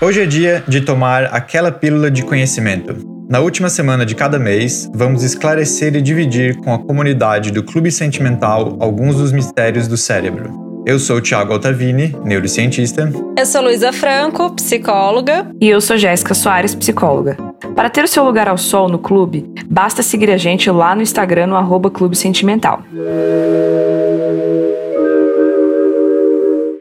Hoje 0.00 0.22
é 0.22 0.26
dia 0.26 0.64
de 0.66 0.80
tomar 0.80 1.26
aquela 1.26 1.70
pílula 1.70 2.10
de 2.10 2.24
conhecimento. 2.24 2.96
Na 3.30 3.38
última 3.38 3.68
semana 3.68 4.04
de 4.04 4.16
cada 4.16 4.36
mês, 4.36 4.90
vamos 4.92 5.22
esclarecer 5.22 5.94
e 5.94 6.02
dividir 6.02 6.56
com 6.56 6.74
a 6.74 6.78
comunidade 6.78 7.52
do 7.52 7.62
Clube 7.62 7.92
Sentimental 7.92 8.76
alguns 8.80 9.14
dos 9.16 9.30
mistérios 9.30 9.86
do 9.86 9.96
cérebro. 9.96 10.82
Eu 10.84 10.98
sou 10.98 11.18
o 11.18 11.20
Thiago 11.20 11.52
Altavini, 11.52 12.16
neurocientista. 12.24 13.12
Eu 13.38 13.46
sou 13.46 13.62
Luísa 13.62 13.92
Franco, 13.92 14.50
psicóloga. 14.56 15.46
E 15.60 15.68
eu 15.68 15.80
sou 15.80 15.96
Jéssica 15.96 16.34
Soares, 16.34 16.74
psicóloga. 16.74 17.51
Para 17.74 17.88
ter 17.88 18.04
o 18.04 18.08
seu 18.08 18.22
lugar 18.24 18.48
ao 18.48 18.58
sol 18.58 18.88
no 18.88 18.98
clube, 18.98 19.50
basta 19.66 20.02
seguir 20.02 20.30
a 20.30 20.36
gente 20.36 20.70
lá 20.70 20.94
no 20.94 21.02
Instagram 21.02 21.46
no 21.46 21.56
arroba 21.56 21.90
Clube 21.90 22.14
Sentimental. 22.14 22.82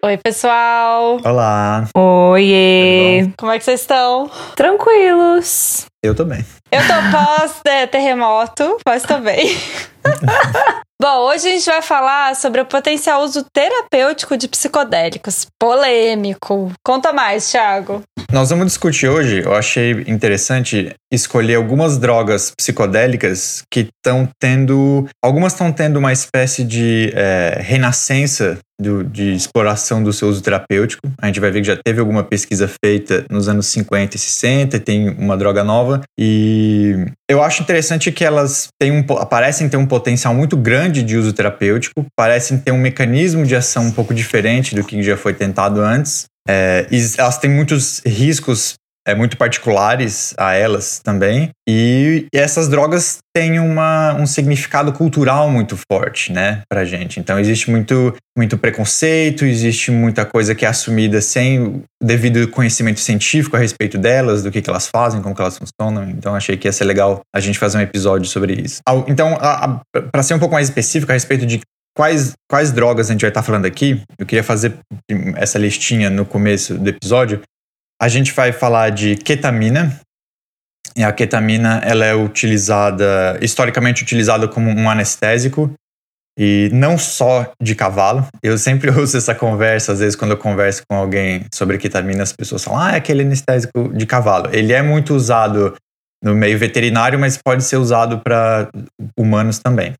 Oi, 0.03 0.17
pessoal! 0.17 1.17
Olá! 1.23 1.87
Oiê! 1.95 3.29
Como 3.37 3.51
é 3.51 3.57
que 3.57 3.63
vocês 3.63 3.81
estão? 3.81 4.29
Tranquilos! 4.55 5.85
Eu 6.03 6.13
tô 6.13 6.25
bem. 6.25 6.45
Eu 6.71 6.81
tô 6.81 6.93
pós-terremoto, 7.17 8.77
mas 8.85 9.03
tô 9.03 9.17
bem. 9.19 9.55
Bom, 11.01 11.21
hoje 11.21 11.47
a 11.47 11.51
gente 11.53 11.65
vai 11.65 11.81
falar 11.81 12.35
sobre 12.35 12.61
o 12.61 12.65
potencial 12.65 13.23
uso 13.23 13.43
terapêutico 13.51 14.37
de 14.37 14.47
psicodélicos. 14.47 15.47
Polêmico. 15.59 16.71
Conta 16.85 17.11
mais, 17.11 17.49
Thiago. 17.49 18.03
Nós 18.31 18.51
vamos 18.51 18.67
discutir 18.67 19.09
hoje, 19.09 19.41
eu 19.43 19.55
achei 19.55 19.91
interessante 20.05 20.93
escolher 21.11 21.55
algumas 21.55 21.97
drogas 21.97 22.51
psicodélicas 22.55 23.63
que 23.71 23.89
estão 23.97 24.29
tendo. 24.39 25.07
Algumas 25.23 25.53
estão 25.53 25.71
tendo 25.71 25.97
uma 25.97 26.13
espécie 26.13 26.63
de 26.63 27.11
é, 27.15 27.57
renascença 27.59 28.59
do, 28.81 29.03
de 29.03 29.33
exploração 29.33 30.01
do 30.01 30.11
seu 30.11 30.27
uso 30.27 30.41
terapêutico. 30.41 31.07
A 31.21 31.27
gente 31.27 31.39
vai 31.39 31.51
ver 31.51 31.61
que 31.61 31.67
já 31.67 31.77
teve 31.77 31.99
alguma 31.99 32.23
pesquisa 32.23 32.67
feita 32.83 33.25
nos 33.29 33.47
anos 33.47 33.67
50 33.67 34.15
e 34.15 34.19
60, 34.19 34.79
tem 34.79 35.09
uma 35.09 35.37
droga 35.37 35.63
nova. 35.63 36.01
E 36.19 37.05
eu 37.29 37.43
acho 37.43 37.61
interessante 37.61 38.11
que 38.11 38.25
elas 38.25 38.69
têm 38.81 38.91
um, 38.91 39.03
parecem 39.03 39.69
ter 39.69 39.77
um 39.77 39.85
potencial 39.85 40.33
muito 40.33 40.57
grande 40.57 40.90
de 40.91 41.17
uso 41.17 41.31
terapêutico, 41.31 42.05
parecem 42.15 42.57
ter 42.57 42.71
um 42.71 42.77
mecanismo 42.77 43.45
de 43.45 43.55
ação 43.55 43.85
um 43.85 43.91
pouco 43.91 44.13
diferente 44.13 44.75
do 44.75 44.83
que 44.83 45.01
já 45.01 45.15
foi 45.15 45.33
tentado 45.33 45.81
antes. 45.81 46.25
É, 46.47 46.87
elas 47.17 47.37
têm 47.37 47.49
muitos 47.49 48.01
riscos 48.05 48.75
é, 49.07 49.15
muito 49.15 49.37
particulares 49.37 50.33
a 50.37 50.53
elas 50.53 50.99
também. 51.03 51.49
E, 51.67 52.25
essas 52.33 52.67
drogas 52.67 53.19
têm 53.35 53.59
uma, 53.59 54.13
um 54.15 54.25
significado 54.25 54.91
cultural 54.93 55.49
muito 55.49 55.77
forte, 55.91 56.31
né, 56.31 56.61
pra 56.69 56.85
gente. 56.85 57.19
Então 57.19 57.39
existe 57.39 57.69
muito, 57.69 58.13
muito 58.37 58.57
preconceito, 58.57 59.45
existe 59.45 59.89
muita 59.91 60.25
coisa 60.25 60.53
que 60.53 60.65
é 60.65 60.67
assumida 60.67 61.21
sem 61.21 61.83
devido 62.01 62.47
conhecimento 62.49 62.99
científico 62.99 63.55
a 63.55 63.59
respeito 63.59 63.97
delas, 63.97 64.43
do 64.43 64.51
que, 64.51 64.61
que 64.61 64.69
elas 64.69 64.87
fazem, 64.87 65.21
como 65.21 65.35
que 65.35 65.41
elas 65.41 65.57
funcionam. 65.57 66.09
Então 66.09 66.35
achei 66.35 66.57
que 66.57 66.67
ia 66.67 66.71
ser 66.71 66.85
legal 66.85 67.21
a 67.33 67.39
gente 67.39 67.57
fazer 67.57 67.77
um 67.77 67.81
episódio 67.81 68.27
sobre 68.27 68.53
isso. 68.53 68.81
Então, 69.07 69.37
para 70.11 70.23
ser 70.23 70.33
um 70.33 70.39
pouco 70.39 70.53
mais 70.53 70.67
específico 70.67 71.11
a 71.11 71.15
respeito 71.15 71.45
de 71.45 71.61
quais, 71.95 72.33
quais 72.49 72.71
drogas 72.71 73.09
a 73.09 73.13
gente 73.13 73.21
vai 73.21 73.29
estar 73.29 73.43
falando 73.43 73.65
aqui, 73.65 74.01
eu 74.17 74.25
queria 74.25 74.43
fazer 74.43 74.73
essa 75.35 75.57
listinha 75.57 76.09
no 76.09 76.25
começo 76.25 76.75
do 76.75 76.89
episódio. 76.89 77.41
A 78.01 78.07
gente 78.07 78.31
vai 78.31 78.51
falar 78.51 78.89
de 78.89 79.15
ketamina. 79.15 79.99
E 80.95 81.03
a 81.03 81.11
ketamina 81.11 81.79
ela 81.85 82.03
é 82.03 82.15
utilizada, 82.15 83.37
historicamente 83.39 84.01
utilizada 84.01 84.47
como 84.47 84.71
um 84.71 84.89
anestésico 84.89 85.71
e 86.37 86.71
não 86.73 86.97
só 86.97 87.51
de 87.61 87.75
cavalo. 87.75 88.27
Eu 88.41 88.57
sempre 88.57 88.89
uso 88.99 89.15
essa 89.15 89.35
conversa, 89.35 89.91
às 89.91 89.99
vezes 89.99 90.15
quando 90.15 90.31
eu 90.31 90.37
converso 90.37 90.81
com 90.89 90.97
alguém 90.97 91.45
sobre 91.53 91.77
ketamina, 91.77 92.23
as 92.23 92.33
pessoas 92.33 92.63
falam, 92.63 92.79
ah, 92.79 92.91
é 92.93 92.95
aquele 92.95 93.21
anestésico 93.21 93.93
de 93.93 94.05
cavalo. 94.07 94.49
Ele 94.51 94.73
é 94.73 94.81
muito 94.81 95.13
usado 95.13 95.75
no 96.23 96.33
meio 96.33 96.57
veterinário, 96.57 97.19
mas 97.19 97.37
pode 97.37 97.63
ser 97.63 97.77
usado 97.77 98.19
para 98.19 98.67
humanos 99.15 99.59
também. 99.59 99.93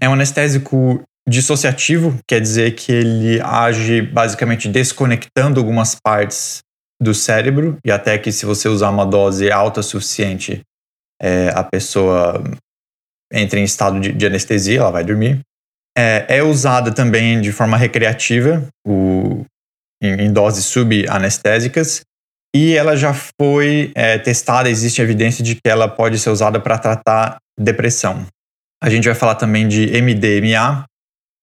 É 0.00 0.08
um 0.08 0.14
anestésico 0.14 1.00
dissociativo, 1.28 2.18
quer 2.26 2.40
dizer 2.40 2.72
que 2.72 2.90
ele 2.90 3.40
age 3.40 4.02
basicamente 4.02 4.68
desconectando 4.68 5.60
algumas 5.60 5.94
partes 5.94 6.60
do 7.00 7.14
cérebro, 7.14 7.78
e 7.84 7.90
até 7.90 8.18
que 8.18 8.30
se 8.30 8.44
você 8.44 8.68
usar 8.68 8.90
uma 8.90 9.06
dose 9.06 9.50
alta 9.50 9.82
suficiente, 9.82 10.60
é, 11.20 11.50
a 11.54 11.64
pessoa 11.64 12.42
entra 13.32 13.58
em 13.58 13.64
estado 13.64 13.98
de, 13.98 14.12
de 14.12 14.26
anestesia, 14.26 14.80
ela 14.80 14.90
vai 14.90 15.04
dormir. 15.04 15.40
É, 15.96 16.26
é, 16.28 16.42
usada 16.42 16.92
também 16.92 17.40
de 17.40 17.52
forma 17.52 17.76
recreativa, 17.76 18.66
o, 18.86 19.44
em, 20.02 20.26
em 20.26 20.32
doses 20.32 20.64
subanestésicas, 20.66 22.02
e 22.54 22.74
ela 22.74 22.96
já 22.96 23.14
foi 23.14 23.92
é, 23.94 24.18
testada, 24.18 24.68
existe 24.68 25.00
evidência 25.00 25.44
de 25.44 25.54
que 25.54 25.68
ela 25.68 25.88
pode 25.88 26.18
ser 26.18 26.30
usada 26.30 26.60
para 26.60 26.78
tratar 26.78 27.38
depressão. 27.58 28.26
A 28.82 28.90
gente 28.90 29.06
vai 29.06 29.14
falar 29.14 29.36
também 29.36 29.68
de 29.68 29.86
MDMA, 30.02 30.84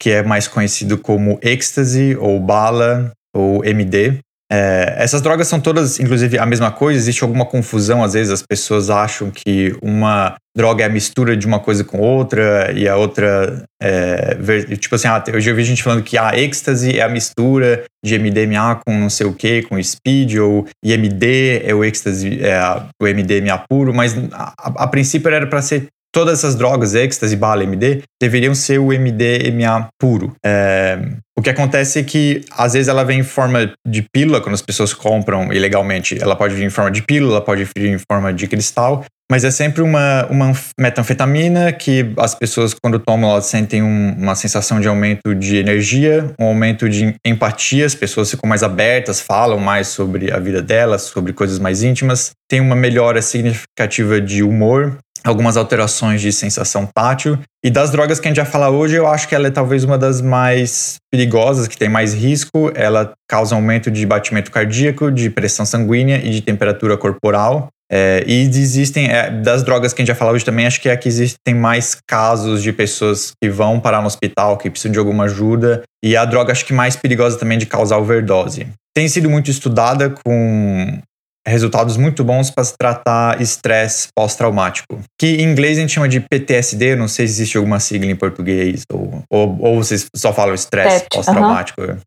que 0.02 0.12
é 0.12 0.24
mais 0.24 0.48
conhecido 0.48 0.98
como 0.98 1.40
êxtase 1.42 2.16
ou 2.18 2.40
bala 2.40 3.12
ou 3.34 3.64
MD, 3.64 4.20
é, 4.52 4.96
essas 4.98 5.22
drogas 5.22 5.48
são 5.48 5.60
todas, 5.60 6.00
inclusive, 6.00 6.38
a 6.38 6.46
mesma 6.46 6.72
coisa. 6.72 6.98
Existe 6.98 7.24
alguma 7.24 7.46
confusão, 7.46 8.04
às 8.04 8.14
vezes 8.14 8.32
as 8.32 8.42
pessoas 8.42 8.90
acham 8.90 9.30
que 9.30 9.76
uma 9.82 10.36
droga 10.56 10.84
é 10.84 10.88
a 10.88 10.90
mistura 10.90 11.38
de 11.38 11.46
uma 11.46 11.60
coisa 11.60 11.84
com 11.84 12.00
outra 12.00 12.72
e 12.72 12.88
a 12.88 12.96
outra 12.96 13.64
é, 13.80 14.36
tipo 14.78 14.96
assim, 14.96 15.08
ah, 15.08 15.24
eu 15.28 15.40
já 15.40 15.54
vi 15.54 15.64
gente 15.64 15.84
falando 15.84 16.02
que 16.02 16.18
a 16.18 16.30
ah, 16.30 16.40
êxtase 16.40 16.98
é 16.98 17.04
a 17.04 17.10
mistura 17.10 17.84
de 18.04 18.18
MDMA 18.18 18.82
com 18.84 18.98
não 18.98 19.10
sei 19.10 19.28
o 19.28 19.34
que, 19.34 19.62
com 19.64 19.82
speed, 19.82 20.38
ou 20.38 20.68
IMD 20.84 21.62
é 21.64 21.76
o 21.76 21.84
êxtase, 21.84 22.44
é 22.44 22.60
o 23.00 23.06
MDMA 23.06 23.64
puro, 23.70 23.94
mas 23.94 24.16
a, 24.32 24.84
a 24.84 24.88
princípio 24.88 25.30
era 25.30 25.46
para 25.46 25.62
ser 25.62 25.88
todas 26.18 26.40
essas 26.40 26.56
drogas, 26.56 26.96
êxtase, 26.96 27.36
bala, 27.36 27.64
MD, 27.64 28.02
deveriam 28.20 28.56
ser 28.56 28.80
o 28.80 28.88
MDMA 28.88 29.88
puro. 30.00 30.34
É, 30.44 30.98
o 31.38 31.44
que 31.44 31.50
acontece 31.52 32.00
é 32.00 32.04
que, 32.04 32.44
às 32.50 32.74
vezes, 32.74 32.88
ela 32.88 33.04
vem 33.04 33.20
em 33.20 33.24
forma 33.24 33.72
de 33.88 34.02
pílula, 34.02 34.42
quando 34.42 34.56
as 34.56 34.62
pessoas 34.64 34.96
compram 34.96 35.54
ilegalmente. 35.54 36.18
Ela 36.20 36.36
pode 36.36 36.56
vir 36.56 36.64
em 36.64 36.72
forma 36.72 36.90
de 36.90 37.04
pílula, 37.04 37.34
ela 37.34 37.46
pode 37.46 37.64
vir 37.78 37.92
em 37.92 38.00
forma 38.00 38.34
de 38.34 38.48
cristal, 38.48 39.06
mas 39.30 39.44
é 39.44 39.52
sempre 39.52 39.84
uma, 39.84 40.26
uma 40.32 40.54
metanfetamina 40.80 41.72
que 41.72 42.14
as 42.18 42.34
pessoas, 42.34 42.74
quando 42.74 42.98
tomam, 42.98 43.30
elas 43.30 43.46
sentem 43.46 43.84
um, 43.84 44.16
uma 44.18 44.34
sensação 44.34 44.80
de 44.80 44.88
aumento 44.88 45.36
de 45.36 45.58
energia, 45.58 46.34
um 46.40 46.46
aumento 46.46 46.90
de 46.90 47.14
empatia, 47.24 47.86
as 47.86 47.94
pessoas 47.94 48.32
ficam 48.32 48.50
mais 48.50 48.64
abertas, 48.64 49.22
falam 49.22 49.60
mais 49.60 49.90
sobre 49.90 50.32
a 50.32 50.40
vida 50.40 50.62
delas, 50.62 51.04
sobre 51.04 51.34
coisas 51.34 51.60
mais 51.60 51.84
íntimas, 51.84 52.32
tem 52.50 52.62
uma 52.62 52.76
melhora 52.76 53.22
significativa 53.22 54.22
de 54.22 54.42
humor, 54.42 54.98
algumas 55.30 55.58
alterações 55.58 56.22
de 56.22 56.32
sensação 56.32 56.88
tátil. 56.94 57.38
E 57.64 57.70
das 57.70 57.90
drogas 57.90 58.20
que 58.20 58.28
a 58.28 58.32
gente 58.32 58.38
vai 58.38 58.46
falar 58.46 58.70
hoje, 58.70 58.96
eu 58.96 59.08
acho 59.08 59.28
que 59.28 59.36
ela 59.36 59.48
é 59.48 59.52
talvez 59.52 59.84
uma 59.84 59.98
das 59.98 60.22
mais 60.22 60.96
perigosas, 61.12 61.68
que 61.68 61.78
tem 61.78 61.90
mais 61.90 62.14
risco. 62.14 62.72
Ela 62.76 63.14
causa 63.30 63.56
aumento 63.56 63.92
de 63.92 64.06
batimento 64.06 64.52
cardíaco, 64.52 65.12
de 65.12 65.30
pressão 65.30 65.66
sanguínea 65.66 66.18
e 66.18 66.30
de 66.30 66.42
temperatura 66.42 66.98
corporal. 66.98 67.70
É, 67.90 68.24
e 68.28 68.42
existem, 68.42 69.08
é, 69.08 69.30
das 69.30 69.64
drogas 69.64 69.94
que 69.94 70.02
a 70.02 70.04
gente 70.04 70.14
vai 70.14 70.20
falar 70.20 70.34
hoje 70.34 70.44
também, 70.44 70.68
acho 70.68 70.82
que 70.82 70.90
é 70.90 70.98
que 70.98 71.08
existem 71.08 71.56
mais 71.56 71.96
casos 72.08 72.62
de 72.62 72.74
pessoas 72.74 73.32
que 73.42 73.50
vão 73.50 73.80
parar 73.80 74.02
no 74.02 74.08
hospital, 74.08 74.58
que 74.58 74.70
precisam 74.70 74.92
de 74.92 75.00
alguma 75.00 75.24
ajuda. 75.24 75.84
E 76.04 76.16
a 76.16 76.26
droga, 76.26 76.52
acho 76.52 76.66
que 76.66 76.74
mais 76.74 76.96
perigosa 76.96 77.40
também 77.40 77.58
de 77.58 77.66
causar 77.66 77.98
overdose. 77.98 78.68
Tem 78.94 79.08
sido 79.08 79.30
muito 79.30 79.50
estudada 79.50 80.10
com 80.10 81.00
resultados 81.48 81.98
muito 81.98 82.24
bons 82.24 82.50
para 82.50 82.64
se 82.64 82.76
tratar 82.78 83.42
estresse 83.42 84.10
pós-traumático. 84.16 85.00
Que 85.20 85.38
em 85.38 85.44
inglês 85.44 85.78
a 85.78 85.82
gente 85.82 85.94
chama 85.94 86.10
de 86.10 86.20
PTSD, 86.20 86.96
não 86.96 87.08
sei 87.08 87.28
se 87.28 87.34
existe 87.34 87.58
alguma 87.58 87.80
sigla 87.80 88.12
em 88.12 88.16
português, 88.16 88.84
ou, 88.92 89.24
ou, 89.30 89.58
ou 89.60 89.84
vocês 89.84 90.06
só 90.16 90.34
falam 90.34 90.54
estresse 90.54 91.06
pós-traumático. 91.12 91.82
Uh 91.82 91.88
-huh. 91.88 92.00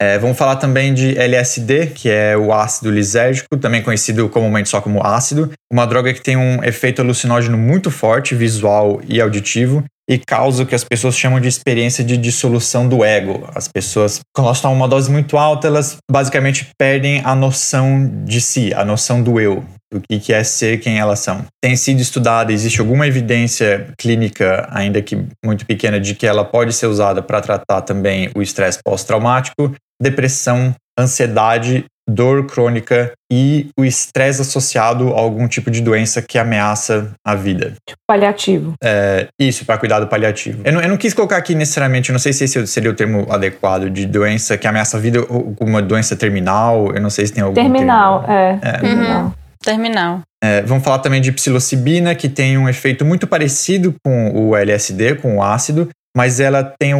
É, 0.00 0.18
vamos 0.18 0.36
falar 0.36 0.56
também 0.56 0.92
de 0.92 1.16
LSD, 1.16 1.86
que 1.86 2.10
é 2.10 2.36
o 2.36 2.52
ácido 2.52 2.90
lisérgico, 2.90 3.56
também 3.56 3.80
conhecido 3.80 4.28
comumente 4.28 4.68
só 4.68 4.80
como 4.80 5.04
ácido. 5.06 5.52
Uma 5.72 5.86
droga 5.86 6.12
que 6.12 6.20
tem 6.20 6.36
um 6.36 6.62
efeito 6.64 7.00
alucinógeno 7.00 7.56
muito 7.56 7.90
forte, 7.90 8.34
visual 8.34 9.00
e 9.06 9.20
auditivo, 9.20 9.84
e 10.08 10.18
causa 10.18 10.62
o 10.62 10.66
que 10.66 10.74
as 10.74 10.84
pessoas 10.84 11.16
chamam 11.16 11.40
de 11.40 11.48
experiência 11.48 12.02
de 12.02 12.16
dissolução 12.16 12.88
do 12.88 13.04
ego. 13.04 13.48
As 13.54 13.68
pessoas, 13.68 14.20
quando 14.34 14.46
elas 14.46 14.60
tomam 14.60 14.76
uma 14.76 14.88
dose 14.88 15.10
muito 15.10 15.38
alta, 15.38 15.66
elas 15.66 15.96
basicamente 16.10 16.68
perdem 16.78 17.20
a 17.24 17.34
noção 17.34 18.24
de 18.24 18.40
si, 18.40 18.74
a 18.74 18.84
noção 18.84 19.22
do 19.22 19.40
eu, 19.40 19.64
do 19.92 20.00
que 20.00 20.32
é 20.32 20.42
ser 20.42 20.80
quem 20.80 20.98
elas 20.98 21.20
são. 21.20 21.44
Tem 21.62 21.76
sido 21.76 22.00
estudada, 22.00 22.52
existe 22.52 22.80
alguma 22.80 23.06
evidência 23.06 23.92
clínica, 23.98 24.68
ainda 24.70 25.00
que 25.00 25.24
muito 25.44 25.64
pequena, 25.66 26.00
de 26.00 26.14
que 26.14 26.26
ela 26.26 26.44
pode 26.44 26.72
ser 26.72 26.86
usada 26.86 27.22
para 27.22 27.40
tratar 27.40 27.82
também 27.82 28.30
o 28.34 28.42
estresse 28.42 28.80
pós-traumático, 28.84 29.74
depressão, 30.00 30.74
ansiedade 30.98 31.84
dor 32.08 32.46
crônica 32.46 33.12
e 33.30 33.68
o 33.78 33.84
estresse 33.84 34.42
associado 34.42 35.14
a 35.14 35.18
algum 35.18 35.48
tipo 35.48 35.70
de 35.70 35.80
doença 35.80 36.20
que 36.20 36.38
ameaça 36.38 37.12
a 37.24 37.34
vida. 37.34 37.74
Tipo 37.88 37.98
paliativo. 38.06 38.74
É, 38.82 39.28
isso, 39.38 39.64
para 39.64 39.78
cuidado 39.78 40.06
paliativo. 40.06 40.62
Eu 40.64 40.72
não, 40.72 40.80
eu 40.80 40.88
não, 40.88 40.96
quis 40.96 41.14
colocar 41.14 41.36
aqui 41.36 41.54
necessariamente, 41.54 42.10
eu 42.10 42.12
não 42.12 42.20
sei 42.20 42.32
se 42.32 42.44
esse 42.44 42.66
seria 42.66 42.90
o 42.90 42.94
termo 42.94 43.26
adequado, 43.30 43.88
de 43.88 44.06
doença 44.06 44.58
que 44.58 44.66
ameaça 44.66 44.96
a 44.96 45.00
vida, 45.00 45.24
ou 45.28 45.56
uma 45.60 45.80
doença 45.80 46.16
terminal, 46.16 46.92
eu 46.94 47.00
não 47.00 47.10
sei 47.10 47.26
se 47.26 47.32
tem 47.32 47.42
algum 47.42 47.54
Terminal, 47.54 48.20
termo. 48.20 48.34
é. 48.34 48.58
é. 48.62 48.72
Terminal. 48.78 49.24
Uhum. 49.24 49.32
Terminal. 49.62 50.20
É, 50.42 50.60
vamos 50.62 50.82
falar 50.82 50.98
também 50.98 51.20
de 51.20 51.30
psilocibina, 51.30 52.14
que 52.16 52.28
tem 52.28 52.58
um 52.58 52.68
efeito 52.68 53.04
muito 53.04 53.28
parecido 53.28 53.94
com 54.04 54.32
o 54.34 54.56
LSD, 54.56 55.14
com 55.14 55.36
o 55.36 55.42
ácido, 55.42 55.88
mas 56.16 56.40
ela 56.40 56.62
tem 56.62 56.92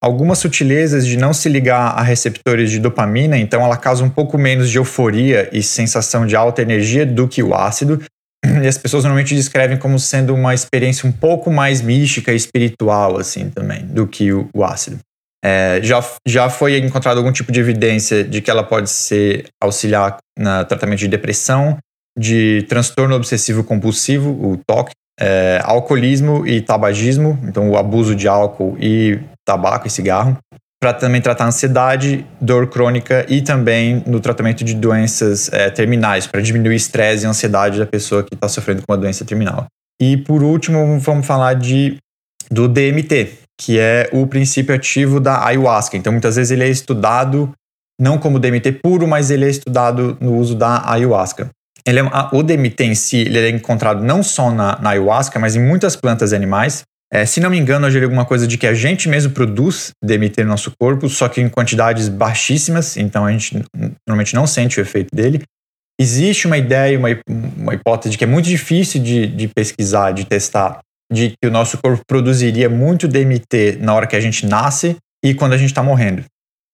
algumas 0.00 0.38
sutilezas 0.38 1.04
de 1.04 1.16
não 1.16 1.32
se 1.32 1.48
ligar 1.48 1.98
a 1.98 2.02
receptores 2.02 2.70
de 2.70 2.78
dopamina, 2.78 3.36
então 3.36 3.64
ela 3.64 3.76
causa 3.76 4.04
um 4.04 4.10
pouco 4.10 4.38
menos 4.38 4.70
de 4.70 4.78
euforia 4.78 5.48
e 5.52 5.62
sensação 5.62 6.24
de 6.24 6.36
alta 6.36 6.62
energia 6.62 7.04
do 7.04 7.26
que 7.26 7.42
o 7.42 7.54
ácido. 7.54 8.00
E 8.44 8.66
as 8.66 8.78
pessoas 8.78 9.04
normalmente 9.04 9.34
descrevem 9.34 9.76
como 9.76 9.98
sendo 9.98 10.34
uma 10.34 10.54
experiência 10.54 11.08
um 11.08 11.12
pouco 11.12 11.50
mais 11.50 11.82
mística 11.82 12.32
e 12.32 12.36
espiritual, 12.36 13.18
assim, 13.18 13.50
também, 13.50 13.84
do 13.84 14.06
que 14.06 14.32
o, 14.32 14.48
o 14.54 14.64
ácido. 14.64 14.98
É, 15.44 15.80
já, 15.82 16.04
já 16.26 16.50
foi 16.50 16.78
encontrado 16.78 17.18
algum 17.18 17.32
tipo 17.32 17.50
de 17.50 17.60
evidência 17.60 18.22
de 18.22 18.40
que 18.40 18.50
ela 18.50 18.62
pode 18.62 18.90
ser 18.90 19.46
auxiliar 19.62 20.18
no 20.38 20.64
tratamento 20.64 20.98
de 20.98 21.08
depressão, 21.08 21.78
de 22.18 22.64
transtorno 22.68 23.14
obsessivo 23.14 23.64
compulsivo, 23.64 24.30
o 24.30 24.58
TOC, 24.66 24.90
é, 25.20 25.60
alcoolismo 25.62 26.46
e 26.46 26.60
tabagismo, 26.60 27.38
então 27.44 27.70
o 27.70 27.76
abuso 27.76 28.14
de 28.14 28.26
álcool 28.26 28.76
e 28.80 29.20
tabaco 29.44 29.86
e 29.86 29.90
cigarro, 29.90 30.36
para 30.80 30.94
também 30.94 31.20
tratar 31.20 31.46
ansiedade, 31.46 32.26
dor 32.40 32.66
crônica 32.68 33.26
e 33.28 33.42
também 33.42 34.02
no 34.06 34.18
tratamento 34.18 34.64
de 34.64 34.74
doenças 34.74 35.52
é, 35.52 35.68
terminais, 35.68 36.26
para 36.26 36.40
diminuir 36.40 36.70
o 36.70 36.72
estresse 36.72 37.24
e 37.24 37.28
ansiedade 37.28 37.78
da 37.78 37.86
pessoa 37.86 38.22
que 38.22 38.34
está 38.34 38.48
sofrendo 38.48 38.80
com 38.80 38.92
uma 38.92 38.98
doença 38.98 39.24
terminal. 39.24 39.66
E 40.00 40.16
por 40.16 40.42
último, 40.42 40.98
vamos 40.98 41.26
falar 41.26 41.52
de, 41.54 41.98
do 42.50 42.66
DMT, 42.66 43.40
que 43.60 43.78
é 43.78 44.08
o 44.10 44.26
princípio 44.26 44.74
ativo 44.74 45.20
da 45.20 45.44
ayahuasca. 45.44 45.98
Então, 45.98 46.10
muitas 46.10 46.36
vezes 46.36 46.50
ele 46.50 46.64
é 46.64 46.68
estudado 46.68 47.52
não 48.00 48.16
como 48.16 48.38
DMT 48.38 48.80
puro, 48.82 49.06
mas 49.06 49.30
ele 49.30 49.44
é 49.44 49.50
estudado 49.50 50.16
no 50.18 50.38
uso 50.38 50.54
da 50.54 50.90
ayahuasca. 50.90 51.50
Ele 51.86 52.00
é, 52.00 52.02
a, 52.02 52.30
o 52.32 52.42
DMT 52.42 52.84
em 52.84 52.94
si 52.94 53.18
ele 53.18 53.38
é 53.38 53.50
encontrado 53.50 54.02
não 54.02 54.22
só 54.22 54.50
na, 54.50 54.78
na 54.80 54.90
ayahuasca, 54.90 55.38
mas 55.38 55.56
em 55.56 55.60
muitas 55.60 55.96
plantas 55.96 56.32
e 56.32 56.36
animais. 56.36 56.82
É, 57.12 57.26
se 57.26 57.40
não 57.40 57.50
me 57.50 57.58
engano, 57.58 57.88
eu 57.88 57.90
li 57.90 58.04
alguma 58.04 58.24
coisa 58.24 58.46
de 58.46 58.56
que 58.56 58.66
a 58.66 58.74
gente 58.74 59.08
mesmo 59.08 59.32
produz 59.32 59.90
DMT 60.02 60.44
no 60.44 60.50
nosso 60.50 60.72
corpo, 60.80 61.08
só 61.08 61.28
que 61.28 61.40
em 61.40 61.48
quantidades 61.48 62.08
baixíssimas, 62.08 62.96
então 62.96 63.26
a 63.26 63.32
gente 63.32 63.60
normalmente 64.06 64.34
não 64.34 64.46
sente 64.46 64.78
o 64.78 64.82
efeito 64.82 65.08
dele. 65.12 65.42
Existe 66.00 66.46
uma 66.46 66.56
ideia, 66.56 66.96
uma, 66.98 67.08
uma 67.28 67.74
hipótese 67.74 68.16
que 68.16 68.24
é 68.24 68.26
muito 68.26 68.46
difícil 68.46 69.02
de, 69.02 69.26
de 69.26 69.48
pesquisar, 69.48 70.12
de 70.12 70.24
testar, 70.24 70.78
de 71.12 71.30
que 71.30 71.48
o 71.48 71.50
nosso 71.50 71.78
corpo 71.78 72.02
produziria 72.06 72.68
muito 72.68 73.08
DMT 73.08 73.78
na 73.80 73.92
hora 73.92 74.06
que 74.06 74.14
a 74.14 74.20
gente 74.20 74.46
nasce 74.46 74.96
e 75.24 75.34
quando 75.34 75.52
a 75.52 75.58
gente 75.58 75.70
está 75.70 75.82
morrendo. 75.82 76.24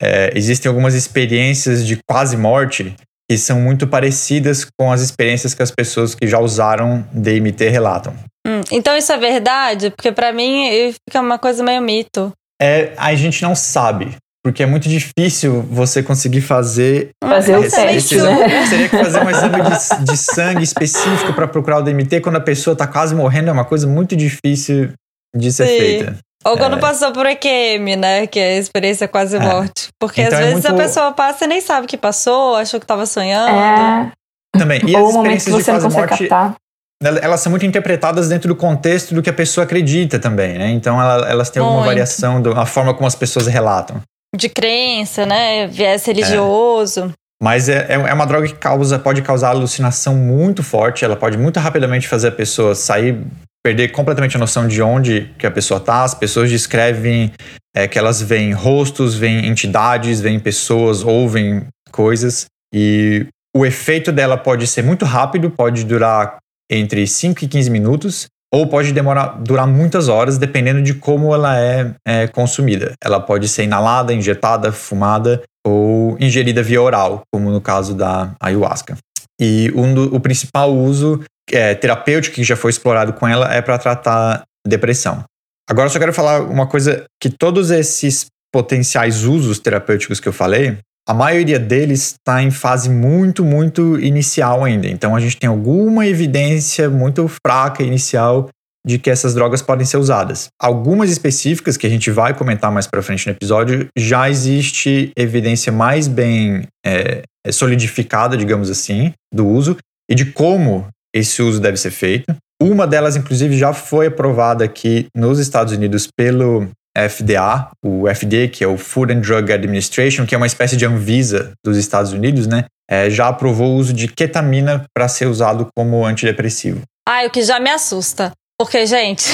É, 0.00 0.31
existem 0.35 0.69
algumas 0.69 0.94
experiências 0.94 1.87
de 1.87 1.99
quase 2.06 2.37
morte 2.37 2.94
que 3.28 3.37
são 3.37 3.61
muito 3.61 3.87
parecidas 3.87 4.67
com 4.78 4.93
as 4.93 5.00
experiências 5.00 5.55
que 5.55 5.62
as 5.62 5.70
pessoas 5.70 6.14
que 6.14 6.26
já 6.26 6.38
usaram 6.38 7.06
DMT 7.12 7.69
relatam. 7.69 8.14
Hum, 8.46 8.61
então 8.70 8.96
isso 8.96 9.12
é 9.12 9.17
verdade? 9.17 9.90
Porque 9.90 10.12
para 10.12 10.32
mim 10.32 10.93
fica 11.08 11.20
uma 11.20 11.38
coisa 11.38 11.64
meio 11.64 11.82
mito. 11.82 12.32
É, 12.62 12.93
a 12.96 13.14
gente 13.14 13.43
não 13.43 13.55
sabe. 13.55 14.17
Porque 14.46 14.62
é 14.62 14.67
muito 14.67 14.88
difícil 14.88 15.62
você 15.62 16.05
conseguir 16.05 16.40
fazer. 16.40 17.08
Fazer 17.20 17.56
o 17.56 17.69
teste, 17.69 18.17
né? 18.17 18.64
Seria 18.70 18.88
que 18.88 18.96
fazer 18.96 19.20
um 19.20 19.29
exame 19.29 19.56
de, 19.61 20.05
de 20.05 20.17
sangue 20.17 20.62
específico 20.62 21.32
para 21.32 21.49
procurar 21.49 21.79
o 21.79 21.82
DMT 21.82 22.20
quando 22.20 22.37
a 22.37 22.40
pessoa 22.40 22.75
está 22.75 22.87
quase 22.87 23.12
morrendo 23.12 23.49
é 23.49 23.52
uma 23.52 23.64
coisa 23.64 23.88
muito 23.88 24.14
difícil 24.14 24.93
de 25.37 25.52
ser 25.52 25.67
Sim. 25.67 25.79
feita. 25.79 26.19
Ou 26.46 26.56
quando 26.56 26.76
é. 26.76 26.81
passou 26.81 27.12
por 27.12 27.26
EQM, 27.26 27.96
né? 27.96 28.26
Que 28.26 28.38
é 28.38 28.54
a 28.54 28.58
experiência 28.58 29.08
quase 29.08 29.37
é. 29.37 29.40
morte. 29.40 29.88
Porque 29.98 30.22
então 30.22 30.38
às 30.38 30.44
é 30.44 30.48
vezes 30.48 30.64
muito... 30.64 30.81
a 30.81 30.84
pessoa 30.84 31.12
passa 31.12 31.44
e 31.44 31.48
nem 31.48 31.60
sabe 31.60 31.87
que 31.87 31.96
passou, 31.96 32.56
achou 32.56 32.78
que 32.78 32.87
tava 32.87 33.04
sonhando. 33.04 33.50
É. 33.50 34.12
Também. 34.56 34.81
E 34.87 34.96
Ou 34.96 35.08
as 35.08 35.14
experiências 35.14 35.56
de 35.56 35.64
quase 35.64 35.88
morte. 35.88 36.28
Captar. 36.28 36.54
Elas 37.02 37.40
são 37.40 37.50
muito 37.50 37.66
interpretadas 37.66 38.28
dentro 38.28 38.48
do 38.48 38.56
contexto 38.56 39.14
do 39.14 39.22
que 39.22 39.28
a 39.28 39.32
pessoa 39.32 39.64
acredita 39.64 40.19
também, 40.19 40.56
né? 40.56 40.70
Então 40.70 41.00
ela, 41.00 41.28
elas 41.28 41.50
têm 41.50 41.60
muito. 41.60 41.72
alguma 41.72 41.87
variação 41.87 42.40
da 42.40 42.64
forma 42.64 42.94
como 42.94 43.06
as 43.06 43.14
pessoas 43.14 43.46
relatam. 43.46 44.00
De 44.34 44.48
crença, 44.48 45.26
né? 45.26 45.66
Viés 45.66 46.06
religioso. 46.06 47.12
Mas 47.43 47.69
é, 47.69 47.87
é 47.90 48.14
uma 48.14 48.25
droga 48.25 48.46
que 48.46 48.54
causa, 48.54 48.98
pode 48.98 49.20
causar 49.20 49.50
alucinação 49.50 50.14
muito 50.14 50.62
forte, 50.62 51.04
ela 51.04 51.16
pode 51.16 51.37
muito 51.37 51.60
rapidamente 51.60 52.08
fazer 52.08 52.28
a 52.28 52.32
pessoa 52.32 52.75
sair 52.75 53.22
perder 53.66 53.88
completamente 53.88 54.36
a 54.36 54.38
noção 54.38 54.68
de 54.68 54.80
onde 54.80 55.28
que 55.36 55.44
a 55.44 55.50
pessoa 55.50 55.78
está. 55.78 56.04
As 56.04 56.14
pessoas 56.14 56.48
descrevem 56.48 57.32
é, 57.74 57.88
que 57.88 57.98
elas 57.98 58.22
veem 58.22 58.52
rostos, 58.52 59.16
veem 59.16 59.44
entidades, 59.44 60.20
veem 60.20 60.38
pessoas, 60.38 61.02
ouvem 61.02 61.66
coisas. 61.90 62.46
E 62.72 63.26
o 63.56 63.66
efeito 63.66 64.12
dela 64.12 64.36
pode 64.36 64.68
ser 64.68 64.82
muito 64.84 65.04
rápido, 65.04 65.50
pode 65.50 65.82
durar 65.82 66.36
entre 66.70 67.08
5 67.08 67.44
e 67.44 67.48
15 67.48 67.68
minutos, 67.68 68.26
ou 68.54 68.68
pode 68.68 68.92
demorar, 68.92 69.42
durar 69.42 69.66
muitas 69.66 70.06
horas, 70.06 70.38
dependendo 70.38 70.80
de 70.80 70.94
como 70.94 71.34
ela 71.34 71.58
é, 71.58 71.92
é 72.06 72.28
consumida. 72.28 72.92
Ela 73.02 73.19
pode 73.19 73.48
ser 73.48 73.64
inalada, 73.64 74.14
injetada, 74.14 74.70
fumada 74.70 75.42
ou 75.66 76.16
ingerida 76.20 76.62
via 76.62 76.80
oral, 76.80 77.22
como 77.34 77.50
no 77.50 77.60
caso 77.60 77.96
da 77.96 78.32
ayahuasca. 78.38 78.96
E 79.40 79.72
um 79.74 79.92
do, 79.92 80.14
o 80.14 80.20
principal 80.20 80.72
uso 80.72 81.20
é, 81.50 81.75
terapêutico 81.75 82.37
que 82.37 82.44
já 82.44 82.56
foi 82.56 82.70
explorado 82.70 83.12
com 83.12 83.26
ela 83.26 83.52
é 83.52 83.60
para 83.62 83.78
tratar 83.78 84.44
depressão. 84.66 85.25
Agora 85.69 85.87
eu 85.87 85.90
só 85.90 85.98
quero 85.98 86.12
falar 86.12 86.43
uma 86.43 86.66
coisa 86.66 87.04
que 87.20 87.28
todos 87.28 87.70
esses 87.70 88.26
potenciais 88.52 89.25
usos 89.25 89.58
terapêuticos 89.58 90.20
que 90.20 90.28
eu 90.28 90.32
falei, 90.32 90.78
a 91.08 91.14
maioria 91.14 91.58
deles 91.58 92.12
está 92.12 92.43
em 92.43 92.50
fase 92.50 92.90
muito, 92.90 93.44
muito 93.44 93.98
inicial 94.00 94.64
ainda. 94.64 94.88
Então 94.88 95.14
a 95.14 95.20
gente 95.20 95.37
tem 95.37 95.48
alguma 95.48 96.06
evidência 96.06 96.88
muito 96.90 97.28
fraca 97.28 97.82
inicial 97.82 98.48
de 98.87 98.98
que 98.98 99.10
essas 99.10 99.34
drogas 99.34 99.60
podem 99.60 99.84
ser 99.84 99.96
usadas. 99.96 100.46
Algumas 100.60 101.10
específicas 101.10 101.76
que 101.76 101.87
a 101.87 101.90
gente 101.90 102.08
vai 102.10 102.32
comentar 102.32 102.70
mais 102.70 102.87
para 102.87 103.02
frente 103.02 103.26
no 103.26 103.32
episódio, 103.32 103.88
já 103.98 104.31
existe 104.31 105.10
evidência 105.16 105.72
mais 105.72 106.06
bem 106.06 106.69
é, 106.84 107.22
solidificada, 107.50 108.37
digamos 108.37 108.70
assim, 108.70 109.12
do 109.34 109.44
uso 109.46 109.76
e 110.08 110.14
de 110.14 110.26
como 110.26 110.87
esse 111.16 111.42
uso 111.42 111.60
deve 111.60 111.76
ser 111.76 111.90
feito. 111.90 112.34
Uma 112.60 112.86
delas, 112.86 113.16
inclusive, 113.16 113.56
já 113.56 113.72
foi 113.72 114.06
aprovada 114.06 114.64
aqui 114.64 115.06
nos 115.14 115.38
Estados 115.38 115.72
Unidos 115.72 116.06
pelo 116.06 116.68
FDA, 116.96 117.70
o 117.84 118.05
FDA, 118.12 118.48
que 118.48 118.64
é 118.64 118.67
o 118.67 118.79
Food 118.79 119.12
and 119.12 119.20
Drug 119.20 119.52
Administration, 119.52 120.24
que 120.26 120.34
é 120.34 120.38
uma 120.38 120.46
espécie 120.46 120.76
de 120.76 120.86
Anvisa 120.86 121.52
dos 121.64 121.76
Estados 121.76 122.12
Unidos, 122.12 122.46
né? 122.46 122.64
É, 122.91 123.10
já 123.10 123.29
aprovou 123.29 123.72
o 123.72 123.76
uso 123.76 123.93
de 123.93 124.08
ketamina 124.08 124.84
para 124.94 125.08
ser 125.08 125.26
usado 125.26 125.69
como 125.76 126.06
antidepressivo. 126.06 126.82
Ah, 127.06 127.24
o 127.26 127.31
que 127.31 127.43
já 127.43 127.60
me 127.60 127.70
assusta. 127.70 128.32
Porque, 128.58 128.86
gente. 128.86 129.26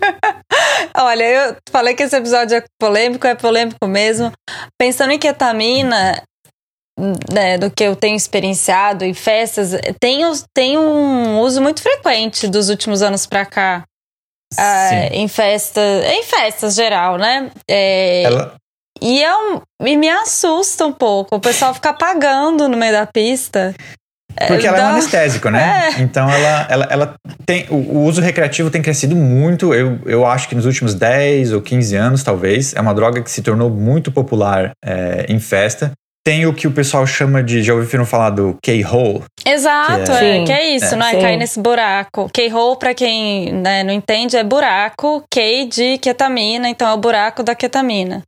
Olha, 0.96 1.24
eu 1.24 1.56
falei 1.70 1.94
que 1.94 2.02
esse 2.02 2.16
episódio 2.16 2.56
é 2.56 2.64
polêmico, 2.80 3.26
é 3.26 3.34
polêmico 3.34 3.86
mesmo. 3.86 4.32
Pensando 4.78 5.12
em 5.12 5.18
ketamina, 5.18 6.22
né, 7.32 7.58
do 7.58 7.70
que 7.70 7.84
eu 7.84 7.94
tenho 7.94 8.16
experienciado 8.16 9.04
em 9.04 9.12
festas, 9.12 9.72
tem, 10.00 10.20
tem 10.54 10.78
um 10.78 11.40
uso 11.40 11.60
muito 11.60 11.82
frequente 11.82 12.48
dos 12.48 12.68
últimos 12.68 13.02
anos 13.02 13.26
para 13.26 13.44
cá. 13.44 13.84
Uh, 14.54 15.12
em 15.12 15.28
festas, 15.28 16.04
em 16.04 16.22
festas 16.22 16.74
geral, 16.74 17.18
né? 17.18 17.50
É, 17.68 18.22
Ela... 18.22 18.54
E, 19.02 19.22
é 19.22 19.36
um, 19.36 19.60
e 19.82 19.96
me 19.96 20.08
assusta 20.08 20.86
um 20.86 20.92
pouco. 20.92 21.36
O 21.36 21.40
pessoal 21.40 21.74
fica 21.74 21.90
apagando 21.90 22.68
no 22.68 22.76
meio 22.76 22.92
da 22.92 23.06
pista. 23.06 23.74
Porque 24.46 24.66
ela 24.66 24.78
é 24.78 24.82
um 24.82 24.88
anestésico, 24.88 25.50
né? 25.50 25.90
É. 25.96 26.02
Então 26.02 26.30
ela, 26.30 26.66
ela, 26.68 26.84
ela 26.90 27.14
tem. 27.44 27.66
O, 27.70 27.74
o, 27.74 28.04
uso 28.04 28.20
recreativo 28.20 28.70
tem 28.70 28.82
crescido 28.82 29.16
muito. 29.16 29.74
Eu, 29.74 29.98
eu 30.04 30.26
acho 30.26 30.48
que 30.48 30.54
nos 30.54 30.66
últimos 30.66 30.94
10 30.94 31.52
ou 31.52 31.60
15 31.60 31.96
anos, 31.96 32.22
talvez. 32.22 32.74
É 32.74 32.80
uma 32.80 32.94
droga 32.94 33.22
que 33.22 33.30
se 33.30 33.42
tornou 33.42 33.70
muito 33.70 34.12
popular 34.12 34.72
é, 34.84 35.26
em 35.28 35.40
festa. 35.40 35.92
Tem 36.26 36.44
o 36.44 36.52
que 36.52 36.66
o 36.66 36.72
pessoal 36.72 37.06
chama 37.06 37.40
de. 37.40 37.62
Já 37.62 37.72
ouviram 37.72 38.04
falar 38.04 38.30
do 38.30 38.58
K-hole? 38.60 39.22
Exato, 39.46 40.10
que 40.10 40.24
é, 40.24 40.42
é, 40.42 40.44
que 40.44 40.52
é 40.52 40.74
isso, 40.74 40.92
é. 40.92 40.96
não 40.96 41.06
é? 41.06 41.12
Sim. 41.12 41.20
Cair 41.20 41.36
nesse 41.36 41.60
buraco. 41.60 42.28
K-hole, 42.34 42.76
pra 42.80 42.92
quem 42.94 43.52
né, 43.52 43.84
não 43.84 43.92
entende, 43.92 44.36
é 44.36 44.42
buraco. 44.42 45.22
K 45.32 45.66
de 45.66 45.98
ketamina, 45.98 46.68
então 46.68 46.88
é 46.88 46.94
o 46.94 46.96
buraco 46.96 47.44
da 47.44 47.54
ketamina. 47.54 48.22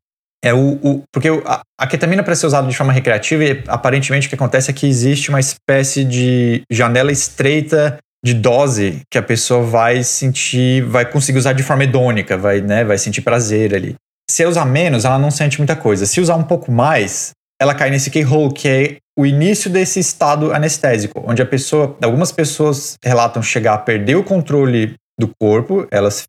É 0.44 0.54
o, 0.54 0.78
o 0.80 1.02
porque 1.12 1.28
a, 1.44 1.62
a 1.76 1.86
ketamina 1.88 2.22
para 2.22 2.36
ser 2.36 2.46
usada 2.46 2.68
de 2.68 2.76
forma 2.76 2.92
recreativa, 2.92 3.42
e 3.42 3.64
aparentemente 3.66 4.28
o 4.28 4.30
que 4.30 4.36
acontece 4.36 4.70
é 4.70 4.74
que 4.74 4.86
existe 4.86 5.30
uma 5.30 5.40
espécie 5.40 6.04
de 6.04 6.62
janela 6.70 7.10
estreita 7.10 7.98
de 8.24 8.32
dose 8.32 9.00
que 9.10 9.18
a 9.18 9.22
pessoa 9.24 9.64
vai 9.64 10.04
sentir, 10.04 10.84
vai 10.84 11.04
conseguir 11.04 11.38
usar 11.38 11.52
de 11.52 11.64
forma 11.64 11.82
hedônica, 11.82 12.36
vai, 12.36 12.60
né, 12.60 12.84
vai 12.84 12.96
sentir 12.96 13.22
prazer 13.22 13.74
ali. 13.74 13.96
Se 14.30 14.46
usar 14.46 14.66
menos, 14.66 15.04
ela 15.04 15.18
não 15.18 15.32
sente 15.32 15.58
muita 15.58 15.74
coisa. 15.74 16.06
Se 16.06 16.20
usar 16.20 16.36
um 16.36 16.44
pouco 16.44 16.70
mais, 16.70 17.32
ela 17.60 17.74
cai 17.74 17.90
nesse 17.90 18.10
keyhole, 18.10 18.52
que 18.52 18.68
é 18.68 18.96
o 19.18 19.26
início 19.26 19.68
desse 19.68 19.98
estado 19.98 20.52
anestésico, 20.52 21.22
onde 21.26 21.42
a 21.42 21.46
pessoa, 21.46 21.96
algumas 22.02 22.30
pessoas 22.30 22.96
relatam 23.04 23.42
chegar 23.42 23.74
a 23.74 23.78
perder 23.78 24.14
o 24.14 24.22
controle 24.22 24.94
do 25.18 25.28
corpo, 25.40 25.86
elas 25.90 26.24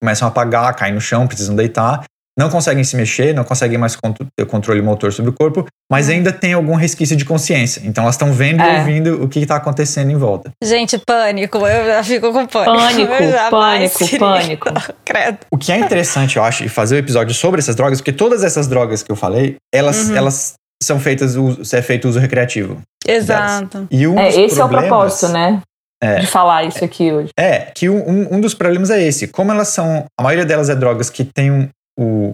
começam 0.00 0.28
a 0.28 0.30
apagar, 0.30 0.74
caem 0.76 0.94
no 0.94 1.00
chão, 1.00 1.26
precisam 1.26 1.56
deitar, 1.56 2.04
não 2.38 2.48
conseguem 2.48 2.84
se 2.84 2.94
mexer, 2.94 3.34
não 3.34 3.42
conseguem 3.42 3.76
mais 3.76 3.98
ter 4.36 4.46
controle 4.46 4.80
motor 4.80 5.12
sobre 5.12 5.30
o 5.30 5.34
corpo, 5.34 5.66
mas 5.90 6.06
uhum. 6.06 6.14
ainda 6.14 6.30
tem 6.30 6.52
algum 6.52 6.76
resquício 6.76 7.16
de 7.16 7.24
consciência. 7.24 7.82
Então 7.84 8.04
elas 8.04 8.14
estão 8.14 8.32
vendo 8.32 8.62
é. 8.62 8.76
e 8.76 8.78
ouvindo 8.78 9.24
o 9.24 9.28
que 9.28 9.40
está 9.40 9.56
acontecendo 9.56 10.12
em 10.12 10.16
volta. 10.16 10.52
Gente, 10.62 10.98
pânico, 10.98 11.58
eu 11.66 11.86
já 11.86 12.04
fico 12.04 12.32
com 12.32 12.46
pânico. 12.46 12.76
Pânico, 12.78 13.50
pânico, 13.50 14.18
pânico. 14.18 14.68
Credo. 15.04 15.38
O 15.50 15.58
que 15.58 15.72
é 15.72 15.78
interessante, 15.78 16.36
eu 16.36 16.44
acho, 16.44 16.62
e 16.62 16.68
fazer 16.68 16.94
o 16.94 16.98
um 16.98 17.00
episódio 17.00 17.34
sobre 17.34 17.58
essas 17.58 17.74
drogas, 17.74 17.98
porque 17.98 18.12
todas 18.12 18.44
essas 18.44 18.68
drogas 18.68 19.02
que 19.02 19.10
eu 19.10 19.16
falei, 19.16 19.56
elas, 19.74 20.08
uhum. 20.08 20.16
elas 20.16 20.54
são 20.82 20.98
feitas, 20.98 21.34
se 21.62 21.76
é 21.76 21.82
feito 21.82 22.08
uso 22.08 22.18
recreativo. 22.18 22.80
Exato. 23.06 23.86
E 23.90 24.06
um 24.06 24.18
é, 24.18 24.28
esse 24.28 24.60
é 24.60 24.64
o 24.64 24.68
propósito, 24.68 25.28
né? 25.28 25.60
É, 26.02 26.20
de 26.20 26.26
falar 26.26 26.64
isso 26.64 26.84
aqui 26.84 27.10
hoje. 27.10 27.30
É, 27.38 27.72
que 27.74 27.88
um, 27.88 28.34
um 28.34 28.40
dos 28.40 28.54
problemas 28.54 28.88
é 28.88 29.02
esse. 29.02 29.26
Como 29.26 29.50
elas 29.50 29.68
são. 29.68 30.04
A 30.16 30.22
maioria 30.22 30.46
delas 30.46 30.70
é 30.70 30.76
drogas 30.76 31.10
que 31.10 31.24
tem 31.24 31.50
um, 31.50 31.68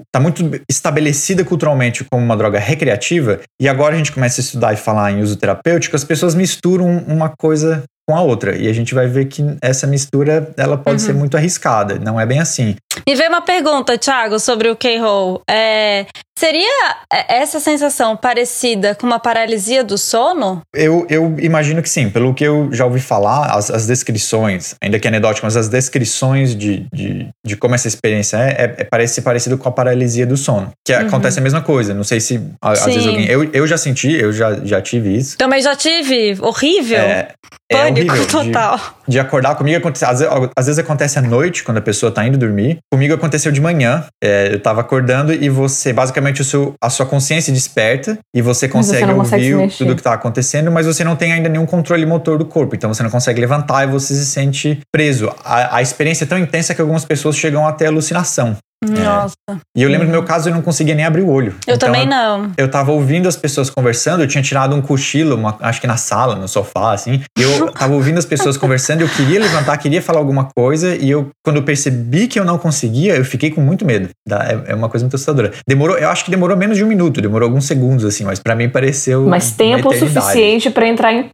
está 0.03 0.21
muito 0.21 0.43
estabelecida 0.71 1.45
culturalmente 1.45 2.05
como 2.05 2.23
uma 2.23 2.37
droga 2.37 2.59
recreativa, 2.59 3.41
e 3.61 3.67
agora 3.67 3.95
a 3.95 3.99
gente 3.99 4.13
começa 4.13 4.41
a 4.41 4.45
estudar 4.45 4.75
e 4.75 4.77
falar 4.77 5.13
em 5.13 5.23
uso 5.23 5.37
terapêutico, 5.37 5.97
as 5.97 6.05
pessoas 6.05 6.35
misturam 6.35 6.99
uma 7.09 7.31
coisa 7.31 7.83
com 8.07 8.15
a 8.15 8.21
outra. 8.21 8.55
E 8.55 8.69
a 8.69 8.73
gente 8.73 8.95
vai 8.95 9.07
ver 9.07 9.27
que 9.27 9.43
essa 9.63 9.87
mistura 9.87 10.53
ela 10.59 10.77
pode 10.77 11.01
uhum. 11.01 11.07
ser 11.07 11.15
muito 11.15 11.37
arriscada. 11.37 11.99
Não 11.99 12.21
é 12.21 12.27
bem 12.27 12.41
assim. 12.41 12.77
Me 13.07 13.15
veio 13.15 13.31
uma 13.31 13.41
pergunta, 13.41 13.97
Thiago, 13.97 14.39
sobre 14.39 14.69
o 14.69 14.77
K-Roll. 14.77 15.41
É, 15.49 16.07
seria 16.39 16.97
essa 17.29 17.61
sensação 17.61 18.17
parecida 18.17 18.95
com 18.95 19.07
uma 19.07 19.19
paralisia 19.19 19.85
do 19.85 19.97
sono? 19.97 20.63
Eu, 20.75 21.07
eu 21.09 21.37
imagino 21.39 21.83
que 21.83 21.89
sim. 21.89 22.11
Pelo 22.11 22.35
que 22.35 22.45
eu 22.45 22.69
já 22.73 22.85
ouvi 22.85 23.01
falar, 23.01 23.47
as, 23.47 23.71
as 23.71 23.87
descrições, 23.87 24.75
ainda 24.81 24.99
que 24.99 25.07
anedóticas, 25.07 25.55
mas 25.55 25.57
as 25.57 25.69
descrições 25.69 26.55
de, 26.55 26.87
de, 26.93 27.29
de 27.45 27.57
como 27.57 27.75
essa 27.75 27.89
experiência 27.89 28.37
é, 28.37 28.51
é, 28.51 28.75
é 28.79 28.85
parece 28.85 29.23
parecido 29.23 29.57
com 29.57 29.69
a 29.69 29.73
paralisia 29.73 30.27
do 30.27 30.37
sono. 30.37 30.71
Que 30.85 30.93
uhum. 30.93 31.07
acontece 31.07 31.39
a 31.39 31.43
mesma 31.43 31.63
coisa. 31.63 31.95
Não 31.95 32.05
sei 32.05 32.21
se 32.21 32.41
às 32.61 32.85
vezes 32.85 33.07
alguém. 33.07 33.27
Eu, 33.27 33.45
eu 33.53 33.67
já 33.67 33.77
senti, 33.77 34.13
eu 34.13 34.33
já, 34.33 34.55
já 34.65 34.81
tive 34.81 35.17
isso. 35.17 35.39
Também 35.39 35.63
já 35.63 35.77
tive. 35.77 36.37
Horrível. 36.41 36.99
É, 36.99 37.29
é 37.71 37.77
Pânico 37.77 38.13
horrível 38.13 38.27
total. 38.27 38.77
De, 39.07 39.13
de, 39.13 39.21
acordar 39.21 39.55
comigo, 39.55 39.79
acontece, 39.79 40.05
às, 40.05 40.21
às, 40.57 40.67
vezes 40.67 40.79
acontece 40.79 41.19
à 41.19 41.23
noite, 41.23 41.65
quando 41.65 41.79
a 41.79 41.81
pessoa 41.81 42.13
tá 42.13 42.27
indo 42.27 42.37
dormir. 42.37 42.79
Comigo 42.93 43.15
aconteceu 43.15 43.51
de 43.51 43.61
manhã. 43.61 44.05
É, 44.23 44.53
eu 44.53 44.61
tava 44.61 44.81
acordando 44.81 45.33
e 45.33 45.49
você, 45.49 45.93
basicamente, 45.93 46.24
o 46.41 46.45
seu, 46.45 46.75
a 46.81 46.91
sua 46.91 47.07
consciência 47.07 47.53
desperta 47.53 48.19
e 48.35 48.41
você 48.41 48.69
consegue 48.69 49.07
você 49.13 49.13
ouvir 49.13 49.55
consegue 49.55 49.77
tudo 49.77 49.97
que 49.97 50.03
tá 50.03 50.15
acontecendo, 50.15 50.71
mas 50.71 50.87
você 50.87 51.05
não 51.05 51.17
tem 51.17 51.33
ainda 51.33 51.49
nenhum 51.49 51.67
controle 51.67 52.05
motor 52.07 52.39
do 52.39 52.45
corpo. 52.45 52.75
Então 52.75 52.93
você 52.93 53.03
não 53.03 53.11
consegue 53.11 53.41
levantar 53.41 53.85
e 53.85 53.91
você 53.91 54.15
se 54.15 54.27
sente 54.27 54.81
preso. 54.93 55.33
A, 55.45 55.77
a 55.77 55.83
experiência 55.83 56.25
é 56.25 56.27
tão 56.27 56.39
intensa 56.39 56.75
que 56.75 56.81
algumas 56.81 57.05
pessoas 57.05 57.37
chegam 57.37 57.67
até 57.67 57.87
alucinação. 57.87 58.57
Nossa. 58.85 59.35
É. 59.51 59.57
E 59.77 59.83
eu 59.83 59.89
lembro 59.89 60.07
no 60.07 60.13
meu 60.13 60.23
caso, 60.23 60.49
eu 60.49 60.55
não 60.55 60.63
conseguia 60.63 60.95
nem 60.95 61.05
abrir 61.05 61.23
o 61.23 61.29
olho. 61.29 61.55
Eu 61.67 61.75
então, 61.75 61.89
também 61.89 62.07
não. 62.07 62.45
Eu, 62.57 62.65
eu 62.65 62.71
tava 62.71 62.93
ouvindo 62.93 63.29
as 63.29 63.37
pessoas 63.37 63.71
conversando, 63.71 64.23
eu 64.23 64.29
tinha 64.29 64.43
tirado 64.43 64.75
um 64.75 64.83
cochilo, 64.83 65.37
uma, 65.37 65.57
acho 65.61 65.81
que 65.81 65.87
na 65.87 65.97
sala, 65.97 66.35
no 66.35 66.49
sofá, 66.49 66.93
assim. 66.93 67.23
E 67.39 67.43
eu 67.43 67.71
tava 67.73 67.95
ouvindo 67.95 68.19
as 68.19 68.25
pessoas 68.25 68.57
conversando, 68.57 69.03
eu 69.03 69.09
queria 69.09 69.41
levantar, 69.41 69.77
queria 69.79 70.03
falar 70.03 70.19
alguma 70.19 70.49
coisa, 70.57 70.95
e 70.95 71.11
eu, 71.11 71.31
quando 71.45 71.57
eu 71.57 71.63
percebi 71.63 72.27
que 72.27 72.39
eu 72.39 72.45
não 72.45 72.59
conseguia, 72.59 73.17
eu 73.17 73.25
fiquei 73.25 73.51
com 73.51 73.61
muito 73.61 73.85
medo. 73.85 74.09
É, 74.29 74.73
é 74.73 74.75
uma 74.75 74.89
coisa 74.89 75.05
muito 75.05 75.15
assustadora. 75.15 75.53
Demorou, 75.67 75.97
eu 75.99 76.09
acho 76.09 76.25
que 76.25 76.31
demorou 76.31 76.57
menos 76.57 76.77
de 76.77 76.85
um 76.85 76.87
minuto, 76.87 77.21
demorou 77.21 77.47
alguns 77.47 77.67
segundos, 77.67 78.05
assim, 78.05 78.25
mas 78.25 78.39
para 78.39 78.55
mim 78.55 78.69
pareceu. 78.69 79.27
Mas 79.27 79.53
tempo 79.53 79.93
suficiente 79.95 80.71
para 80.71 80.87
entrar 80.87 81.13
em 81.13 81.31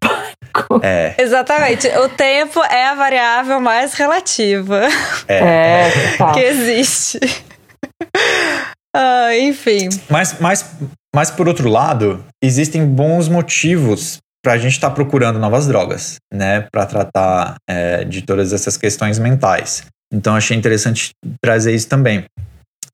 é. 0.82 1.14
Exatamente. 1.18 1.88
O 1.98 2.08
tempo 2.08 2.62
é 2.64 2.88
a 2.88 2.94
variável 2.94 3.60
mais 3.60 3.94
relativa 3.94 4.88
é, 5.28 5.88
é 6.18 6.32
que 6.32 6.40
existe. 6.40 7.18
ah, 8.94 9.36
enfim. 9.36 9.88
Mas, 10.08 10.36
mas, 10.40 10.74
mas, 11.14 11.30
por 11.30 11.48
outro 11.48 11.68
lado, 11.68 12.24
existem 12.42 12.86
bons 12.86 13.28
motivos 13.28 14.18
para 14.42 14.54
a 14.54 14.58
gente 14.58 14.72
estar 14.72 14.88
tá 14.88 14.94
procurando 14.94 15.38
novas 15.38 15.66
drogas, 15.66 16.16
né? 16.32 16.66
Para 16.72 16.86
tratar 16.86 17.56
é, 17.68 18.04
de 18.04 18.22
todas 18.22 18.52
essas 18.52 18.76
questões 18.76 19.18
mentais. 19.18 19.84
Então, 20.12 20.34
achei 20.34 20.56
interessante 20.56 21.10
trazer 21.40 21.74
isso 21.74 21.88
também. 21.88 22.24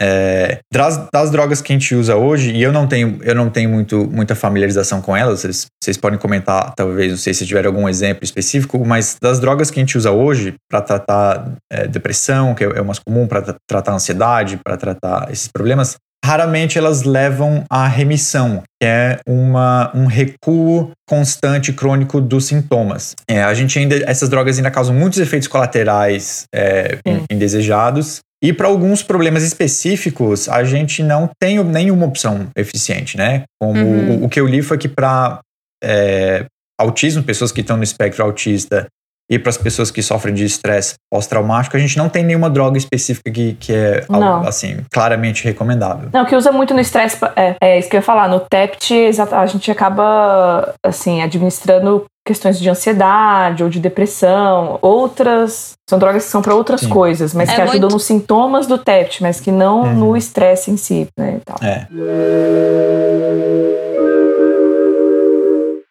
É, 0.00 0.58
das, 0.72 1.08
das, 1.12 1.30
drogas 1.30 1.60
que 1.60 1.72
a 1.72 1.76
gente 1.76 1.94
usa 1.94 2.16
hoje, 2.16 2.52
e 2.52 2.62
eu 2.62 2.72
não 2.72 2.86
tenho, 2.86 3.18
eu 3.22 3.34
não 3.34 3.48
tenho 3.48 3.70
muito, 3.70 4.08
muita 4.10 4.34
familiarização 4.34 5.00
com 5.00 5.16
elas, 5.16 5.40
vocês, 5.40 5.66
vocês 5.82 5.96
podem 5.96 6.18
comentar, 6.18 6.74
talvez, 6.74 7.10
não 7.10 7.18
sei 7.18 7.32
se 7.32 7.46
tiver 7.46 7.66
algum 7.66 7.88
exemplo 7.88 8.24
específico, 8.24 8.84
mas 8.84 9.16
das 9.20 9.40
drogas 9.40 9.70
que 9.70 9.80
a 9.80 9.82
gente 9.82 9.96
usa 9.96 10.10
hoje 10.10 10.54
para 10.70 10.80
tratar 10.80 11.52
é, 11.70 11.86
depressão, 11.86 12.54
que 12.54 12.64
é, 12.64 12.66
é 12.66 12.80
o 12.80 12.84
mais 12.84 12.98
comum, 12.98 13.26
para 13.26 13.56
tratar 13.68 13.92
ansiedade, 13.92 14.60
para 14.62 14.76
tratar 14.76 15.30
esses 15.30 15.48
problemas, 15.48 15.96
raramente 16.26 16.76
elas 16.76 17.04
levam 17.04 17.64
à 17.70 17.86
remissão, 17.86 18.62
que 18.80 18.86
é 18.86 19.18
uma, 19.26 19.92
um 19.94 20.06
recuo 20.06 20.90
constante 21.08 21.72
crônico 21.72 22.20
dos 22.20 22.46
sintomas. 22.46 23.14
É, 23.28 23.44
a 23.44 23.54
gente 23.54 23.78
ainda, 23.78 23.96
essas 24.10 24.28
drogas 24.28 24.56
ainda 24.56 24.70
causam 24.70 24.94
muitos 24.94 25.20
efeitos 25.20 25.46
colaterais 25.46 26.44
é, 26.52 26.98
indesejados 27.30 28.20
e 28.46 28.52
para 28.52 28.68
alguns 28.68 29.02
problemas 29.02 29.42
específicos, 29.42 30.48
a 30.48 30.62
gente 30.62 31.02
não 31.02 31.28
tem 31.36 31.62
nenhuma 31.64 32.06
opção 32.06 32.46
eficiente, 32.56 33.16
né? 33.16 33.42
Como 33.60 33.80
uhum. 33.80 34.20
o, 34.20 34.24
o, 34.26 34.28
que 34.28 34.38
eu 34.38 34.46
li 34.46 34.62
foi 34.62 34.78
que 34.78 34.86
para 34.86 35.40
é, 35.82 36.46
autismo, 36.80 37.24
pessoas 37.24 37.50
que 37.50 37.60
estão 37.60 37.76
no 37.76 37.82
espectro 37.82 38.22
autista 38.22 38.86
e 39.28 39.36
para 39.36 39.50
as 39.50 39.58
pessoas 39.58 39.90
que 39.90 40.00
sofrem 40.00 40.32
de 40.32 40.44
estresse 40.44 40.94
pós-traumático, 41.10 41.76
a 41.76 41.80
gente 41.80 41.98
não 41.98 42.08
tem 42.08 42.24
nenhuma 42.24 42.48
droga 42.48 42.78
específica 42.78 43.28
que, 43.32 43.54
que 43.54 43.72
é 43.72 44.04
algo, 44.08 44.46
assim, 44.46 44.76
claramente 44.92 45.42
recomendável. 45.42 46.08
Não, 46.12 46.24
que 46.24 46.36
usa 46.36 46.52
muito 46.52 46.72
no 46.72 46.78
estresse, 46.78 47.18
é, 47.34 47.56
é 47.60 47.78
isso 47.80 47.90
que 47.90 47.96
eu 47.96 47.98
ia 47.98 48.04
falar, 48.04 48.28
no 48.28 48.38
TEPT, 48.38 49.10
a 49.32 49.46
gente 49.46 49.68
acaba, 49.72 50.72
assim, 50.84 51.20
administrando 51.20 52.06
questões 52.26 52.58
de 52.58 52.68
ansiedade 52.68 53.62
ou 53.62 53.70
de 53.70 53.78
depressão, 53.78 54.80
outras 54.82 55.74
são 55.88 55.96
drogas 55.96 56.24
que 56.24 56.30
são 56.30 56.42
para 56.42 56.54
outras 56.54 56.80
Sim. 56.80 56.88
coisas, 56.88 57.32
mas 57.32 57.48
é 57.48 57.54
que 57.54 57.60
ajudam 57.60 57.82
muito... 57.82 57.92
nos 57.92 58.04
sintomas 58.04 58.66
do 58.66 58.76
TEPT, 58.76 59.22
mas 59.22 59.38
que 59.38 59.52
não 59.52 59.82
uhum. 59.82 59.94
no 59.94 60.16
estresse 60.16 60.70
em 60.70 60.76
si, 60.76 61.08
né, 61.16 61.40
É. 61.62 61.86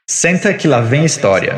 Senta 0.08 0.54
que 0.54 0.68
lá 0.68 0.82
vem 0.82 1.06
história. 1.06 1.56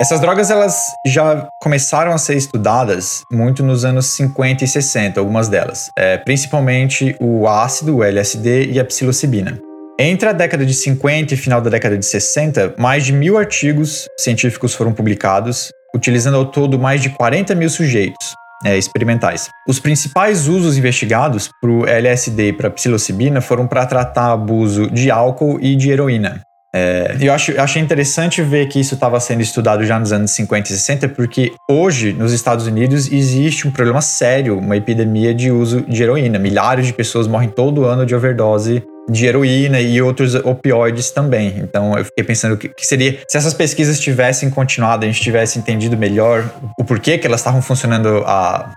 Essas 0.00 0.20
drogas 0.20 0.50
elas 0.50 0.76
já 1.06 1.46
começaram 1.62 2.12
a 2.12 2.18
ser 2.18 2.36
estudadas 2.36 3.22
muito 3.30 3.62
nos 3.62 3.84
anos 3.84 4.06
50 4.06 4.64
e 4.64 4.68
60, 4.68 5.20
algumas 5.20 5.48
delas, 5.48 5.90
é, 5.96 6.18
principalmente 6.18 7.16
o 7.20 7.46
ácido, 7.46 7.98
o 7.98 8.02
LSD 8.02 8.72
e 8.72 8.80
a 8.80 8.84
psilocibina. 8.84 9.60
Entre 10.04 10.28
a 10.28 10.32
década 10.32 10.66
de 10.66 10.74
50 10.74 11.32
e 11.32 11.36
final 11.36 11.60
da 11.60 11.70
década 11.70 11.96
de 11.96 12.04
60, 12.04 12.74
mais 12.76 13.06
de 13.06 13.12
mil 13.12 13.38
artigos 13.38 14.08
científicos 14.18 14.74
foram 14.74 14.92
publicados, 14.92 15.70
utilizando 15.94 16.36
ao 16.38 16.46
todo 16.46 16.76
mais 16.76 17.00
de 17.00 17.10
40 17.10 17.54
mil 17.54 17.70
sujeitos 17.70 18.34
é, 18.64 18.76
experimentais. 18.76 19.48
Os 19.68 19.78
principais 19.78 20.48
usos 20.48 20.76
investigados 20.76 21.48
para 21.60 21.70
o 21.70 21.86
LSD 21.86 22.48
e 22.48 22.52
para 22.52 22.68
psilocibina 22.68 23.40
foram 23.40 23.68
para 23.68 23.86
tratar 23.86 24.32
abuso 24.32 24.90
de 24.90 25.08
álcool 25.08 25.60
e 25.62 25.76
de 25.76 25.92
heroína. 25.92 26.42
É, 26.74 27.16
eu, 27.20 27.32
acho, 27.32 27.56
achei 27.60 27.80
interessante 27.80 28.42
ver 28.42 28.66
que 28.66 28.80
isso 28.80 28.94
estava 28.94 29.20
sendo 29.20 29.40
estudado 29.40 29.84
já 29.84 30.00
nos 30.00 30.12
anos 30.12 30.32
50 30.32 30.68
e 30.68 30.72
60, 30.72 31.08
porque 31.10 31.52
hoje, 31.70 32.12
nos 32.12 32.32
Estados 32.32 32.66
Unidos, 32.66 33.12
existe 33.12 33.68
um 33.68 33.70
problema 33.70 34.00
sério, 34.00 34.58
uma 34.58 34.76
epidemia 34.76 35.32
de 35.32 35.52
uso 35.52 35.82
de 35.82 36.02
heroína. 36.02 36.40
Milhares 36.40 36.88
de 36.88 36.92
pessoas 36.92 37.28
morrem 37.28 37.50
todo 37.50 37.84
ano 37.84 38.04
de 38.04 38.16
overdose 38.16 38.82
de 39.08 39.26
heroína 39.26 39.80
e 39.80 40.00
outros 40.00 40.34
opioides 40.34 41.10
também. 41.10 41.58
Então 41.58 41.96
eu 41.98 42.04
fiquei 42.04 42.24
pensando 42.24 42.56
que, 42.56 42.68
que 42.68 42.86
seria 42.86 43.18
se 43.28 43.36
essas 43.36 43.54
pesquisas 43.54 43.98
tivessem 43.98 44.50
continuado, 44.50 45.04
a 45.04 45.08
gente 45.08 45.20
tivesse 45.20 45.58
entendido 45.58 45.96
melhor 45.96 46.48
o 46.78 46.84
porquê 46.84 47.18
que 47.18 47.26
elas 47.26 47.40
estavam 47.40 47.60
funcionando 47.60 48.22
há, 48.26 48.72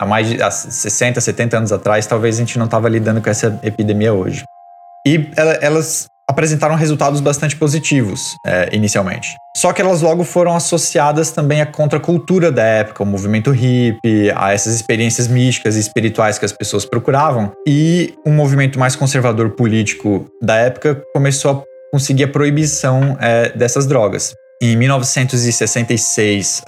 há 0.00 0.06
mais 0.06 0.28
de 0.28 0.42
há 0.42 0.50
60, 0.50 1.20
70 1.20 1.56
anos 1.58 1.72
atrás, 1.72 2.06
talvez 2.06 2.36
a 2.36 2.38
gente 2.38 2.58
não 2.58 2.66
estava 2.66 2.88
lidando 2.88 3.20
com 3.20 3.30
essa 3.30 3.58
epidemia 3.62 4.12
hoje. 4.12 4.44
E 5.06 5.30
elas 5.36 6.08
apresentaram 6.28 6.74
resultados 6.74 7.20
bastante 7.20 7.56
positivos 7.56 8.36
é, 8.46 8.68
inicialmente. 8.72 9.34
Só 9.56 9.72
que 9.72 9.80
elas 9.80 10.02
logo 10.02 10.22
foram 10.22 10.54
associadas 10.54 11.30
também 11.30 11.60
à 11.60 11.66
contracultura 11.66 12.52
da 12.52 12.62
época, 12.62 13.02
ao 13.02 13.06
movimento 13.06 13.50
hippie, 13.50 14.30
a 14.36 14.52
essas 14.52 14.74
experiências 14.74 15.26
místicas 15.26 15.76
e 15.76 15.80
espirituais 15.80 16.38
que 16.38 16.44
as 16.44 16.52
pessoas 16.52 16.84
procuravam. 16.84 17.50
E 17.66 18.14
um 18.24 18.32
movimento 18.32 18.78
mais 18.78 18.94
conservador 18.94 19.50
político 19.50 20.26
da 20.42 20.56
época 20.56 21.02
começou 21.14 21.50
a 21.50 21.62
conseguir 21.92 22.24
a 22.24 22.28
proibição 22.28 23.16
é, 23.20 23.50
dessas 23.50 23.86
drogas. 23.86 24.34
Em 24.60 24.76
1966, 24.76 26.62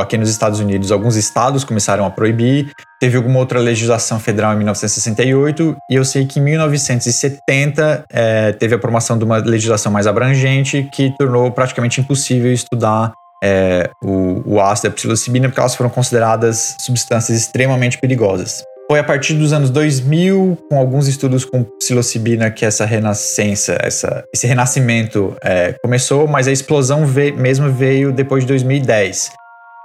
aqui 0.00 0.18
nos 0.18 0.28
Estados 0.28 0.58
Unidos, 0.58 0.90
alguns 0.90 1.14
estados 1.14 1.62
começaram 1.62 2.04
a 2.04 2.10
proibir. 2.10 2.72
Teve 2.98 3.16
alguma 3.16 3.38
outra 3.38 3.60
legislação 3.60 4.18
federal 4.18 4.52
em 4.52 4.56
1968 4.56 5.76
e 5.90 5.94
eu 5.94 6.04
sei 6.04 6.26
que 6.26 6.40
em 6.40 6.42
1970 6.42 8.04
é, 8.10 8.52
teve 8.52 8.74
a 8.74 8.76
aprovação 8.76 9.16
de 9.16 9.24
uma 9.24 9.36
legislação 9.38 9.92
mais 9.92 10.06
abrangente 10.06 10.88
que 10.92 11.14
tornou 11.16 11.50
praticamente 11.52 12.00
impossível 12.00 12.52
estudar 12.52 13.12
é, 13.42 13.88
o, 14.02 14.42
o 14.44 14.60
ácido 14.60 14.90
da 14.90 14.94
psilocibina 14.94 15.48
porque 15.48 15.60
elas 15.60 15.74
foram 15.74 15.88
consideradas 15.88 16.76
substâncias 16.78 17.38
extremamente 17.38 17.96
perigosas. 17.98 18.62
Foi 18.90 18.98
a 18.98 19.04
partir 19.04 19.34
dos 19.34 19.52
anos 19.52 19.70
2000, 19.70 20.58
com 20.68 20.76
alguns 20.76 21.06
estudos 21.06 21.44
com 21.44 21.62
psilocibina, 21.62 22.50
que 22.50 22.66
essa 22.66 22.84
renascença, 22.84 23.78
essa, 23.80 24.24
esse 24.34 24.48
renascimento 24.48 25.36
é, 25.44 25.76
começou, 25.80 26.26
mas 26.26 26.48
a 26.48 26.50
explosão 26.50 27.06
veio, 27.06 27.36
mesmo 27.36 27.70
veio 27.70 28.10
depois 28.10 28.42
de 28.42 28.48
2010. 28.48 29.30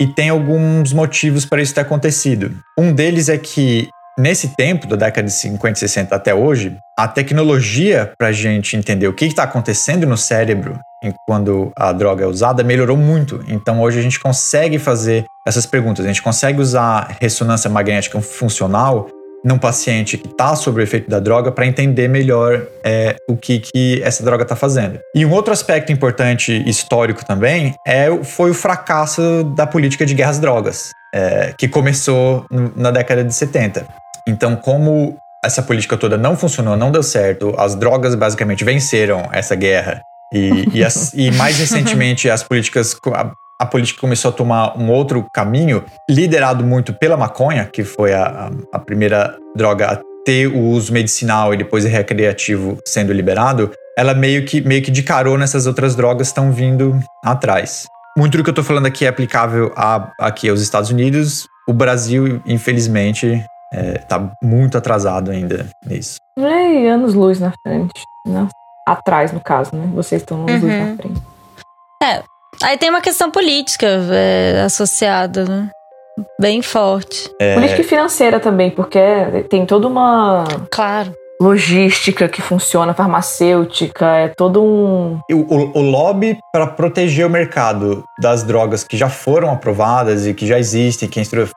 E 0.02 0.08
tem 0.08 0.30
alguns 0.30 0.92
motivos 0.92 1.46
para 1.46 1.62
isso 1.62 1.76
ter 1.76 1.82
acontecido. 1.82 2.52
Um 2.76 2.92
deles 2.92 3.30
é 3.30 3.38
que 3.38 3.88
Nesse 4.17 4.55
tempo, 4.55 4.88
da 4.88 4.95
década 4.95 5.27
de 5.27 5.34
50 5.34 5.77
e 5.77 5.79
60 5.79 6.15
até 6.15 6.34
hoje, 6.34 6.77
a 6.98 7.05
tecnologia 7.05 8.13
para 8.17 8.29
a 8.29 8.31
gente 8.31 8.77
entender 8.77 9.10
o 9.10 9.13
que 9.13 9.25
está 9.25 9.43
acontecendo 9.43 10.07
no 10.07 10.15
cérebro 10.15 10.79
quando 11.27 11.72
a 11.75 11.91
droga 11.91 12.24
é 12.24 12.27
usada 12.27 12.63
melhorou 12.63 12.95
muito. 12.95 13.43
Então 13.48 13.81
hoje 13.81 14.00
a 14.00 14.01
gente 14.01 14.19
consegue 14.19 14.79
fazer 14.79 15.25
essas 15.45 15.65
perguntas. 15.65 16.05
A 16.05 16.07
gente 16.07 16.22
consegue 16.22 16.62
usar 16.62 17.17
ressonância 17.19 17.69
magnética 17.69 18.19
funcional 18.22 19.10
num 19.43 19.60
paciente 19.60 20.17
que 20.17 20.27
está 20.27 20.55
sob 20.55 20.79
o 20.79 20.84
efeito 20.84 21.10
da 21.10 21.19
droga 21.19 21.51
para 21.51 21.67
entender 21.67 22.07
melhor 22.07 22.65
é, 22.84 23.17
o 23.29 23.36
que, 23.36 23.60
que 23.60 24.01
essa 24.01 24.24
droga 24.24 24.43
está 24.43 24.55
fazendo. 24.55 24.98
E 25.13 25.25
um 25.25 25.31
outro 25.31 25.53
aspecto 25.53 25.91
importante 25.91 26.63
histórico 26.65 27.24
também 27.24 27.75
é, 27.86 28.07
foi 28.24 28.51
o 28.51 28.55
fracasso 28.55 29.43
da 29.55 29.67
política 29.67 30.05
de 30.05 30.15
guerras 30.15 30.39
drogas, 30.39 30.89
é, 31.13 31.53
que 31.55 31.67
começou 31.67 32.45
na 32.75 32.89
década 32.89 33.24
de 33.24 33.36
70. 33.36 33.86
Então, 34.27 34.55
como 34.55 35.17
essa 35.44 35.62
política 35.62 35.96
toda 35.96 36.17
não 36.17 36.36
funcionou, 36.36 36.75
não 36.75 36.91
deu 36.91 37.03
certo, 37.03 37.53
as 37.58 37.75
drogas 37.75 38.15
basicamente 38.15 38.63
venceram 38.63 39.29
essa 39.32 39.55
guerra 39.55 40.01
e, 40.34 40.67
e, 40.74 40.84
as, 40.84 41.13
e 41.13 41.32
mais 41.32 41.58
recentemente 41.58 42.29
as 42.29 42.44
políticas. 42.44 42.96
A, 43.13 43.32
a, 43.62 43.65
política 43.65 44.01
começou 44.01 44.29
a 44.29 44.34
tomar 44.34 44.77
um 44.77 44.89
outro 44.89 45.25
caminho, 45.34 45.84
liderado 46.10 46.63
muito 46.65 46.94
pela 46.94 47.15
maconha, 47.15 47.65
que 47.65 47.84
foi 47.84 48.13
a, 48.13 48.51
a 48.74 48.79
primeira 48.79 49.38
droga 49.55 49.91
a 49.91 50.01
ter 50.25 50.48
o 50.48 50.60
uso 50.60 50.91
medicinal 50.91 51.53
e 51.53 51.58
depois 51.58 51.86
recreativo 51.86 52.79
sendo 52.86 53.13
liberado, 53.13 53.72
ela 53.98 54.13
meio 54.13 54.44
que, 54.44 54.60
meio 54.60 54.82
que 54.82 54.91
de 54.91 55.03
carona 55.03 55.44
essas 55.44 55.67
outras 55.67 55.96
drogas 55.96 56.27
estão 56.27 56.51
vindo 56.51 57.00
atrás. 57.24 57.86
Muito 58.17 58.38
do 58.38 58.44
que 58.44 58.50
eu 58.50 58.53
estou 58.53 58.63
falando 58.63 58.88
aqui 58.88 59.05
é 59.05 59.08
aplicável 59.08 59.72
a, 59.75 60.12
aqui 60.20 60.50
aos 60.50 60.62
Estados 60.62 60.89
Unidos. 60.89 61.48
O 61.67 61.74
Brasil, 61.74 62.41
infelizmente, 62.46 63.44
é, 63.75 64.01
muito 64.41 64.77
atrasado 64.77 65.32
ainda 65.32 65.67
nisso. 65.86 66.17
É, 66.38 66.89
anos 66.89 67.13
luz 67.13 67.39
na 67.39 67.51
frente. 67.63 68.01
Nossa 68.25 68.51
atrás, 68.86 69.32
no 69.32 69.39
caso, 69.39 69.75
né? 69.75 69.89
Vocês 69.94 70.22
estão 70.22 70.38
nos 70.38 70.62
uhum. 70.62 70.89
na 70.89 70.96
frente. 70.96 71.22
É. 72.03 72.22
Aí 72.63 72.77
tem 72.77 72.89
uma 72.89 73.01
questão 73.01 73.32
política 73.32 73.88
é, 74.12 74.62
associada, 74.65 75.44
né? 75.46 75.70
Bem 76.39 76.62
forte. 76.62 77.29
É... 77.41 77.55
Política 77.55 77.82
e 77.82 77.84
financeira 77.84 78.39
também, 78.39 78.72
porque 78.72 79.00
tem 79.50 79.65
toda 79.65 79.88
uma. 79.88 80.46
Claro. 80.72 81.13
Logística 81.41 82.29
que 82.29 82.41
funciona, 82.41 82.94
farmacêutica, 82.94 84.05
é 84.05 84.27
todo 84.29 84.63
um. 84.63 85.20
O, 85.29 85.36
o, 85.36 85.79
o 85.79 85.82
lobby 85.82 86.38
para 86.53 86.67
proteger 86.67 87.25
o 87.25 87.29
mercado 87.29 88.05
das 88.22 88.41
drogas 88.44 88.86
que 88.86 88.96
já 88.96 89.10
foram 89.10 89.51
aprovadas 89.51 90.25
e 90.25 90.34
que 90.34 90.48
já 90.48 90.58
existem, 90.58 91.10
que 91.10 91.20
a 91.20 91.22
indústria 91.22 91.50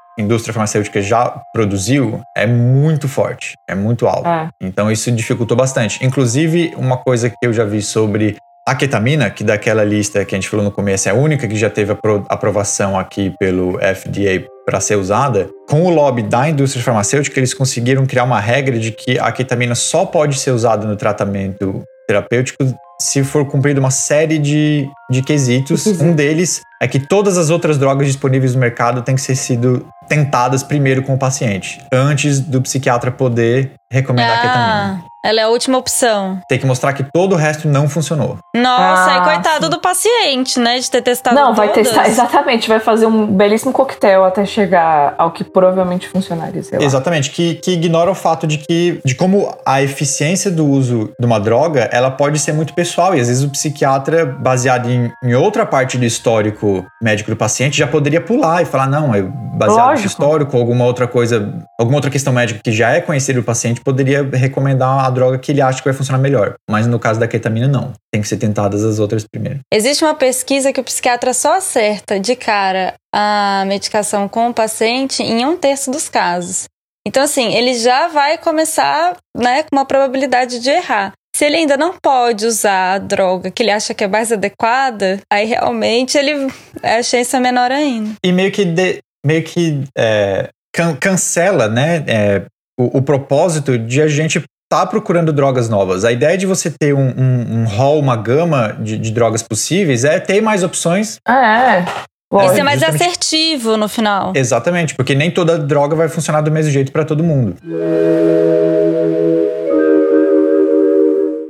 farmacêutica 0.52 1.00
já 1.00 1.42
produziu 1.52 2.20
é 2.36 2.46
muito 2.46 3.08
forte, 3.08 3.54
é 3.68 3.74
muito 3.74 4.06
alto. 4.06 4.28
É. 4.28 4.48
Então 4.60 4.90
isso 4.90 5.10
dificultou 5.12 5.56
bastante. 5.56 6.04
Inclusive, 6.04 6.72
uma 6.76 6.96
coisa 6.96 7.30
que 7.30 7.36
eu 7.42 7.52
já 7.52 7.64
vi 7.64 7.82
sobre 7.82 8.36
a 8.66 8.74
ketamina, 8.74 9.30
que 9.30 9.42
daquela 9.42 9.82
lista 9.82 10.22
que 10.26 10.34
a 10.34 10.38
gente 10.38 10.48
falou 10.48 10.62
no 10.62 10.70
começo 10.70 11.08
é 11.08 11.12
a 11.12 11.14
única 11.14 11.48
que 11.48 11.56
já 11.56 11.70
teve 11.70 11.96
aprovação 12.28 12.98
aqui 12.98 13.34
pelo 13.38 13.78
FDA 13.78 14.46
para 14.66 14.78
ser 14.78 14.96
usada, 14.96 15.48
com 15.66 15.84
o 15.84 15.88
lobby 15.88 16.22
da 16.22 16.50
indústria 16.50 16.84
farmacêutica, 16.84 17.40
eles 17.40 17.54
conseguiram 17.54 18.04
criar 18.04 18.24
uma 18.24 18.38
regra 18.38 18.78
de 18.78 18.92
que 18.92 19.18
a 19.18 19.32
ketamina 19.32 19.74
só 19.74 20.04
pode 20.04 20.38
ser 20.38 20.50
usada 20.50 20.86
no 20.86 20.96
tratamento 20.96 21.82
terapêutico 22.06 22.64
se 23.00 23.24
for 23.24 23.46
cumprida 23.46 23.80
uma 23.80 23.90
série 23.90 24.38
de, 24.38 24.86
de 25.10 25.22
quesitos. 25.22 25.86
Um 25.86 26.12
deles 26.12 26.60
é 26.82 26.86
que 26.86 26.98
todas 26.98 27.38
as 27.38 27.48
outras 27.48 27.78
drogas 27.78 28.06
disponíveis 28.06 28.54
no 28.54 28.60
mercado 28.60 29.00
têm 29.02 29.14
que 29.14 29.20
ser 29.20 29.36
sido 29.36 29.86
tentadas 30.08 30.62
primeiro 30.62 31.02
com 31.02 31.14
o 31.14 31.18
paciente, 31.18 31.80
antes 31.92 32.40
do 32.40 32.60
psiquiatra 32.62 33.10
poder 33.10 33.72
recomendar 33.90 34.30
ah, 34.30 34.34
a 34.34 34.42
ketamina. 34.42 35.08
Ela 35.24 35.40
é 35.40 35.42
a 35.42 35.48
última 35.48 35.76
opção. 35.76 36.40
Tem 36.48 36.58
que 36.58 36.66
mostrar 36.66 36.92
que 36.92 37.02
todo 37.02 37.32
o 37.32 37.36
resto 37.36 37.66
não 37.66 37.88
funcionou. 37.88 38.38
Nossa, 38.54 39.14
ah, 39.14 39.18
e 39.18 39.24
coitado 39.24 39.64
sim. 39.64 39.70
do 39.70 39.80
paciente, 39.80 40.60
né? 40.60 40.78
De 40.78 40.88
ter 40.88 41.02
testado 41.02 41.34
Não, 41.34 41.54
vai 41.54 41.68
todas. 41.68 41.88
testar, 41.88 42.06
exatamente. 42.08 42.68
Vai 42.68 42.78
fazer 42.78 43.06
um 43.06 43.26
belíssimo 43.26 43.72
coquetel 43.72 44.24
até 44.24 44.46
chegar 44.46 45.14
ao 45.18 45.32
que 45.32 45.42
provavelmente 45.42 46.08
funcionaria. 46.08 46.62
Exatamente, 46.80 47.30
que, 47.30 47.54
que 47.56 47.72
ignora 47.72 48.10
o 48.10 48.14
fato 48.14 48.46
de 48.46 48.58
que 48.58 49.00
de 49.04 49.14
como 49.14 49.54
a 49.66 49.82
eficiência 49.82 50.50
do 50.50 50.66
uso 50.66 51.12
de 51.18 51.26
uma 51.26 51.40
droga 51.40 51.88
ela 51.92 52.10
pode 52.10 52.38
ser 52.38 52.52
muito 52.52 52.72
pessoal. 52.72 53.14
E 53.14 53.20
às 53.20 53.28
vezes 53.28 53.42
o 53.42 53.50
psiquiatra, 53.50 54.24
baseado 54.24 54.88
em, 54.88 55.12
em 55.22 55.34
outra 55.34 55.66
parte 55.66 55.98
do 55.98 56.04
histórico 56.04 56.86
médico 57.02 57.30
do 57.30 57.36
paciente, 57.36 57.76
já 57.76 57.86
poderia 57.86 58.20
pular 58.20 58.62
e 58.62 58.64
falar: 58.64 58.86
não, 58.86 59.14
é 59.14 59.22
baseado 59.22 59.97
No 60.00 60.06
histórico, 60.06 60.56
alguma 60.56 60.84
outra 60.84 61.06
coisa, 61.06 61.66
alguma 61.78 61.98
outra 61.98 62.10
questão 62.10 62.32
médica 62.32 62.60
que 62.62 62.72
já 62.72 62.90
é 62.90 63.00
conhecida 63.00 63.40
do 63.40 63.44
paciente, 63.44 63.80
poderia 63.80 64.22
recomendar 64.22 65.04
a 65.04 65.10
droga 65.10 65.38
que 65.38 65.52
ele 65.52 65.60
acha 65.60 65.78
que 65.78 65.84
vai 65.84 65.94
funcionar 65.94 66.18
melhor. 66.18 66.54
Mas 66.70 66.86
no 66.86 66.98
caso 66.98 67.18
da 67.18 67.28
ketamina, 67.28 67.68
não. 67.68 67.92
Tem 68.12 68.22
que 68.22 68.28
ser 68.28 68.36
tentadas 68.36 68.84
as 68.84 68.98
outras 68.98 69.24
primeiro. 69.24 69.60
Existe 69.72 70.04
uma 70.04 70.14
pesquisa 70.14 70.72
que 70.72 70.80
o 70.80 70.84
psiquiatra 70.84 71.32
só 71.34 71.56
acerta 71.56 72.18
de 72.18 72.34
cara 72.36 72.94
a 73.14 73.64
medicação 73.66 74.28
com 74.28 74.48
o 74.48 74.54
paciente 74.54 75.22
em 75.22 75.44
um 75.44 75.56
terço 75.56 75.90
dos 75.90 76.08
casos. 76.08 76.64
Então, 77.06 77.22
assim, 77.22 77.54
ele 77.54 77.74
já 77.74 78.08
vai 78.08 78.36
começar 78.36 79.16
né, 79.36 79.62
com 79.62 79.76
uma 79.76 79.84
probabilidade 79.84 80.60
de 80.60 80.68
errar. 80.68 81.12
Se 81.34 81.44
ele 81.44 81.56
ainda 81.56 81.76
não 81.76 81.94
pode 82.02 82.44
usar 82.44 82.94
a 82.94 82.98
droga 82.98 83.50
que 83.50 83.62
ele 83.62 83.70
acha 83.70 83.94
que 83.94 84.02
é 84.02 84.08
mais 84.08 84.32
adequada, 84.32 85.20
aí 85.32 85.46
realmente 85.46 86.18
ele 86.18 86.52
a 86.82 87.02
chance 87.02 87.34
é 87.34 87.38
menor 87.38 87.70
ainda. 87.70 88.10
E 88.24 88.32
meio 88.32 88.50
que, 88.50 88.64
de, 88.64 88.98
meio 89.24 89.42
que 89.42 89.84
é, 89.96 90.48
can, 90.74 90.94
cancela, 90.96 91.68
né? 91.68 92.04
É, 92.06 92.42
o, 92.78 92.98
o, 92.98 93.02
propósito 93.02 93.78
de 93.78 94.00
a 94.00 94.08
gente 94.08 94.42
tá 94.70 94.86
procurando 94.86 95.32
drogas 95.32 95.68
novas. 95.68 96.04
A 96.04 96.12
ideia 96.12 96.36
de 96.36 96.46
você 96.46 96.70
ter 96.70 96.94
um, 96.94 97.08
um, 97.08 97.60
um 97.60 97.64
hall, 97.64 97.98
uma 97.98 98.16
gama 98.16 98.76
de, 98.80 98.98
de, 98.98 99.10
drogas 99.10 99.42
possíveis 99.42 100.04
é 100.04 100.20
ter 100.20 100.40
mais 100.40 100.62
opções. 100.62 101.18
Ah, 101.26 101.76
é. 101.76 101.84
E 102.30 102.48
ser 102.50 102.62
mais 102.62 102.82
assertivo 102.82 103.78
no 103.78 103.88
final. 103.88 104.32
Exatamente, 104.36 104.94
porque 104.94 105.14
nem 105.14 105.30
toda 105.30 105.58
droga 105.58 105.96
vai 105.96 106.08
funcionar 106.08 106.42
do 106.42 106.50
mesmo 106.50 106.70
jeito 106.70 106.92
para 106.92 107.04
todo 107.04 107.24
mundo. 107.24 107.56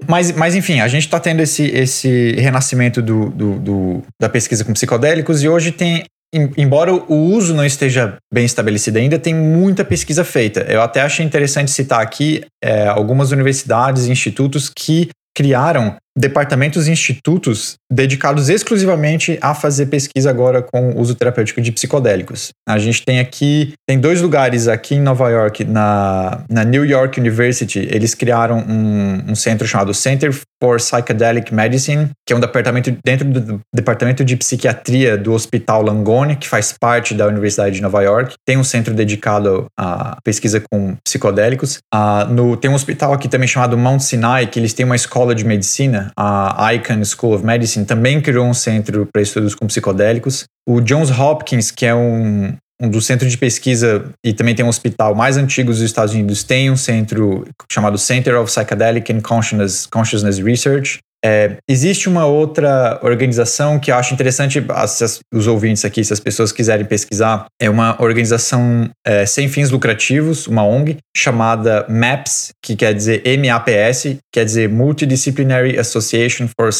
Mas, 0.07 0.33
mas 0.33 0.55
enfim, 0.55 0.81
a 0.81 0.89
gente 0.89 1.05
está 1.05 1.21
tendo 1.21 1.41
esse, 1.41 1.67
esse 1.67 2.33
renascimento 2.39 3.03
do, 3.03 3.29
do, 3.29 3.55
do, 3.59 4.03
da 4.19 4.29
pesquisa 4.29 4.65
com 4.65 4.73
psicodélicos 4.73 5.43
e 5.43 5.49
hoje 5.49 5.71
tem 5.71 6.05
embora 6.33 6.93
o 6.93 7.15
uso 7.15 7.55
não 7.55 7.65
esteja 7.65 8.17
bem 8.33 8.45
estabelecido 8.45 8.99
ainda, 8.99 9.19
tem 9.19 9.35
muita 9.35 9.85
pesquisa 9.85 10.25
feita. 10.25 10.61
Eu 10.61 10.83
até 10.83 11.01
achei 11.01 11.25
interessante 11.25 11.71
citar 11.71 12.01
aqui 12.01 12.45
é, 12.63 12.87
algumas 12.87 13.31
universidades 13.31 14.07
e 14.07 14.13
institutos 14.13 14.69
que 14.69 15.09
criaram 15.37 15.97
departamentos 16.19 16.89
e 16.89 16.91
institutos 16.91 17.77
dedicados 17.91 18.49
exclusivamente 18.49 19.39
a 19.41 19.55
fazer 19.55 19.87
pesquisa 19.87 20.29
agora 20.29 20.61
com 20.61 20.99
uso 20.99 21.15
terapêutico 21.15 21.61
de 21.61 21.71
psicodélicos. 21.71 22.51
A 22.69 22.79
gente 22.79 23.05
tem 23.05 23.21
aqui, 23.21 23.73
tem 23.87 23.99
dois 23.99 24.21
lugares 24.21 24.67
aqui 24.67 24.97
em 24.97 25.01
Nova 25.01 25.31
York, 25.31 25.65
na, 25.65 26.43
na 26.51 26.65
New 26.65 26.85
York 26.85 27.21
University, 27.21 27.79
eles 27.91 28.15
criaram 28.15 28.59
um, 28.59 29.31
um 29.31 29.35
centro 29.35 29.67
chamado 29.67 29.95
Center 29.95 30.33
for 30.61 30.79
Psychedelic 30.79 31.55
Medicine, 31.55 32.11
que 32.27 32.33
é 32.33 32.37
um 32.37 32.41
departamento 32.41 32.95
dentro 33.05 33.25
do 33.29 33.61
departamento 33.73 34.25
de 34.25 34.37
psiquiatria 34.37 35.17
do 35.17 35.33
Hospital 35.33 35.83
Langone, 35.83 36.37
que 36.37 36.49
faz 36.49 36.75
parte 36.79 37.15
da 37.15 37.27
Universidade 37.27 37.77
de 37.77 37.83
Nova 37.83 38.03
York. 38.03 38.35
Tem 38.45 38.57
um 38.57 38.65
centro 38.65 38.93
dedicado 38.93 39.67
à 39.79 40.19
pesquisa 40.25 40.61
com 40.71 40.97
psicodélicos. 41.05 41.79
Uh, 41.95 42.33
no, 42.33 42.57
tem 42.57 42.71
um 42.71 42.75
hospital 42.75 43.13
aqui 43.13 43.29
também 43.29 43.47
chamado 43.47 43.79
Mount 43.79 44.01
Sinai, 44.01 44.49
que 44.49 44.59
eles 44.59 44.73
têm 44.73 44.85
uma 44.85 44.97
escola 44.97 45.35
de 45.35 45.45
medicina 45.45 46.08
a 46.17 46.75
Icahn 46.75 47.05
School 47.05 47.35
of 47.35 47.45
Medicine 47.45 47.85
também 47.85 48.21
criou 48.21 48.47
um 48.47 48.55
centro 48.55 49.07
para 49.13 49.23
estudos 49.23 49.55
com 49.55 49.67
psicodélicos. 49.67 50.45
O 50.69 50.81
Johns 50.81 51.11
Hopkins, 51.11 51.71
que 51.71 51.87
é 51.87 51.95
um, 51.95 52.55
um 52.81 52.89
dos 52.89 53.07
centros 53.07 53.31
de 53.31 53.39
pesquisa 53.39 54.11
e 54.25 54.33
também 54.33 54.55
tem 54.55 54.65
um 54.65 54.69
hospital 54.69 55.15
mais 55.15 55.37
antigo 55.37 55.71
dos 55.71 55.81
Estados 55.81 56.15
Unidos, 56.15 56.45
tem 56.45 56.71
um 56.71 56.77
centro 56.77 57.47
chamado 57.71 57.99
Center 57.99 58.39
of 58.41 58.51
Psychedelic 58.51 59.13
and 59.13 59.21
Consciousness, 59.21 59.87
Consciousness 59.87 60.39
Research. 60.39 60.99
É, 61.25 61.57
existe 61.69 62.09
uma 62.09 62.27
outra 62.27 63.01
organização 63.03 63.79
que 63.79 63.91
eu 63.91 63.97
acho 63.97 64.15
interessante, 64.15 64.65
as, 64.69 65.21
os 65.33 65.47
ouvintes 65.47 65.85
aqui, 65.85 66.05
se 66.05 66.13
as 66.13 66.21
pessoas 66.21 66.53
quiserem 66.53 66.87
pesquisar, 66.87 67.47
é 67.61 67.69
uma 67.69 68.01
organização 68.01 68.89
é, 69.05 69.27
sem 69.27 69.49
fins 69.49 69.71
lucrativos, 69.71 70.47
uma 70.47 70.65
ONG, 70.65 70.99
chamada 71.17 71.85
MAPS, 71.89 72.51
que 72.63 72.77
quer 72.77 72.95
dizer 72.95 73.23
MAPS, 73.39 74.19
quer 74.33 74.45
dizer 74.45 74.69
Multidisciplinary 74.69 75.79
Association 75.79 76.49
for 76.59 76.71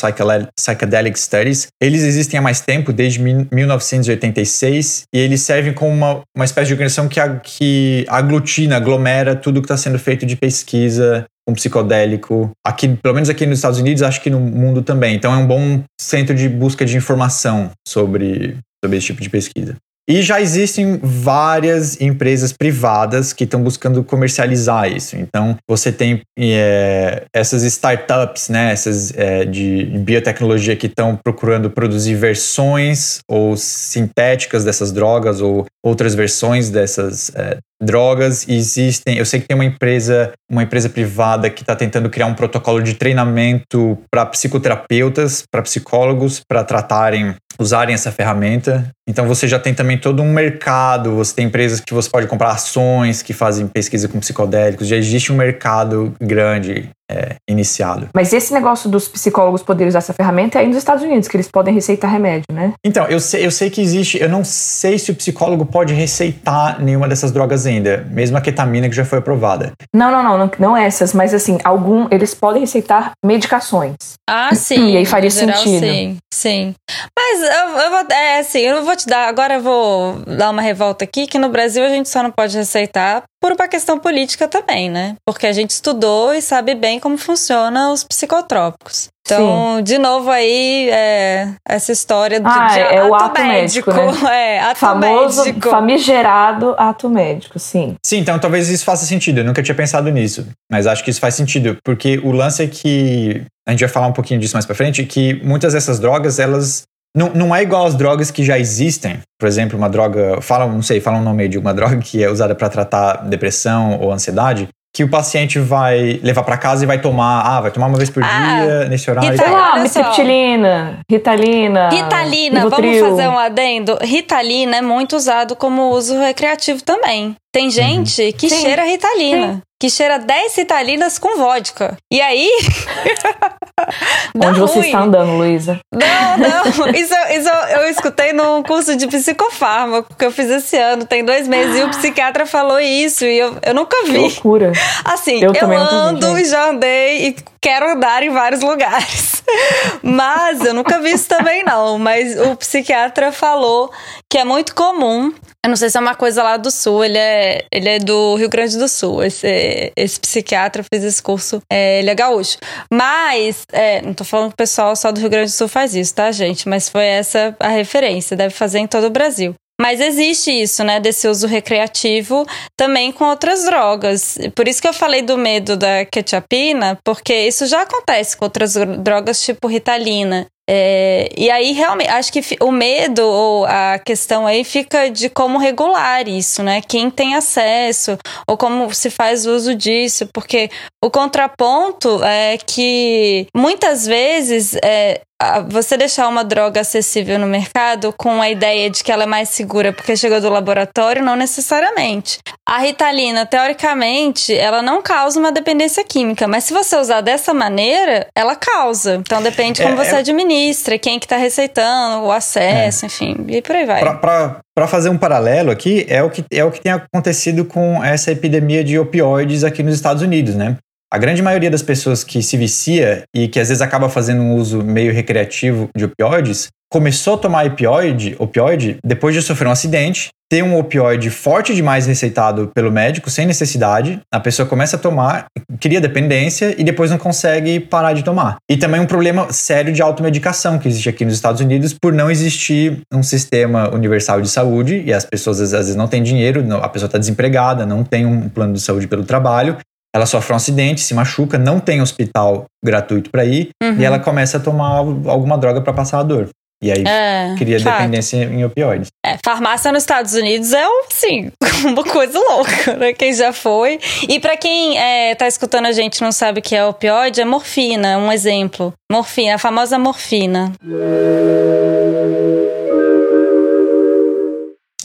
Psychedelic 0.57 1.19
Studies. 1.19 1.67
Eles 1.83 2.03
existem 2.03 2.39
há 2.39 2.43
mais 2.43 2.61
tempo, 2.61 2.93
desde 2.93 3.19
1986, 3.19 5.03
e 5.13 5.19
eles 5.19 5.43
servem 5.43 5.73
como 5.73 5.93
uma, 5.93 6.21
uma 6.37 6.45
espécie 6.45 6.69
de 6.69 6.75
organização 6.75 7.09
que, 7.09 7.21
que 7.43 8.07
aglutina, 8.09 8.77
aglomera 8.77 9.35
tudo 9.35 9.61
que 9.61 9.67
está 9.67 9.77
sendo 9.77 9.99
feito 9.99 10.25
de 10.25 10.37
pesquisa 10.37 11.27
um 11.49 11.55
psicodélico, 11.55 12.51
aqui, 12.65 12.89
pelo 12.89 13.15
menos 13.15 13.31
aqui 13.31 13.47
nos 13.47 13.59
Estados 13.59 13.79
Unidos, 13.79 14.03
acho 14.03 14.21
que 14.21 14.31
no 14.31 14.39
mundo 14.39 14.83
também. 14.83 15.17
Então 15.17 15.33
é 15.33 15.37
um 15.37 15.47
bom 15.47 15.83
centro 16.01 16.35
de 16.35 16.49
busca 16.49 16.85
de 16.85 16.97
informação 16.97 17.71
sobre, 17.87 18.57
sobre 18.85 18.99
esse 18.99 19.07
tipo 19.07 19.23
de 19.23 19.31
pesquisa. 19.31 19.77
E 20.11 20.23
já 20.23 20.41
existem 20.41 20.99
várias 21.03 22.01
empresas 22.01 22.51
privadas 22.51 23.35
que 23.35 23.45
estão 23.45 23.63
buscando 23.63 24.03
comercializar 24.03 24.91
isso. 24.91 25.17
Então, 25.17 25.55
você 25.69 25.93
tem 25.93 26.23
é, 26.39 27.25
essas 27.31 27.63
startups, 27.63 28.49
né, 28.49 28.73
essas 28.73 29.13
é, 29.15 29.45
de 29.45 29.85
biotecnologia 29.99 30.75
que 30.75 30.87
estão 30.87 31.15
procurando 31.15 31.69
produzir 31.69 32.15
versões 32.15 33.19
ou 33.29 33.55
sintéticas 33.55 34.65
dessas 34.65 34.93
drogas 34.93 35.43
ou 35.43 35.67
outras 35.89 36.15
versões 36.15 36.71
dessas 36.71 37.31
é, 37.35 37.59
drogas. 37.83 38.47
E 38.47 38.55
existem, 38.55 39.17
eu 39.17 39.25
sei 39.25 39.41
que 39.41 39.49
tem 39.49 39.55
uma 39.55 39.65
empresa, 39.65 40.33
uma 40.51 40.63
empresa 40.63 40.89
privada 40.89 41.51
que 41.51 41.63
está 41.63 41.75
tentando 41.75 42.11
criar 42.11 42.27
um 42.27 42.35
protocolo 42.35 42.83
de 42.83 42.95
treinamento 42.95 43.99
para 44.11 44.27
psicoterapeutas, 44.27 45.43
para 45.51 45.63
psicólogos, 45.63 46.41
para 46.47 46.63
tratarem 46.65 47.35
usarem 47.61 47.93
essa 47.93 48.13
ferramenta. 48.13 48.89
Então 49.09 49.27
você 49.27 49.49
já 49.49 49.59
tem 49.59 49.75
também 49.75 49.99
todo 49.99 50.23
um 50.23 50.33
mercado, 50.33 51.17
você 51.17 51.35
tem 51.35 51.47
empresas 51.47 51.81
que 51.81 51.93
você 51.93 52.09
pode 52.09 52.29
comprar 52.29 52.53
ações 52.53 53.21
que 53.21 53.33
fazem 53.33 53.67
pesquisa 53.67 54.07
com 54.07 54.21
psicodélicos, 54.21 54.87
já 54.87 54.97
existe 54.97 55.33
um 55.33 55.37
mercado 55.37 56.15
grande 56.21 56.89
é, 57.11 57.37
iniciado. 57.49 58.09
Mas 58.15 58.33
esse 58.33 58.53
negócio 58.53 58.89
dos 58.91 59.09
psicólogos 59.09 59.63
poderem 59.63 59.89
usar 59.89 59.99
essa 59.99 60.13
ferramenta 60.13 60.59
é 60.59 60.63
aí 60.63 60.69
nos 60.69 60.77
Estados 60.77 61.03
Unidos, 61.03 61.29
que 61.29 61.37
eles 61.37 61.49
podem 61.49 61.73
receitar 61.75 62.11
remédio, 62.11 62.45
né? 62.53 62.73
Então, 62.85 63.07
eu 63.07 63.21
sei, 63.21 63.47
eu 63.47 63.51
sei 63.51 63.71
que 63.71 63.81
existe, 63.81 64.21
eu 64.21 64.29
não 64.29 64.45
sei 64.45 64.99
se 64.99 65.11
o 65.11 65.15
psicólogo 65.15 65.65
pode 65.65 65.95
receitar 65.95 66.81
nenhuma 66.81 67.09
dessas 67.09 67.33
drogas 67.33 67.67
ainda, 67.67 68.07
mesmo 68.11 68.37
a 68.37 68.41
ketamina 68.41 68.89
que 68.89 68.95
já 68.95 69.05
foi 69.05 69.19
aprovada. 69.19 69.73
Não, 69.95 70.11
não, 70.11 70.23
não, 70.23 70.39
não, 70.39 70.51
não 70.59 70.77
essas, 70.77 71.13
mas 71.13 71.33
assim, 71.33 71.59
algum, 71.65 72.07
eles 72.11 72.35
podem 72.35 72.61
receitar 72.61 73.13
medicações. 73.25 73.97
Ah, 74.29 74.55
sim. 74.55 74.93
E 74.93 74.97
aí 74.97 75.07
faria 75.07 75.31
geral, 75.31 75.57
sentido. 75.57 75.87
Sim, 75.87 76.17
sim. 76.33 76.75
Mas 77.17 77.41
eu, 77.41 77.79
eu 77.79 77.91
vou, 77.91 78.07
é 78.11 78.41
assim, 78.41 78.61
eu 78.61 78.77
não 78.77 78.85
vou 78.85 78.97
te 78.97 79.07
dar, 79.07 79.29
agora 79.29 79.55
eu 79.55 79.63
vou 79.63 80.15
dar 80.27 80.51
uma 80.51 80.63
revolta 80.63 81.05
aqui, 81.05 81.27
que 81.27 81.39
no 81.39 81.49
Brasil 81.49 81.85
a 81.85 81.89
gente 81.89 82.09
só 82.09 82.23
não 82.23 82.31
pode 82.31 82.57
receitar 82.57 83.25
por 83.41 83.53
uma 83.53 83.69
questão 83.69 83.99
política 83.99 84.49
também, 84.49 84.91
né? 84.91 85.15
Porque 85.27 85.47
a 85.47 85.53
gente 85.53 85.71
estudou 85.71 86.35
e 86.35 86.43
sabe 86.43 86.75
bem 86.75 86.99
como 86.99 87.17
funcionam 87.17 87.93
os 87.93 88.05
psicotrópicos. 88.05 89.09
Então, 89.27 89.77
Sim. 89.77 89.83
de 89.83 89.99
novo 89.99 90.31
aí, 90.31 90.89
é, 90.91 91.53
essa 91.69 91.93
história 91.93 92.41
de, 92.41 92.47
ah, 92.49 92.67
de 92.69 92.81
é, 92.81 92.99
ato 92.99 93.09
o 93.11 93.15
ato 93.15 93.43
médico, 93.43 93.93
médico 93.93 94.25
né? 94.25 94.31
É, 94.57 94.61
ato 94.61 94.81
Famoso, 94.81 95.45
médico. 95.45 95.69
famigerado 95.69 96.75
ato 96.79 97.11
médico, 97.11 97.59
sim. 97.59 97.95
Sim, 98.05 98.19
então 98.19 98.39
talvez 98.39 98.71
isso 98.71 98.87
faça 98.87 99.05
sentido. 99.05 99.41
Eu 99.41 99.45
nunca 99.45 99.63
tinha 99.63 99.75
pensado 99.75 100.09
nisso, 100.11 100.47
mas 100.71 100.87
acho 100.87 101.05
que 101.05 101.11
isso 101.11 101.21
faz 101.21 101.35
sentido, 101.35 101.77
porque 101.85 102.19
o 102.25 102.33
lance 102.33 102.63
é 102.63 102.67
que 102.67 103.43
a 103.67 103.73
gente 103.73 103.81
vai 103.81 103.89
falar 103.89 104.07
um 104.07 104.13
pouquinho 104.13 104.41
disso 104.41 104.55
mais 104.55 104.65
para 104.65 104.75
frente, 104.75 105.05
que 105.05 105.35
muitas 105.45 105.75
dessas 105.75 106.01
drogas, 106.01 106.39
elas 106.39 106.85
não, 107.19 107.31
não 107.35 107.57
é 107.57 107.63
igual 107.63 107.85
às 107.85 107.97
drogas 107.97 108.31
que 108.31 108.45
já 108.45 108.57
existem. 108.59 109.19
Por 109.39 109.49
exemplo, 109.49 109.77
uma 109.77 109.89
droga, 109.89 110.41
fala, 110.41 110.67
não 110.67 110.83
sei, 110.83 111.01
fala 111.01 111.19
um 111.19 111.23
nome 111.23 111.49
de 111.49 111.59
uma 111.59 111.75
droga 111.75 111.99
que 111.99 112.23
é 112.23 112.31
usada 112.31 112.55
para 112.55 112.69
tratar 112.69 113.29
depressão 113.29 113.99
ou 114.01 114.13
ansiedade, 114.13 114.69
que 114.95 115.03
o 115.05 115.09
paciente 115.09 115.59
vai 115.59 116.21
levar 116.23 116.45
para 116.45 116.57
casa 116.57 116.85
e 116.85 116.87
vai 116.87 117.01
tomar, 117.01 117.43
ah, 117.43 117.61
vai 117.61 117.71
tomar 117.71 117.89
uma 117.89 117.99
vez 117.99 118.09
por 118.09 118.23
ah, 118.23 118.27
dia 118.27 118.89
nesse 118.89 119.11
horário. 119.11 119.37
Sei 119.37 119.51
lá, 119.51 119.81
mitriptilina, 119.81 121.01
ritalina. 121.11 121.89
Ritalina, 121.91 122.69
vamos 122.69 122.99
fazer 123.01 123.29
um 123.29 123.39
adendo. 123.39 123.99
Ritalina 124.01 124.77
é 124.77 124.83
muito 124.83 125.17
usado 125.17 125.55
como 125.57 125.91
uso 125.91 126.19
recreativo 126.19 126.83
também. 126.83 127.35
Tem 127.53 127.65
uhum. 127.65 127.71
gente 127.71 128.23
uhum. 128.23 128.33
que 128.33 128.49
Sim. 128.49 128.61
cheira 128.61 128.85
ritalina. 128.85 129.55
Sim. 129.55 129.63
Que 129.81 129.89
cheira 129.89 130.19
10 130.19 130.57
ritalinas 130.57 131.21
com 131.21 131.37
vodka. 131.37 131.97
E 132.13 132.21
aí. 132.21 132.51
Onde 134.35 134.59
ruim. 134.59 134.69
você 134.69 134.81
está 134.81 135.03
andando, 135.03 135.37
Luísa? 135.37 135.79
Não, 135.93 136.37
não. 136.37 136.89
Isso, 136.91 137.15
isso 137.31 137.49
eu 137.49 137.89
escutei 137.89 138.33
num 138.33 138.61
curso 138.63 138.97
de 138.97 139.07
psicofármaco 139.07 140.17
que 140.17 140.25
eu 140.25 140.33
fiz 140.33 140.51
esse 140.51 140.77
ano, 140.77 141.07
tem 141.07 141.25
dois 141.25 141.47
meses, 141.47 141.79
e 141.79 141.85
o 141.85 141.91
psiquiatra 141.91 142.45
falou 142.45 142.81
isso, 142.81 143.25
e 143.25 143.39
eu, 143.39 143.57
eu 143.63 143.75
nunca 143.75 143.97
vi. 144.05 144.13
Que 144.13 144.19
loucura. 144.19 144.73
Assim, 145.05 145.41
eu, 145.41 145.53
eu 145.53 145.79
ando 145.79 146.35
vi, 146.35 146.43
e 146.43 146.45
já 146.45 146.71
andei 146.71 147.29
e 147.29 147.37
quero 147.61 147.93
andar 147.93 148.23
em 148.23 148.31
vários 148.31 148.63
lugares. 148.63 149.43
Mas 150.03 150.65
eu 150.65 150.75
nunca 150.75 150.99
vi 151.01 151.13
isso 151.13 151.29
também, 151.29 151.63
não. 151.65 151.99
Mas 151.99 152.39
o 152.39 152.57
psiquiatra 152.57 153.33
falou 153.33 153.91
que 154.31 154.39
é 154.39 154.45
muito 154.45 154.75
comum 154.75 155.33
eu 155.65 155.71
não 155.71 155.77
sei 155.77 155.91
se 155.91 155.99
é 155.99 156.01
uma 156.01 156.15
coisa 156.15 156.43
lá 156.43 156.57
do 156.57 156.71
sul, 156.71 157.05
ele 157.05 157.19
é, 157.19 157.65
ele 157.71 157.89
é 157.89 157.99
do 157.99 158.37
Rio 158.37 158.49
Grande 158.49 158.79
do 158.79 158.89
Sul. 158.89 159.23
Esse, 159.23 159.93
esse 159.95 160.19
psiquiatra 160.19 160.83
fez 160.83 161.05
esse 161.05 161.23
curso, 161.23 161.61
é, 161.71 161.99
ele 161.99 162.09
é 162.09 162.15
gaúcho. 162.15 162.57
Mas, 162.91 163.65
é, 163.71 164.01
não 164.01 164.15
tô 164.15 164.25
falando 164.25 164.49
que 164.49 164.55
o 164.55 164.57
pessoal 164.57 164.97
só 164.97 165.13
do 165.13 165.21
Rio 165.21 165.29
Grande 165.29 165.51
do 165.51 165.55
Sul 165.55 165.69
faz 165.69 165.95
isso, 165.95 166.15
tá, 166.15 166.33
gente? 166.33 166.67
Mas 166.69 166.89
foi 166.89 167.05
essa 167.05 167.55
a 167.61 167.69
referência, 167.69 168.37
deve 168.37 168.55
fazer 168.55 168.79
em 168.79 168.87
todo 168.87 169.09
o 169.09 169.11
Brasil. 169.11 169.55
Mas 169.81 170.01
existe 170.01 170.51
isso, 170.51 170.83
né, 170.83 170.99
desse 170.99 171.29
uso 171.29 171.47
recreativo 171.47 172.45
também 172.77 173.13
com 173.13 173.25
outras 173.25 173.65
drogas. 173.65 174.39
Por 174.55 174.67
isso 174.67 174.81
que 174.81 174.89
eu 174.89 174.93
falei 174.93 175.23
do 175.23 175.37
medo 175.37 175.77
da 175.77 176.05
ketchupina, 176.05 176.99
porque 177.05 177.35
isso 177.47 177.67
já 177.67 177.83
acontece 177.83 178.37
com 178.37 178.45
outras 178.45 178.75
drogas 178.75 179.41
tipo 179.43 179.69
ritalina. 179.69 180.47
É, 180.71 181.31
e 181.35 181.51
aí, 181.51 181.73
realmente, 181.73 182.11
acho 182.11 182.31
que 182.31 182.43
o 182.61 182.71
medo 182.71 183.23
ou 183.23 183.65
a 183.65 183.99
questão 183.99 184.47
aí 184.47 184.63
fica 184.65 185.09
de 185.09 185.31
como 185.31 185.57
regular 185.57 186.29
isso, 186.29 186.63
né? 186.63 186.83
Quem 186.87 187.11
tem 187.11 187.35
acesso 187.35 188.19
ou 188.47 188.57
como 188.57 188.93
se 188.93 189.09
faz 189.09 189.47
uso 189.47 189.75
disso, 189.75 190.29
porque 190.33 190.69
o 191.03 191.11
contraponto 191.11 192.23
é 192.23 192.59
que 192.59 193.47
muitas 193.57 194.05
vezes 194.05 194.77
é, 194.85 195.23
você 195.69 195.97
deixar 195.97 196.27
uma 196.27 196.43
droga 196.43 196.81
acessível 196.81 197.39
no 197.39 197.47
mercado 197.47 198.13
com 198.17 198.43
a 198.43 198.51
ideia 198.51 198.91
de 198.91 199.05
que 199.05 199.13
ela 199.13 199.23
é 199.23 199.27
mais 199.27 199.49
segura 199.51 199.93
porque 199.93 200.17
chegou 200.17 200.41
do 200.41 200.49
laboratório, 200.49 201.25
não 201.25 201.37
necessariamente. 201.37 202.39
A 202.67 202.79
ritalina, 202.79 203.47
teoricamente, 203.47 204.55
ela 204.55 204.83
não 204.83 205.01
causa 205.01 205.39
uma 205.39 205.53
dependência 205.53 206.05
química, 206.05 206.49
mas 206.49 206.65
se 206.65 206.73
você 206.73 206.97
usar 206.97 207.21
dessa 207.21 207.55
maneira, 207.55 208.27
ela 208.35 208.57
causa. 208.57 209.15
Então 209.15 209.41
depende 209.41 209.81
como 209.81 210.01
é, 210.01 210.05
você 210.05 210.17
é... 210.17 210.19
administra, 210.19 210.99
quem 210.99 211.21
que 211.21 211.29
tá 211.29 211.37
receitando, 211.37 212.27
o 212.27 212.33
acesso, 212.33 213.05
é. 213.05 213.07
enfim, 213.07 213.37
e 213.49 213.63
por 213.63 213.77
aí 213.77 213.87
vai. 213.87 214.01
Para 214.01 214.87
fazer 214.89 215.09
um 215.09 215.19
paralelo 215.19 215.71
aqui, 215.71 216.05
é 216.09 216.23
o, 216.23 216.31
que, 216.31 216.45
é 216.51 216.65
o 216.65 216.71
que 216.71 216.81
tem 216.81 216.93
acontecido 216.93 217.65
com 217.65 218.03
essa 218.03 218.33
epidemia 218.33 218.83
de 218.83 218.99
opioides 218.99 219.63
aqui 219.63 219.83
nos 219.83 219.95
Estados 219.95 220.23
Unidos, 220.23 220.55
né? 220.57 220.77
A 221.11 221.17
grande 221.17 221.41
maioria 221.41 221.71
das 221.71 221.81
pessoas 221.81 222.23
que 222.23 222.43
se 222.43 222.59
vicia 222.59 223.23
e 223.35 223.49
que 223.49 223.59
às 223.59 223.69
vezes 223.69 223.81
acaba 223.81 224.11
fazendo 224.11 224.43
um 224.43 224.57
uso 224.57 224.85
meio 224.85 225.11
recreativo 225.11 225.89
de 225.97 226.05
opioides, 226.05 226.69
começou 226.93 227.35
a 227.35 227.39
tomar 227.39 227.67
opioide, 227.67 228.37
opioide 228.39 228.99
depois 229.03 229.35
de 229.35 229.41
sofrer 229.41 229.69
um 229.69 229.73
acidente, 229.73 230.29
ter 230.51 230.63
um 230.63 230.79
opioide 230.79 231.31
forte 231.31 231.75
demais 231.75 232.07
receitado 232.07 232.71
pelo 232.75 232.93
médico, 232.93 233.31
sem 233.31 233.47
necessidade, 233.47 234.21
a 234.33 234.39
pessoa 234.39 234.69
começa 234.69 234.97
a 234.97 234.99
tomar, 234.99 235.47
cria 235.81 235.99
dependência 235.99 236.75
e 236.79 236.85
depois 236.85 237.11
não 237.11 237.19
consegue 237.19 237.81
parar 237.81 238.13
de 238.13 238.23
tomar. 238.23 238.57
E 238.71 238.77
também 238.77 239.01
um 239.01 239.07
problema 239.07 239.51
sério 239.51 239.95
de 239.95 240.03
automedicação 240.03 240.79
que 240.79 240.89
existe 240.89 241.09
aqui 241.09 241.25
nos 241.25 241.35
Estados 241.35 241.63
Unidos 241.63 241.95
por 241.95 242.13
não 242.13 242.31
existir 242.31 243.01
um 243.13 243.23
sistema 243.23 243.89
universal 243.95 244.43
de 244.43 244.49
saúde 244.51 245.03
e 245.07 245.13
as 245.13 245.25
pessoas 245.25 245.59
às 245.61 245.73
vezes 245.73 245.97
não 245.97 246.07
têm 246.07 246.23
dinheiro, 246.23 246.63
a 246.83 246.89
pessoa 246.91 247.09
está 247.09 247.17
desempregada, 247.17 247.87
não 247.87 248.05
tem 248.05 248.27
um 248.27 248.47
plano 248.49 248.75
de 248.75 248.81
saúde 248.81 249.07
pelo 249.07 249.25
trabalho 249.25 249.79
ela 250.15 250.27
sofre 250.27 250.53
um 250.53 250.57
acidente, 250.57 251.01
se 251.01 251.15
machuca, 251.15 251.59
não 251.59 251.81
tem 251.81 252.01
hospital 252.01 252.65
gratuito 252.85 253.31
para 253.31 253.45
ir 253.45 253.71
uhum. 253.83 253.97
e 253.99 254.05
ela 254.05 254.19
começa 254.19 254.57
a 254.57 254.61
tomar 254.61 254.97
alguma 254.97 255.59
droga 255.59 255.81
para 255.81 255.93
passar 255.93 256.21
a 256.21 256.23
dor. 256.23 256.49
E 256.83 256.93
aí 256.93 257.03
é, 257.05 257.57
cria 257.59 257.81
fato. 257.81 257.97
dependência 257.97 258.37
em 258.37 258.65
opioides. 258.65 259.09
É, 259.27 259.37
farmácia 259.45 259.91
nos 259.91 260.05
Estados 260.05 260.35
Unidos 260.35 260.73
é, 260.73 260.85
assim, 261.11 261.51
uma 261.85 262.05
coisa 262.05 262.39
louca, 262.39 262.95
né? 262.97 263.13
Quem 263.13 263.33
já 263.33 263.53
foi. 263.53 263.99
E 264.29 264.39
para 264.39 264.57
quem 264.57 264.97
é, 264.97 265.35
tá 265.35 265.49
escutando 265.49 265.87
a 265.87 265.93
gente 265.93 266.23
não 266.23 266.31
sabe 266.31 266.61
o 266.61 266.63
que 266.63 266.77
é 266.77 266.85
opioide, 266.85 267.41
é 267.41 267.45
morfina, 267.45 268.17
um 268.19 268.31
exemplo. 268.31 268.95
Morfina, 269.11 269.57
a 269.57 269.59
famosa 269.59 269.99
morfina. 269.99 270.73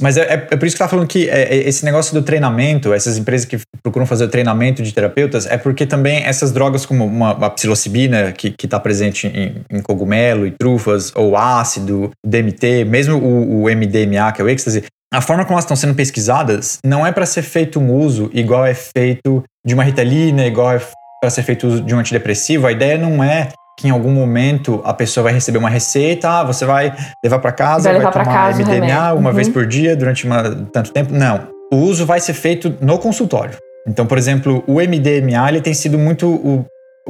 Mas 0.04 0.18
é, 0.18 0.24
é, 0.24 0.34
é, 0.34 0.58
por 0.58 0.66
isso 0.66 0.76
que 0.76 0.80
tá 0.80 0.88
falando 0.90 1.08
que 1.08 1.30
é, 1.30 1.44
é, 1.44 1.56
esse 1.66 1.86
negócio 1.86 2.14
do 2.14 2.22
treinamento, 2.22 2.92
essas 2.92 3.18
empresas 3.18 3.46
que 3.46 3.58
procuram 3.82 4.06
fazer 4.06 4.26
o 4.26 4.28
treinamento 4.28 4.84
de 4.84 4.94
terapeutas 4.94 5.46
é 5.46 5.58
porque 5.58 5.86
também 5.86 6.26
essas 6.26 6.52
drogas, 6.52 6.86
como 6.86 7.06
uma, 7.06 7.32
a 7.32 7.50
psilocibina, 7.50 8.34
que 8.34 8.54
está 8.62 8.78
presente 8.82 9.28
em, 9.28 9.64
em, 9.72 9.82
cogumelo 9.82 10.46
e 10.46 10.52
trufas, 10.52 11.14
ou 11.16 11.38
ácido, 11.38 12.12
DMT, 12.22 12.84
mesmo 12.84 13.18
o, 13.18 13.64
o 13.64 13.70
MDMA, 13.70 14.30
que 14.34 14.42
é 14.42 14.44
o 14.44 14.50
êxtase, 14.50 14.84
a 15.14 15.22
forma 15.22 15.46
como 15.46 15.54
elas 15.54 15.64
estão 15.64 15.78
sendo 15.78 15.96
pesquisadas 15.96 16.80
não 16.86 17.08
é 17.08 17.12
para 17.14 17.26
ser 17.26 17.44
feito 17.44 17.80
um 17.80 17.94
uso 17.94 18.30
igual 18.34 18.66
é 18.66 18.74
feito 18.74 19.42
de 19.66 19.74
uma 19.74 19.86
ritalina, 19.86 20.46
igual 20.46 20.74
é 20.74 20.82
para 21.22 21.30
ser 21.30 21.44
feito 21.44 21.66
uso 21.66 21.82
de 21.82 21.96
um 21.96 22.00
antidepressivo. 22.00 22.68
A 22.68 22.74
ideia 22.74 22.98
não 22.98 23.24
é 23.24 23.48
que 23.78 23.88
em 23.88 23.92
algum 23.92 24.12
momento 24.12 24.82
a 24.84 24.94
pessoa 24.94 25.26
vai 25.26 25.34
receber 25.34 25.58
uma 25.58 25.70
receita, 25.70 26.30
ah, 26.30 26.44
você 26.44 26.66
vai 26.66 26.94
levar 27.24 27.40
para 27.40 27.52
casa, 27.52 27.92
vai, 27.92 28.02
vai 28.02 28.12
tomar 28.12 28.26
casa 28.26 28.62
MDMA 28.62 29.14
uma 29.14 29.30
uhum. 29.30 29.36
vez 29.36 29.50
por 29.50 29.66
dia 29.66 29.96
durante 29.96 30.26
uma, 30.26 30.44
tanto 30.72 30.92
tempo. 30.92 31.14
Não. 31.14 31.48
O 31.72 31.78
uso 31.78 32.06
vai 32.06 32.20
ser 32.20 32.34
feito 32.34 32.76
no 32.82 33.00
consultório. 33.00 33.58
Então, 33.88 34.06
por 34.06 34.18
exemplo, 34.18 34.64
o 34.68 34.76
MDMA 34.76 35.50
ele 35.50 35.62
tem 35.62 35.74
sido 35.74 35.98
muito. 35.98 36.28
O, 36.28 36.66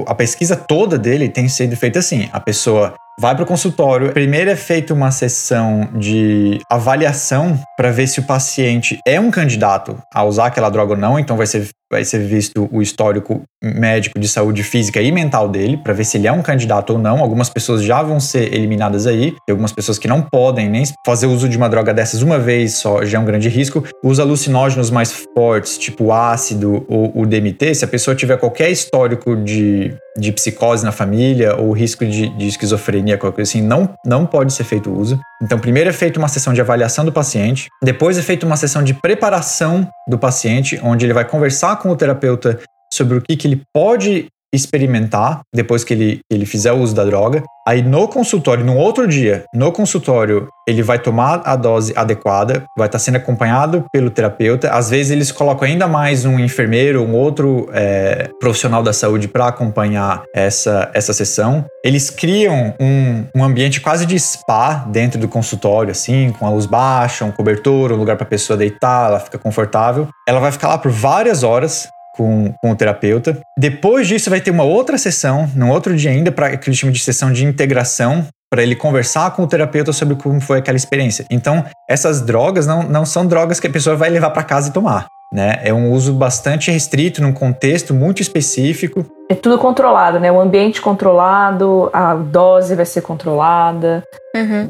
a 0.07 0.15
pesquisa 0.15 0.55
toda 0.55 0.97
dele 0.97 1.29
tem 1.29 1.47
sido 1.47 1.75
feita 1.75 1.99
assim. 1.99 2.29
A 2.31 2.39
pessoa 2.39 2.95
vai 3.19 3.35
para 3.35 3.43
o 3.43 3.47
consultório. 3.47 4.11
Primeiro 4.11 4.49
é 4.49 4.55
feita 4.55 4.93
uma 4.93 5.11
sessão 5.11 5.87
de 5.93 6.59
avaliação 6.69 7.59
para 7.77 7.91
ver 7.91 8.07
se 8.07 8.19
o 8.19 8.23
paciente 8.23 8.99
é 9.05 9.19
um 9.19 9.29
candidato 9.29 10.01
a 10.13 10.23
usar 10.23 10.47
aquela 10.47 10.69
droga 10.69 10.93
ou 10.93 10.97
não. 10.97 11.19
Então 11.19 11.37
vai 11.37 11.45
ser, 11.45 11.67
vai 11.93 12.03
ser 12.03 12.19
visto 12.19 12.67
o 12.71 12.81
histórico 12.81 13.43
médico 13.63 14.19
de 14.19 14.27
saúde 14.27 14.63
física 14.63 14.99
e 14.99 15.11
mental 15.11 15.47
dele 15.47 15.77
para 15.77 15.93
ver 15.93 16.03
se 16.03 16.17
ele 16.17 16.27
é 16.27 16.31
um 16.31 16.41
candidato 16.41 16.93
ou 16.93 16.99
não. 16.99 17.19
Algumas 17.19 17.49
pessoas 17.49 17.83
já 17.83 18.01
vão 18.01 18.19
ser 18.19 18.51
eliminadas 18.51 19.05
aí. 19.05 19.31
Tem 19.45 19.51
algumas 19.51 19.71
pessoas 19.71 19.99
que 19.99 20.07
não 20.07 20.21
podem 20.21 20.67
nem 20.67 20.83
fazer 21.05 21.27
uso 21.27 21.47
de 21.47 21.55
uma 21.55 21.69
droga 21.69 21.93
dessas 21.93 22.23
uma 22.23 22.39
vez 22.39 22.75
só 22.75 23.05
já 23.05 23.19
é 23.19 23.21
um 23.21 23.25
grande 23.25 23.47
risco. 23.47 23.83
Os 24.03 24.19
alucinógenos 24.19 24.89
mais 24.89 25.11
fortes, 25.35 25.77
tipo 25.77 26.11
ácido 26.11 26.83
ou 26.89 27.11
o 27.15 27.25
DMT, 27.27 27.75
se 27.75 27.85
a 27.85 27.87
pessoa 27.87 28.15
tiver 28.15 28.37
qualquer 28.37 28.71
histórico 28.71 29.35
de, 29.35 29.95
de 30.17 30.31
psicose 30.31 30.83
na 30.83 30.91
família 30.91 31.55
ou 31.55 31.71
risco 31.71 32.05
de, 32.05 32.29
de 32.35 32.47
esquizofrenia 32.47 33.19
qualquer 33.19 33.35
coisa 33.35 33.51
assim, 33.51 33.61
não, 33.61 33.93
não 34.03 34.25
pode 34.25 34.51
ser 34.51 34.63
feito 34.63 34.91
uso. 34.91 35.19
Então, 35.41 35.59
primeiro 35.59 35.89
é 35.89 35.93
feita 35.93 36.17
uma 36.17 36.27
sessão 36.27 36.53
de 36.53 36.61
avaliação 36.61 37.05
do 37.05 37.11
paciente, 37.11 37.67
depois 37.83 38.17
é 38.17 38.21
feita 38.21 38.45
uma 38.45 38.55
sessão 38.55 38.83
de 38.83 38.93
preparação 38.93 39.87
do 40.07 40.17
paciente, 40.17 40.79
onde 40.83 41.05
ele 41.05 41.13
vai 41.13 41.25
conversar 41.25 41.75
com 41.83 41.89
o 41.89 41.95
terapeuta 41.97 42.59
sobre 42.91 43.17
o 43.17 43.21
que, 43.21 43.35
que 43.35 43.45
ele 43.45 43.61
pode 43.73 44.27
experimentar 44.53 45.41
depois 45.53 45.83
que 45.83 45.93
ele, 45.93 46.21
ele 46.31 46.45
fizer 46.45 46.71
o 46.71 46.77
uso 46.77 46.93
da 46.93 47.03
droga. 47.03 47.43
Aí 47.65 47.81
no 47.81 48.07
consultório, 48.09 48.63
no 48.63 48.75
outro 48.75 49.07
dia, 49.07 49.45
no 49.53 49.71
consultório, 49.71 50.49
ele 50.67 50.83
vai 50.83 50.99
tomar 50.99 51.41
a 51.45 51.55
dose 51.55 51.93
adequada, 51.95 52.65
vai 52.77 52.87
estar 52.87 52.99
sendo 52.99 53.15
acompanhado 53.15 53.85
pelo 53.91 54.09
terapeuta. 54.09 54.69
Às 54.69 54.89
vezes 54.89 55.11
eles 55.11 55.31
colocam 55.31 55.65
ainda 55.67 55.87
mais 55.87 56.25
um 56.25 56.37
enfermeiro, 56.39 57.01
um 57.01 57.15
outro 57.15 57.69
é, 57.73 58.29
profissional 58.39 58.83
da 58.83 58.91
saúde 58.91 59.29
para 59.29 59.47
acompanhar 59.47 60.23
essa, 60.35 60.91
essa 60.93 61.13
sessão. 61.13 61.65
Eles 61.83 62.09
criam 62.09 62.73
um, 62.79 63.25
um 63.33 63.43
ambiente 63.43 63.79
quase 63.79 64.05
de 64.05 64.19
spa 64.19 64.85
dentro 64.89 65.17
do 65.17 65.29
consultório, 65.29 65.91
assim, 65.91 66.33
com 66.37 66.45
a 66.45 66.49
luz 66.49 66.65
baixa, 66.65 67.23
um 67.23 67.31
cobertor, 67.31 67.93
um 67.93 67.97
lugar 67.97 68.17
para 68.17 68.25
a 68.25 68.29
pessoa 68.29 68.57
deitar, 68.57 69.09
ela 69.09 69.19
fica 69.21 69.37
confortável. 69.37 70.07
Ela 70.27 70.41
vai 70.41 70.51
ficar 70.51 70.67
lá 70.67 70.77
por 70.77 70.91
várias 70.91 71.43
horas 71.43 71.87
com, 72.15 72.53
com 72.61 72.71
o 72.71 72.75
terapeuta. 72.75 73.39
Depois 73.57 74.07
disso, 74.07 74.29
vai 74.29 74.39
ter 74.39 74.51
uma 74.51 74.63
outra 74.63 74.97
sessão, 74.97 75.49
num 75.55 75.69
outro 75.69 75.95
dia 75.95 76.11
ainda, 76.11 76.31
para 76.31 76.55
que 76.55 76.69
eles 76.69 76.79
chamam 76.79 76.93
de 76.93 76.99
sessão 76.99 77.31
de 77.31 77.45
integração, 77.45 78.25
para 78.51 78.61
ele 78.61 78.75
conversar 78.75 79.31
com 79.31 79.43
o 79.43 79.47
terapeuta 79.47 79.91
sobre 79.91 80.15
como 80.15 80.39
foi 80.39 80.59
aquela 80.59 80.77
experiência. 80.77 81.25
Então, 81.29 81.65
essas 81.89 82.21
drogas 82.21 82.67
não, 82.67 82.83
não 82.83 83.05
são 83.05 83.25
drogas 83.25 83.59
que 83.59 83.65
a 83.65 83.69
pessoa 83.69 83.95
vai 83.95 84.09
levar 84.09 84.29
para 84.29 84.43
casa 84.43 84.69
e 84.69 84.71
tomar. 84.71 85.07
Né? 85.33 85.59
É 85.63 85.73
um 85.73 85.91
uso 85.91 86.13
bastante 86.13 86.69
restrito, 86.69 87.19
num 87.19 87.33
contexto 87.33 87.91
muito 87.91 88.21
específico. 88.21 89.03
É 89.27 89.33
tudo 89.33 89.57
controlado, 89.57 90.19
né? 90.19 90.31
O 90.31 90.39
ambiente 90.39 90.79
controlado, 90.79 91.89
a 91.91 92.13
dose 92.13 92.75
vai 92.75 92.85
ser 92.85 93.01
controlada. 93.01 94.03
Uhum. 94.35 94.69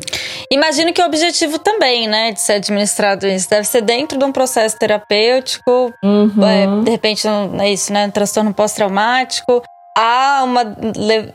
Imagino 0.52 0.94
que 0.94 1.02
o 1.02 1.06
objetivo 1.06 1.60
também, 1.60 2.08
né, 2.08 2.32
de 2.32 2.42
ser 2.42 2.54
administrado 2.54 3.28
isso, 3.28 3.50
deve 3.50 3.66
ser 3.66 3.82
dentro 3.82 4.18
de 4.18 4.26
um 4.26 4.32
processo 4.32 4.78
terapêutico, 4.78 5.94
uhum. 6.04 6.46
é, 6.46 6.84
de 6.84 6.90
repente 6.92 7.28
é 7.28 7.72
isso, 7.72 7.92
né, 7.92 8.08
um 8.08 8.12
transtorno 8.12 8.54
pós-traumático, 8.54 9.62
há 9.98 10.42
uma, 10.44 10.64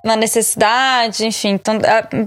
uma 0.04 0.16
necessidade, 0.16 1.24
enfim, 1.24 1.50
então 1.50 1.78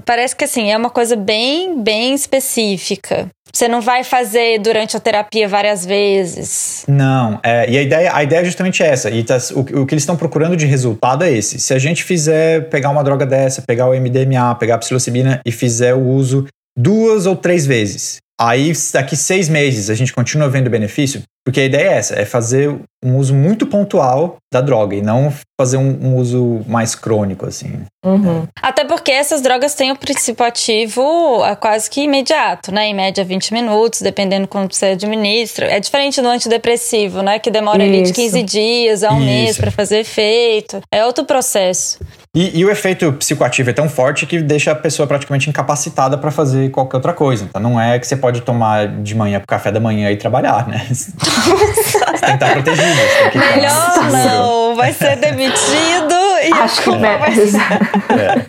parece 0.04 0.34
que 0.34 0.44
assim, 0.44 0.70
é 0.70 0.76
uma 0.76 0.90
coisa 0.90 1.16
bem, 1.16 1.80
bem 1.82 2.14
específica. 2.14 3.28
Você 3.54 3.68
não 3.68 3.82
vai 3.82 4.02
fazer 4.02 4.58
durante 4.60 4.96
a 4.96 5.00
terapia 5.00 5.46
várias 5.46 5.84
vezes. 5.84 6.86
Não, 6.88 7.38
é, 7.42 7.70
e 7.70 7.76
a 7.76 7.82
ideia, 7.82 8.14
a 8.14 8.22
ideia 8.22 8.40
é 8.40 8.44
justamente 8.46 8.82
essa. 8.82 9.10
E 9.10 9.22
tá, 9.22 9.36
o, 9.54 9.60
o 9.60 9.86
que 9.86 9.92
eles 9.92 10.02
estão 10.02 10.16
procurando 10.16 10.56
de 10.56 10.64
resultado 10.64 11.22
é 11.22 11.30
esse. 11.30 11.58
Se 11.58 11.74
a 11.74 11.78
gente 11.78 12.02
fizer 12.02 12.70
pegar 12.70 12.88
uma 12.88 13.04
droga 13.04 13.26
dessa, 13.26 13.60
pegar 13.60 13.90
o 13.90 13.94
MDMA, 13.94 14.54
pegar 14.54 14.76
a 14.76 14.78
psilocibina 14.78 15.42
e 15.44 15.52
fizer 15.52 15.94
o 15.94 16.00
uso 16.00 16.46
duas 16.76 17.26
ou 17.26 17.36
três 17.36 17.66
vezes. 17.66 18.18
Aí, 18.40 18.72
daqui 18.92 19.16
seis 19.16 19.48
meses, 19.48 19.88
a 19.88 19.94
gente 19.94 20.12
continua 20.12 20.48
vendo 20.48 20.68
benefício, 20.70 21.22
porque 21.44 21.60
a 21.60 21.64
ideia 21.64 21.88
é 21.88 21.92
essa, 21.94 22.14
é 22.14 22.24
fazer 22.24 22.74
um 23.04 23.16
uso 23.16 23.34
muito 23.34 23.66
pontual 23.66 24.36
da 24.52 24.60
droga 24.60 24.94
e 24.94 25.02
não 25.02 25.32
fazer 25.60 25.76
um, 25.76 25.98
um 26.00 26.16
uso 26.16 26.60
mais 26.68 26.94
crônico, 26.94 27.46
assim. 27.46 27.82
Uhum. 28.04 28.46
Até 28.60 28.84
porque 28.84 29.10
essas 29.10 29.40
drogas 29.40 29.74
têm 29.74 29.90
o 29.90 29.96
princípio 29.96 30.44
ativo 30.46 31.40
quase 31.60 31.90
que 31.90 32.02
imediato, 32.02 32.72
né? 32.72 32.86
Em 32.86 32.94
média 32.94 33.24
20 33.24 33.52
minutos, 33.52 34.02
dependendo 34.02 34.46
quando 34.46 34.72
você 34.72 34.86
administra. 34.86 35.66
É 35.66 35.80
diferente 35.80 36.22
do 36.22 36.28
antidepressivo, 36.28 37.22
né? 37.22 37.38
Que 37.38 37.50
demora 37.50 37.82
ali 37.82 38.02
de 38.02 38.12
15 38.12 38.42
dias 38.42 39.02
a 39.02 39.10
um 39.10 39.18
Isso. 39.18 39.26
mês 39.26 39.58
para 39.58 39.70
fazer 39.70 39.98
efeito. 39.98 40.80
É 40.92 41.04
outro 41.04 41.24
processo. 41.24 41.98
E, 42.34 42.60
e, 42.60 42.64
o 42.64 42.70
efeito 42.70 43.12
psicoativo 43.12 43.68
é 43.68 43.72
tão 43.74 43.90
forte 43.90 44.24
que 44.24 44.40
deixa 44.40 44.72
a 44.72 44.74
pessoa 44.74 45.06
praticamente 45.06 45.50
incapacitada 45.50 46.16
para 46.16 46.30
fazer 46.30 46.70
qualquer 46.70 46.96
outra 46.96 47.12
coisa. 47.12 47.44
Então 47.44 47.60
não 47.60 47.78
é 47.78 47.98
que 47.98 48.06
você 48.06 48.16
pode 48.16 48.40
tomar 48.40 48.88
de 49.02 49.14
manhã 49.14 49.38
pro 49.38 49.46
café 49.46 49.70
da 49.70 49.78
manhã 49.78 50.10
e 50.10 50.16
trabalhar, 50.16 50.66
né? 50.66 50.86
você 51.32 51.98
tem 51.98 52.18
que 52.18 52.34
estar 52.34 52.52
protegido. 52.52 53.00
Que 53.32 53.38
Melhor 53.38 54.10
não, 54.10 54.76
vai 54.76 54.92
ser 54.92 55.16
demitido 55.16 56.14
e 56.44 56.52
Acho 56.52 56.82
que 56.82 56.90
vai... 56.90 57.14
é. 57.14 58.46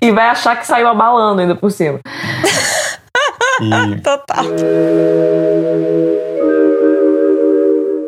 E 0.00 0.10
vai 0.10 0.28
achar 0.28 0.56
que 0.56 0.66
saiu 0.66 0.88
abalando 0.88 1.40
ainda 1.40 1.54
por 1.54 1.70
cima. 1.70 2.00
E... 3.60 3.96
Total. 4.02 4.44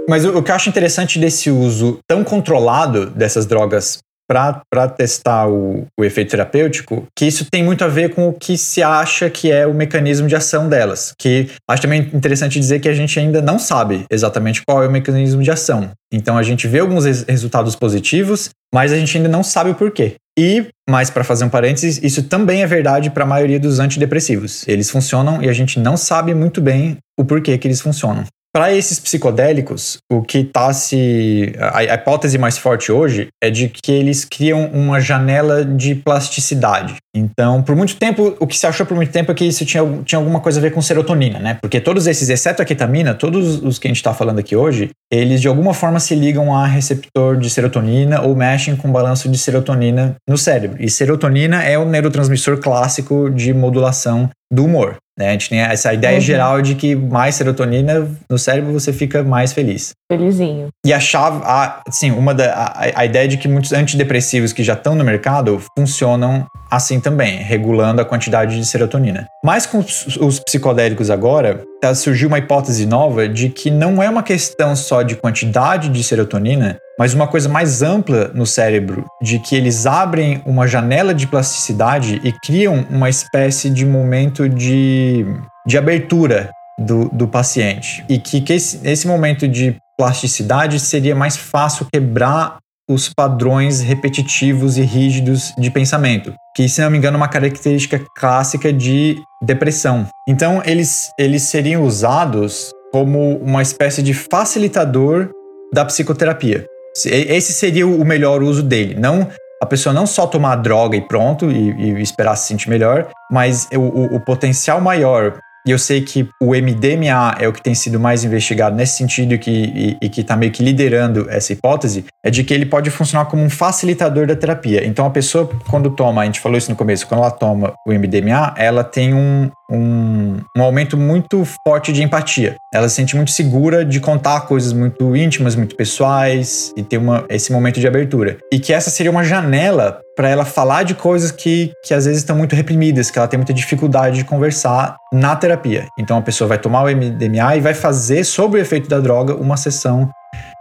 Mas 0.09 0.25
o, 0.25 0.37
o 0.37 0.43
que 0.43 0.51
eu 0.51 0.55
acho 0.55 0.69
interessante 0.69 1.19
desse 1.19 1.51
uso 1.51 1.99
tão 2.09 2.25
controlado 2.25 3.07
dessas 3.07 3.47
drogas 3.47 3.99
para 4.31 4.89
testar 4.89 5.49
o, 5.49 5.87
o, 5.99 6.05
efeito 6.05 6.31
terapêutico, 6.31 7.05
que 7.19 7.27
isso 7.27 7.45
tem 7.51 7.65
muito 7.65 7.85
a 7.85 7.89
ver 7.89 8.15
com 8.15 8.29
o 8.29 8.33
que 8.33 8.57
se 8.57 8.81
acha 8.81 9.29
que 9.29 9.51
é 9.51 9.67
o 9.67 9.75
mecanismo 9.75 10.29
de 10.29 10.37
ação 10.37 10.69
delas. 10.69 11.13
Que 11.19 11.49
acho 11.69 11.83
também 11.83 12.09
interessante 12.15 12.61
dizer 12.61 12.79
que 12.79 12.89
a 12.89 12.95
gente 12.95 13.19
ainda 13.19 13.43
não 13.43 13.59
sabe 13.59 14.05
exatamente 14.09 14.63
qual 14.65 14.85
é 14.85 14.87
o 14.87 14.91
mecanismo 14.91 15.43
de 15.43 15.51
ação. 15.51 15.91
Então 16.13 16.39
a 16.39 16.45
gente 16.45 16.69
vê 16.69 16.79
alguns 16.79 17.05
resultados 17.27 17.75
positivos, 17.75 18.51
mas 18.73 18.93
a 18.93 18.97
gente 18.97 19.17
ainda 19.17 19.29
não 19.29 19.43
sabe 19.43 19.71
o 19.71 19.75
porquê. 19.75 20.15
E, 20.39 20.69
mais 20.89 21.11
para 21.11 21.25
fazer 21.25 21.45
um 21.45 21.49
parênteses, 21.49 22.01
isso 22.01 22.23
também 22.23 22.63
é 22.63 22.67
verdade 22.67 23.11
para 23.11 23.25
a 23.25 23.27
maioria 23.27 23.59
dos 23.59 23.81
antidepressivos. 23.81 24.67
Eles 24.69 24.89
funcionam 24.89 25.43
e 25.43 25.49
a 25.49 25.53
gente 25.53 25.81
não 25.81 25.97
sabe 25.97 26.35
muito 26.35 26.61
bem 26.61 26.99
o 27.19 27.25
porquê 27.25 27.59
que 27.59 27.67
eles 27.67 27.81
funcionam. 27.81 28.25
Para 28.53 28.75
esses 28.75 28.99
psicodélicos, 28.99 29.99
o 30.11 30.23
que 30.23 30.39
está 30.39 30.73
se. 30.73 31.55
A, 31.57 31.79
a, 31.79 31.95
hipótese 31.95 32.37
mais 32.37 32.59
forte 32.59 32.91
hoje 32.91 33.29
é 33.41 33.49
de 33.49 33.69
que 33.69 33.93
eles 33.93 34.25
criam 34.25 34.67
uma 34.73 34.99
janela 34.99 35.65
de 35.65 35.95
plasticidade. 35.95 36.97
Então, 37.15 37.63
por 37.63 37.77
muito 37.77 37.95
tempo, 37.95 38.37
o 38.41 38.47
que 38.49 38.59
se 38.59 38.67
achou 38.67 38.85
por 38.85 38.97
muito 38.97 39.13
tempo 39.13 39.31
é 39.31 39.35
que 39.37 39.45
isso 39.45 39.65
tinha, 39.65 39.85
tinha 40.05 40.19
alguma 40.19 40.41
coisa 40.41 40.59
a 40.59 40.63
ver 40.63 40.73
com 40.73 40.83
serotonina, 40.83 41.39
né? 41.39 41.59
Porque 41.63 41.81
todos 41.81 42.09
esses, 42.09 42.29
exceto 42.29 42.61
a 42.61 42.65
ketamina, 42.65 43.15
todos 43.15 43.63
os 43.63 43.79
que 43.79 43.87
a 43.87 43.91
gente 43.91 43.99
está 43.99 44.13
falando 44.13 44.41
aqui 44.41 44.57
hoje, 44.57 44.91
eles 45.13 45.41
de 45.41 45.47
alguma 45.47 45.73
forma 45.73 46.01
se 46.01 46.17
ligam 46.17 46.53
a 46.53 46.67
receptor 46.67 47.37
de 47.37 47.49
serotonina 47.49 48.23
ou 48.23 48.35
mexem 48.35 48.75
com 48.75 48.89
o 48.89 48.93
balanço 48.93 49.29
de 49.29 49.39
serotonina 49.39 50.17
no 50.29 50.37
cérebro. 50.37 50.83
E 50.83 50.91
serotonina 50.91 51.63
é 51.63 51.79
o 51.79 51.85
neurotransmissor 51.85 52.59
clássico 52.59 53.31
de 53.31 53.55
modulação 53.55 54.29
do 54.53 54.65
humor. 54.65 54.97
Né? 55.21 55.29
A 55.29 55.33
gente 55.33 55.51
tem 55.51 55.61
essa 55.61 55.93
ideia 55.93 56.15
uhum. 56.15 56.21
geral 56.21 56.63
de 56.63 56.75
que 56.75 56.97
mais 56.97 57.35
serotonina 57.35 58.11
no 58.29 58.39
cérebro 58.39 58.73
você 58.73 58.91
fica 58.91 59.23
mais 59.23 59.53
feliz. 59.53 59.93
Felizinho. 60.11 60.71
E 60.85 60.93
a 60.93 60.99
chave, 60.99 61.41
a, 61.45 61.83
assim, 61.87 62.11
uma 62.11 62.35
da, 62.35 62.53
a, 62.53 63.01
a 63.01 63.05
ideia 63.05 63.29
de 63.29 63.37
que 63.37 63.47
muitos 63.47 63.73
antidepressivos 63.73 64.53
que 64.53 64.65
já 64.65 64.73
estão 64.73 64.97
no 64.97 65.05
mercado 65.05 65.63
funcionam 65.79 66.49
assim 66.69 66.99
também, 66.99 67.39
regulando 67.39 68.03
a 68.03 68.05
quantidade 68.05 68.57
de 68.57 68.65
serotonina. 68.67 69.29
Mas 69.45 69.67
com 69.67 69.79
os, 69.79 70.17
os 70.17 70.41
psicodélicos 70.41 71.11
agora, 71.11 71.63
tá, 71.81 71.95
surgiu 71.95 72.27
uma 72.27 72.39
hipótese 72.39 72.87
nova 72.87 73.29
de 73.29 73.51
que 73.51 73.71
não 73.71 74.03
é 74.03 74.11
uma 74.11 74.23
questão 74.23 74.75
só 74.75 75.03
de 75.03 75.15
quantidade 75.15 75.89
de 75.89 76.03
serotonina, 76.03 76.77
mas 76.99 77.15
uma 77.15 77.29
coisa 77.29 77.49
mais 77.49 77.81
ampla 77.81 78.33
no 78.35 78.47
cérebro, 78.47 79.05
de 79.23 79.39
que 79.39 79.55
eles 79.55 79.87
abrem 79.87 80.43
uma 80.45 80.67
janela 80.67 81.15
de 81.15 81.29
plasticidade 81.29 82.21
e 82.25 82.33
criam 82.33 82.85
uma 82.91 83.09
espécie 83.09 83.71
de 83.71 83.87
momento 83.87 84.49
de, 84.49 85.25
de 85.65 85.79
abertura 85.79 86.51
do, 86.81 87.09
do 87.11 87.29
paciente. 87.29 88.05
E 88.09 88.19
que, 88.19 88.41
que 88.41 88.55
esse, 88.55 88.81
esse 88.89 89.07
momento 89.07 89.47
de 89.47 89.77
plasticidade, 90.01 90.81
seria 90.81 91.15
mais 91.15 91.37
fácil 91.37 91.87
quebrar 91.93 92.57
os 92.89 93.13
padrões 93.13 93.83
repetitivos 93.83 94.79
e 94.79 94.81
rígidos 94.81 95.53
de 95.59 95.71
pensamento, 95.71 96.33
que, 96.57 96.67
se 96.71 96.81
não 96.81 96.91
me 96.91 96.97
engano, 96.97 97.17
é 97.17 97.19
uma 97.19 97.29
característica 97.29 98.03
clássica 98.17 98.73
de 98.73 99.17
depressão. 99.43 100.09
Então, 100.27 100.63
eles, 100.65 101.11
eles 101.19 101.43
seriam 101.43 101.83
usados 101.83 102.71
como 102.91 103.37
uma 103.41 103.61
espécie 103.61 104.03
de 104.03 104.15
facilitador 104.15 105.29
da 105.71 105.85
psicoterapia. 105.85 106.65
Esse 107.05 107.53
seria 107.53 107.87
o 107.87 108.03
melhor 108.03 108.43
uso 108.43 108.63
dele. 108.63 108.95
Não 108.99 109.29
a 109.63 109.67
pessoa 109.67 109.93
não 109.93 110.07
só 110.07 110.27
tomar 110.27 110.57
droga 110.57 110.97
e 110.97 111.03
pronto 111.03 111.51
e, 111.51 111.73
e 111.73 112.01
esperar 112.01 112.35
se 112.35 112.49
sentir 112.49 112.71
melhor, 112.71 113.11
mas 113.31 113.69
o, 113.71 113.79
o, 113.79 114.17
o 114.17 114.21
potencial 114.21 114.81
maior 114.81 115.39
e 115.67 115.71
eu 115.71 115.79
sei 115.79 116.01
que 116.01 116.29
o 116.41 116.55
MDMA 116.55 117.37
é 117.39 117.47
o 117.47 117.53
que 117.53 117.63
tem 117.63 117.75
sido 117.75 118.01
mais 118.01 118.25
investigado 118.25 118.75
nesse 118.75 118.97
sentido 118.97 119.35
e 119.35 119.39
que 119.39 119.51
e, 119.51 119.97
e 120.01 120.09
que 120.09 120.23
está 120.23 120.37
meio 120.37 120.53
que 120.53 120.63
liderando 120.63 121.29
essa 121.29 121.53
hipótese, 121.53 122.05
é 122.25 122.31
de 122.31 122.45
que 122.45 122.53
ele 122.53 122.67
pode 122.67 122.91
funcionar 122.91 123.27
como 123.27 123.43
um 123.43 123.51
facilitador 123.51 124.27
da 124.27 124.37
terapia. 124.37 124.85
Então 124.87 125.07
a 125.07 125.11
pessoa, 125.11 125.49
quando 125.69 125.91
toma, 125.91 126.23
a 126.23 126.25
gente 126.25 126.41
falou 126.41 126.57
isso 126.57 126.71
no 126.71 126.77
começo, 126.77 127.07
quando 127.07 127.21
ela 127.21 127.31
toma 127.31 127.75
o 127.87 127.93
MDMA, 127.93 128.55
ela 128.57 128.85
tem 128.85 129.15
um, 129.15 129.51
um, 129.71 130.37
um 130.57 130.63
aumento 130.63 130.97
muito 130.97 131.47
forte 131.67 131.93
de 131.93 132.03
empatia. 132.03 132.57
Ela 132.73 132.89
se 132.89 132.97
sente 132.97 133.17
muito 133.17 133.31
segura 133.31 133.85
de 133.85 134.01
contar 134.01 134.43
coisas 134.43 134.73
muito 134.73 135.17
íntimas, 135.17 135.57
muito 135.57 135.77
pessoais 135.77 136.73
e 136.77 136.83
ter 136.83 136.99
uma, 136.99 137.25
esse 137.29 137.53
momento 137.53 137.81
de 137.81 137.87
abertura. 137.87 138.39
E 138.53 138.59
que 138.59 138.73
essa 138.73 138.91
seria 138.91 139.11
uma 139.11 139.25
janela 139.25 140.01
para 140.21 140.29
ela 140.29 140.45
falar 140.45 140.83
de 140.83 140.95
coisas 140.95 141.31
que, 141.31 141.73
que 141.83 141.95
às 141.95 142.05
vezes 142.05 142.21
estão 142.21 142.37
muito 142.37 142.55
reprimidas, 142.55 143.11
que 143.11 143.19
ela 143.19 143.27
tem 143.27 143.39
muita 143.39 143.55
dificuldade 143.55 144.19
de 144.19 144.25
conversar 144.27 144.99
na 145.11 145.35
terapia. 145.35 145.89
Então 145.99 146.19
a 146.19 146.21
pessoa 146.21 146.47
vai 146.47 146.59
tomar 146.59 146.83
o 146.83 146.95
MDMA 146.95 147.57
e 147.57 147.61
vai 147.61 147.73
fazer 147.73 148.23
sobre 148.25 148.61
o 148.61 148.63
efeito 148.63 148.87
da 148.87 149.01
droga 149.01 149.35
uma 149.35 149.57
sessão 149.57 150.11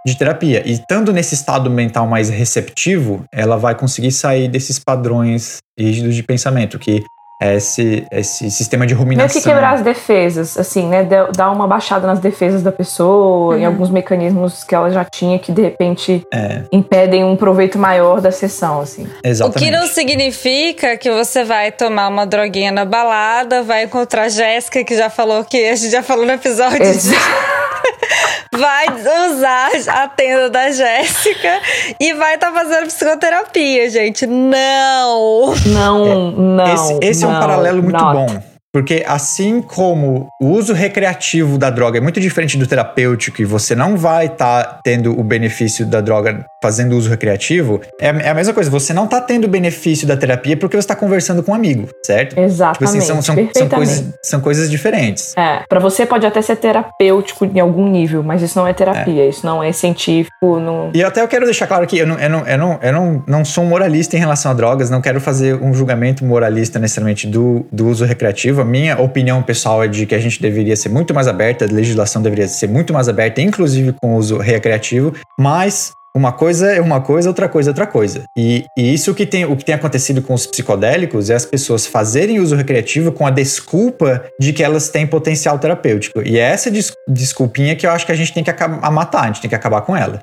de 0.07 0.17
terapia. 0.17 0.63
E 0.65 0.71
estando 0.71 1.11
nesse 1.11 1.35
estado 1.35 1.69
mental 1.69 2.07
mais 2.07 2.29
receptivo, 2.29 3.25
ela 3.33 3.57
vai 3.57 3.75
conseguir 3.75 4.13
sair 4.13 4.47
desses 4.47 4.79
padrões 4.79 5.57
rígidos 5.77 6.15
de 6.15 6.23
pensamento 6.23 6.79
que 6.79 7.03
esse, 7.41 8.05
esse 8.11 8.51
sistema 8.51 8.85
de 8.85 8.93
ruminação. 8.93 9.27
Meio 9.27 9.41
que 9.41 9.49
quebrar 9.49 9.73
as 9.75 9.81
defesas, 9.81 10.57
assim, 10.57 10.87
né? 10.87 11.07
Dar 11.35 11.51
uma 11.51 11.67
baixada 11.67 12.05
nas 12.05 12.19
defesas 12.19 12.61
da 12.61 12.71
pessoa, 12.71 13.55
uhum. 13.55 13.61
em 13.61 13.65
alguns 13.65 13.89
mecanismos 13.89 14.63
que 14.63 14.75
ela 14.75 14.89
já 14.89 15.05
tinha 15.05 15.39
que 15.39 15.51
de 15.51 15.61
repente 15.61 16.25
é. 16.33 16.63
impedem 16.71 17.23
um 17.23 17.35
proveito 17.35 17.77
maior 17.77 18.19
da 18.19 18.31
sessão, 18.31 18.81
assim. 18.81 19.07
Exatamente. 19.23 19.57
O 19.57 19.65
que 19.65 19.71
não 19.71 19.87
significa 19.87 20.97
que 20.97 21.09
você 21.09 21.43
vai 21.43 21.71
tomar 21.71 22.09
uma 22.09 22.25
droguinha 22.25 22.71
na 22.71 22.83
balada, 22.83 23.63
vai 23.63 23.83
encontrar 23.83 24.23
a 24.23 24.29
Jéssica, 24.29 24.83
que 24.83 24.95
já 24.95 25.09
falou 25.09 25.43
que 25.45 25.69
a 25.69 25.75
gente 25.75 25.91
já 25.91 26.03
falou 26.03 26.25
no 26.25 26.33
episódio. 26.33 26.83
Exato. 26.83 27.17
De... 27.17 27.58
vai 28.51 28.87
usar 29.29 29.69
a 29.87 30.07
tenda 30.07 30.49
da 30.49 30.71
Jéssica 30.71 31.61
e 31.99 32.13
vai 32.13 32.35
estar 32.35 32.51
tá 32.51 32.53
fazendo 32.53 32.87
psicoterapia, 32.87 33.89
gente. 33.89 34.25
Não! 34.25 35.53
Não, 35.67 36.05
é, 36.05 36.15
não. 36.41 36.73
Esse, 36.73 36.99
esse 37.01 37.25
não, 37.25 37.33
é 37.33 37.37
um 37.37 37.39
paralelo 37.39 37.83
muito 37.83 38.01
not. 38.01 38.33
bom. 38.33 38.48
Porque 38.71 39.03
assim 39.07 39.61
como 39.63 40.29
o 40.39 40.47
uso 40.47 40.73
recreativo 40.73 41.57
da 41.57 41.71
droga 41.71 41.97
é 41.97 42.01
muito 42.01 42.19
diferente 42.19 42.55
do 42.55 42.67
terapêutico 42.67 43.41
e 43.41 43.45
você 43.45 43.75
não 43.75 43.97
vai 43.97 44.27
estar 44.27 44.63
tá 44.63 44.79
tendo 44.83 45.19
o 45.19 45.23
benefício 45.23 45.87
da 45.87 46.01
droga 46.01 46.45
fazendo 46.61 46.95
uso 46.95 47.09
recreativo, 47.09 47.81
é, 47.99 48.07
é, 48.07 48.29
a 48.29 48.33
mesma 48.33 48.53
coisa. 48.53 48.69
Você 48.69 48.93
não 48.93 49.05
está 49.05 49.19
tendo 49.21 49.45
o 49.45 49.47
benefício 49.47 50.07
da 50.07 50.15
terapia 50.15 50.55
porque 50.55 50.75
você 50.77 50.81
está 50.81 50.95
conversando 50.95 51.41
com 51.41 51.51
um 51.51 51.55
amigo, 51.55 51.89
certo? 52.05 52.37
Exatamente. 52.37 52.77
Tipo 52.77 52.85
assim, 52.85 53.01
são, 53.01 53.21
são, 53.21 53.49
são, 53.55 53.69
coisas, 53.69 54.13
são 54.21 54.41
coisas 54.41 54.69
diferentes. 54.69 55.35
É, 55.35 55.63
para 55.67 55.79
você 55.79 56.05
pode 56.05 56.27
até 56.27 56.39
ser 56.41 56.57
terapêutico 56.57 57.45
em 57.45 57.59
algum 57.59 57.89
nível, 57.89 58.21
mas 58.21 58.43
isso 58.43 58.59
não 58.59 58.67
é 58.67 58.73
terapia, 58.73 59.23
é. 59.23 59.29
isso 59.29 59.45
não 59.45 59.63
é 59.63 59.71
científico. 59.71 60.59
Não... 60.59 60.91
E 60.93 61.03
até 61.03 61.21
eu 61.21 61.27
quero 61.27 61.45
deixar 61.45 61.65
claro 61.65 61.87
que 61.87 61.97
eu, 61.97 62.05
não, 62.05 62.19
eu, 62.19 62.29
não, 62.29 62.47
eu, 62.47 62.57
não, 62.57 62.79
eu 62.83 62.93
não, 62.93 63.23
não 63.25 63.45
sou 63.45 63.63
um 63.63 63.67
moralista 63.67 64.15
em 64.15 64.19
relação 64.19 64.51
a 64.51 64.53
drogas, 64.53 64.91
não 64.91 65.01
quero 65.01 65.19
fazer 65.19 65.55
um 65.55 65.73
julgamento 65.73 66.23
moralista 66.23 66.77
necessariamente 66.77 67.25
do, 67.25 67.65
do 67.71 67.87
uso 67.87 68.05
recreativo 68.05 68.58
a 68.61 68.65
minha 68.65 68.99
opinião 68.99 69.41
pessoal 69.41 69.83
é 69.83 69.87
de 69.87 70.05
que 70.05 70.15
a 70.15 70.19
gente 70.19 70.41
deveria 70.41 70.75
ser 70.75 70.89
muito 70.89 71.13
mais 71.13 71.27
aberta, 71.27 71.65
a 71.65 71.67
legislação 71.67 72.21
deveria 72.21 72.47
ser 72.47 72.67
muito 72.67 72.93
mais 72.93 73.07
aberta, 73.07 73.41
inclusive 73.41 73.93
com 73.93 74.15
o 74.15 74.17
uso 74.17 74.37
recreativo, 74.37 75.13
mas 75.39 75.91
uma 76.15 76.31
coisa 76.31 76.71
é 76.71 76.81
uma 76.81 77.01
coisa, 77.01 77.29
outra 77.29 77.47
coisa 77.47 77.69
é 77.69 77.71
outra 77.71 77.85
coisa. 77.85 78.23
E, 78.35 78.65
e, 78.77 78.93
isso 78.93 79.13
que 79.13 79.25
tem, 79.25 79.45
o 79.45 79.55
que 79.55 79.63
tem 79.63 79.75
acontecido 79.75 80.21
com 80.21 80.33
os 80.33 80.45
psicodélicos 80.47 81.29
é 81.29 81.35
as 81.35 81.45
pessoas 81.45 81.85
fazerem 81.85 82.39
uso 82.39 82.55
recreativo 82.55 83.11
com 83.11 83.25
a 83.25 83.29
desculpa 83.29 84.23
de 84.39 84.51
que 84.51 84.63
elas 84.63 84.89
têm 84.89 85.05
potencial 85.05 85.59
terapêutico. 85.59 86.21
E 86.25 86.37
é 86.39 86.41
essa 86.41 86.71
des, 86.71 86.91
desculpinha 87.07 87.75
que 87.75 87.85
eu 87.85 87.91
acho 87.91 88.05
que 88.05 88.11
a 88.11 88.15
gente 88.15 88.33
tem 88.33 88.43
que 88.43 88.51
matar, 88.91 89.23
a 89.23 89.27
gente 89.27 89.41
tem 89.41 89.49
que 89.49 89.55
acabar 89.55 89.81
com 89.81 89.95
ela. 89.95 90.19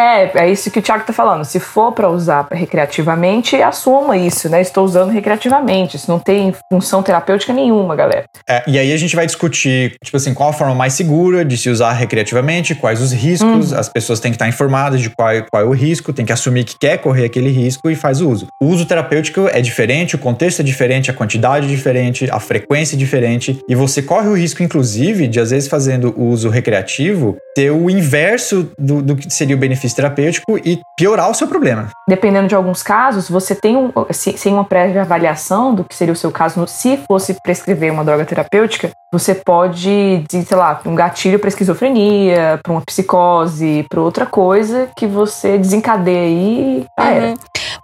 É, 0.00 0.46
é 0.46 0.50
isso 0.50 0.70
que 0.70 0.78
o 0.78 0.82
Thiago 0.82 1.04
tá 1.04 1.12
falando. 1.12 1.44
Se 1.44 1.60
for 1.60 1.92
para 1.92 2.08
usar 2.08 2.48
recreativamente, 2.50 3.56
assuma 3.56 4.16
isso, 4.16 4.48
né? 4.48 4.62
Estou 4.62 4.82
usando 4.82 5.10
recreativamente. 5.10 5.96
Isso 5.96 6.10
não 6.10 6.18
tem 6.18 6.54
função 6.72 7.02
terapêutica 7.02 7.52
nenhuma, 7.52 7.94
galera. 7.94 8.24
É, 8.48 8.62
e 8.66 8.78
aí 8.78 8.92
a 8.92 8.96
gente 8.96 9.14
vai 9.14 9.26
discutir, 9.26 9.96
tipo 10.02 10.16
assim, 10.16 10.32
qual 10.32 10.48
a 10.48 10.52
forma 10.54 10.74
mais 10.74 10.94
segura 10.94 11.44
de 11.44 11.58
se 11.58 11.68
usar 11.68 11.92
recreativamente, 11.92 12.74
quais 12.74 13.02
os 13.02 13.12
riscos, 13.12 13.72
hum. 13.72 13.78
as 13.78 13.90
pessoas 13.90 14.20
têm 14.20 14.30
que 14.30 14.36
estar 14.36 14.48
informadas 14.48 15.02
de 15.02 15.10
qual, 15.10 15.28
qual 15.50 15.62
é 15.62 15.66
o 15.66 15.72
risco, 15.72 16.14
tem 16.14 16.24
que 16.24 16.32
assumir 16.32 16.64
que 16.64 16.78
quer 16.78 16.96
correr 16.98 17.26
aquele 17.26 17.50
risco 17.50 17.90
e 17.90 17.94
faz 17.94 18.22
o 18.22 18.30
uso. 18.30 18.46
O 18.62 18.66
uso 18.66 18.86
terapêutico 18.86 19.48
é 19.52 19.60
diferente, 19.60 20.14
o 20.14 20.18
contexto 20.18 20.60
é 20.60 20.62
diferente, 20.62 21.10
a 21.10 21.14
quantidade 21.14 21.66
é 21.66 21.68
diferente, 21.68 22.26
a 22.30 22.40
frequência 22.40 22.96
é 22.96 22.98
diferente, 22.98 23.60
e 23.68 23.74
você 23.74 24.00
corre 24.00 24.28
o 24.28 24.34
risco, 24.34 24.62
inclusive, 24.62 25.28
de 25.28 25.38
às 25.38 25.50
vezes 25.50 25.68
fazendo 25.68 26.14
o 26.16 26.24
uso 26.28 26.48
recreativo, 26.48 27.36
ter 27.54 27.70
o 27.70 27.90
inverso 27.90 28.70
do, 28.78 29.02
do 29.02 29.16
que 29.16 29.30
seria 29.32 29.56
o 29.56 29.58
benefício 29.58 29.89
terapêutico 29.94 30.58
e 30.58 30.80
piorar 30.96 31.30
o 31.30 31.34
seu 31.34 31.46
problema. 31.46 31.88
Dependendo 32.08 32.48
de 32.48 32.54
alguns 32.54 32.82
casos, 32.82 33.28
você 33.28 33.54
tem 33.54 33.76
um, 33.76 33.92
sem 34.10 34.52
uma 34.52 34.64
prévia 34.64 35.02
avaliação 35.02 35.74
do 35.74 35.84
que 35.84 35.94
seria 35.94 36.12
o 36.12 36.16
seu 36.16 36.30
caso, 36.30 36.66
se 36.66 36.98
fosse 37.08 37.34
prescrever 37.42 37.92
uma 37.92 38.04
droga 38.04 38.24
terapêutica, 38.24 38.90
você 39.12 39.34
pode, 39.34 40.24
sei 40.30 40.56
lá, 40.56 40.80
um 40.86 40.94
gatilho 40.94 41.38
para 41.38 41.48
esquizofrenia, 41.48 42.60
para 42.62 42.72
uma 42.72 42.82
psicose, 42.82 43.84
para 43.88 44.00
outra 44.00 44.24
coisa 44.24 44.88
que 44.96 45.06
você 45.06 45.58
desencadeia 45.58 46.20
aí, 46.20 46.86
já 46.98 47.04
uhum. 47.04 47.10
era. 47.10 47.34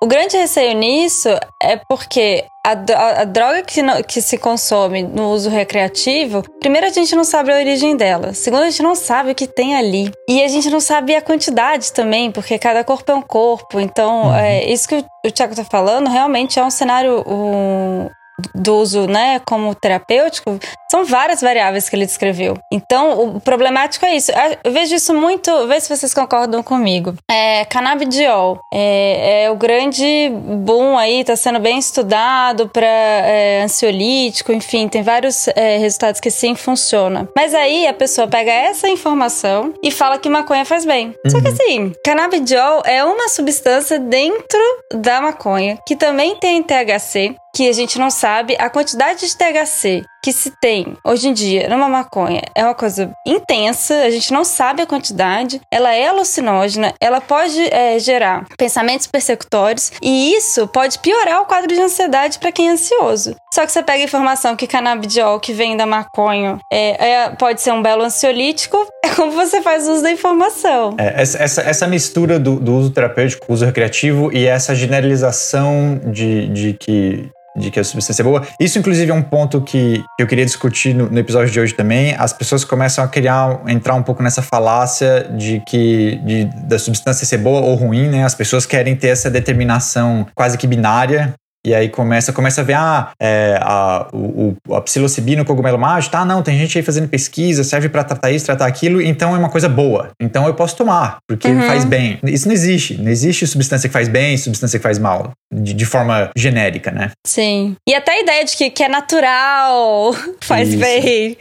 O 0.00 0.06
grande 0.06 0.37
receio 0.37 0.74
nisso 0.74 1.28
é 1.62 1.76
porque 1.88 2.44
a, 2.64 3.24
droga 3.24 3.62
que, 3.62 3.80
que 4.04 4.20
se 4.20 4.37
consome 4.37 5.02
no 5.02 5.30
uso 5.30 5.48
recreativo, 5.48 6.42
primeiro 6.59 6.87
a 6.87 6.90
gente 6.90 7.14
não 7.14 7.22
sabe 7.22 7.52
a 7.52 7.56
origem 7.56 7.96
dela, 7.96 8.32
segundo 8.32 8.62
a 8.62 8.70
gente 8.70 8.82
não 8.82 8.96
sabe 8.96 9.30
o 9.30 9.35
que 9.35 9.46
tem 9.46 9.76
ali. 9.76 10.11
E 10.28 10.42
a 10.42 10.48
gente 10.48 10.68
não 10.68 10.80
sabe 10.80 11.14
a 11.14 11.22
quantidade 11.22 11.92
também, 11.92 12.32
porque 12.32 12.59
cada 12.59 12.82
corpo 12.82 13.12
é 13.12 13.14
um 13.14 13.22
corpo. 13.22 13.78
Então, 13.78 14.26
uhum. 14.26 14.35
é, 14.35 14.64
isso 14.64 14.88
que 14.88 14.96
o, 14.96 15.04
o 15.24 15.30
Tiago 15.30 15.54
tá 15.54 15.64
falando 15.64 16.11
realmente 16.11 16.59
é 16.59 16.64
um 16.64 16.70
cenário 16.70 17.22
um, 17.26 18.09
do 18.55 18.77
uso, 18.77 19.07
né, 19.07 19.40
como 19.46 19.75
terapêutico, 19.75 20.59
são 20.90 21.05
várias 21.05 21.40
variáveis 21.40 21.88
que 21.88 21.96
ele 21.96 22.07
descreveu. 22.07 22.57
Então, 22.72 23.37
o 23.37 23.40
problemático 23.40 24.05
é 24.05 24.16
isso. 24.16 24.31
Eu 24.62 24.72
vejo 24.72 24.94
isso 24.94 25.14
muito, 25.14 25.66
vê 25.66 25.81
se 25.81 25.94
vocês 25.94 26.12
concordam 26.12 26.62
comigo. 26.62 27.14
É, 27.31 27.64
canabidiol 27.64 28.61
é, 28.72 29.44
é 29.44 29.51
o 29.51 29.57
grande 29.57 30.31
boom 30.31 30.96
aí, 30.96 31.20
está 31.20 31.37
sendo 31.37 31.59
bem 31.59 31.79
estudado 31.79 32.68
para 32.68 32.87
é, 32.87 33.62
ansiolítico, 33.62 34.53
enfim, 34.53 34.88
tem 34.88 35.03
vários 35.03 35.49
é, 35.49 35.79
resultados 35.79 36.20
que 36.20 36.31
sim 36.31 36.55
funciona. 36.55 37.29
Mas 37.37 37.55
aí 37.55 37.87
a 37.87 37.94
pessoa 37.94 38.29
pega 38.29 38.53
essa 38.53 38.88
informação 38.88 39.72
e 39.83 39.90
fala 39.90 40.18
que 40.18 40.29
maconha 40.29 40.64
faz 40.64 40.85
bem. 40.85 41.09
Uhum. 41.25 41.31
Só 41.31 41.40
que 41.40 41.49
uhum. 41.49 41.55
assim, 41.55 41.92
canabidiol 42.05 42.83
é 42.85 43.05
uma 43.05 43.29
substância 43.29 43.99
dentro 43.99 44.61
da 44.94 45.20
maconha 45.20 45.79
que 45.87 45.96
também 45.96 46.37
tem 46.37 46.62
THC, 46.62 47.35
que 47.56 47.70
a 47.70 47.72
gente 47.72 47.98
não 47.98 48.10
sabe 48.10 48.54
a 48.58 48.68
quantidade 48.68 49.26
de 49.26 49.34
THC 49.34 50.04
que 50.22 50.30
se 50.32 50.50
tem 50.60 50.94
hoje 51.02 51.28
em 51.28 51.32
dia 51.32 51.68
numa 51.68 51.88
maconha 51.88 52.42
é 52.54 52.64
uma 52.64 52.74
coisa 52.74 53.12
intensa, 53.26 53.94
a 54.02 54.10
gente 54.10 54.30
não 54.32 54.44
sabe 54.44 54.82
a 54.82 54.86
quantidade, 54.86 55.60
ela 55.70 55.94
é 55.94 56.08
alucinógena, 56.08 56.92
ela 57.00 57.20
pode 57.20 57.62
é, 57.72 57.98
gerar 57.98 58.44
pensamentos 58.58 59.06
persecutórios 59.06 59.92
e 60.02 60.34
isso 60.34 60.66
pode 60.66 60.98
piorar 60.98 61.40
o 61.40 61.46
quadro 61.46 61.72
de 61.72 61.80
ansiedade 61.80 62.38
para 62.38 62.52
quem 62.52 62.68
é 62.68 62.72
ansioso. 62.72 63.36
Só 63.54 63.64
que 63.64 63.72
você 63.72 63.82
pega 63.82 64.02
a 64.02 64.04
informação 64.04 64.56
que 64.56 64.66
canabidiol 64.66 65.40
que 65.40 65.52
vem 65.52 65.76
da 65.76 65.86
maconha 65.86 66.58
é, 66.70 67.10
é, 67.10 67.30
pode 67.30 67.62
ser 67.62 67.72
um 67.72 67.80
belo 67.80 68.02
ansiolítico, 68.02 68.76
é 69.02 69.08
como 69.14 69.30
você 69.30 69.62
faz 69.62 69.88
uso 69.88 70.02
da 70.02 70.10
informação. 70.10 70.94
É, 70.98 71.22
essa, 71.22 71.38
essa, 71.38 71.62
essa, 71.62 71.86
mistura 71.86 72.38
do, 72.38 72.56
do 72.56 72.74
uso 72.74 72.90
terapêutico, 72.90 73.50
uso 73.50 73.64
recreativo 73.64 74.30
e 74.30 74.44
essa 74.44 74.74
generalização 74.74 76.00
de, 76.04 76.48
de 76.48 76.72
que 76.74 77.30
de 77.56 77.70
que 77.70 77.80
a 77.80 77.84
substância 77.84 78.22
é 78.22 78.24
boa. 78.24 78.46
Isso, 78.61 78.78
inclusive, 78.78 79.11
é 79.11 79.14
um 79.14 79.22
ponto 79.22 79.61
que 79.61 80.04
eu 80.18 80.26
queria 80.26 80.44
discutir 80.44 80.94
no, 80.94 81.09
no, 81.11 81.18
episódio 81.18 81.52
de 81.52 81.59
hoje 81.59 81.74
também. 81.74 82.14
As 82.18 82.32
pessoas 82.32 82.64
começam 82.64 83.02
a 83.02 83.09
criar, 83.09 83.61
entrar 83.66 83.94
um 83.94 84.02
pouco 84.02 84.22
nessa 84.22 84.42
falácia 84.42 85.28
de 85.36 85.61
que 85.66 86.16
de, 86.24 86.44
da 86.44 86.78
substância 86.78 87.26
ser 87.26 87.38
boa 87.38 87.61
ou 87.61 87.74
ruim, 87.74 88.09
né? 88.09 88.24
As 88.24 88.34
pessoas 88.34 88.66
querem 88.66 88.94
ter 88.94 89.09
essa 89.09 89.30
determinação 89.30 90.26
quase 90.34 90.59
que 90.59 90.66
binária 90.66 91.34
E 91.66 91.74
aí 91.74 91.88
começa, 91.88 92.32
começa 92.32 92.60
a 92.60 92.64
ver, 92.64 92.74
ah, 92.74 93.10
é, 93.20 93.58
a, 93.60 94.06
o, 94.12 94.54
a 94.70 94.80
psilocibina, 94.80 95.42
o 95.42 95.44
cogumelo 95.44 95.76
mágico, 95.76 96.12
tá, 96.12 96.24
não, 96.24 96.40
tem 96.40 96.56
gente 96.56 96.78
aí 96.78 96.84
fazendo 96.84 97.08
pesquisa, 97.08 97.64
serve 97.64 97.88
para 97.88 98.04
tratar 98.04 98.30
isso, 98.30 98.46
tratar 98.46 98.66
aquilo, 98.66 99.02
então 99.02 99.34
é 99.34 99.38
uma 99.38 99.48
coisa 99.48 99.68
boa. 99.68 100.10
Então 100.20 100.46
eu 100.46 100.54
posso 100.54 100.76
tomar, 100.76 101.18
porque 101.26 101.48
uhum. 101.48 101.62
faz 101.62 101.84
bem. 101.84 102.20
Isso 102.22 102.46
não 102.46 102.54
existe. 102.54 102.96
Não 102.96 103.10
existe 103.10 103.44
substância 103.48 103.88
que 103.88 103.92
faz 103.92 104.06
bem, 104.06 104.36
substância 104.36 104.78
que 104.78 104.82
faz 104.82 104.96
mal. 104.96 105.32
De, 105.52 105.74
de 105.74 105.84
forma 105.84 106.30
genérica, 106.36 106.92
né? 106.92 107.10
Sim. 107.26 107.74
E 107.88 107.94
até 107.94 108.12
a 108.12 108.20
ideia 108.20 108.44
de 108.44 108.56
que, 108.56 108.70
que 108.70 108.84
é 108.84 108.88
natural, 108.88 110.14
faz 110.42 110.68
isso. 110.68 110.78
bem. 110.78 111.36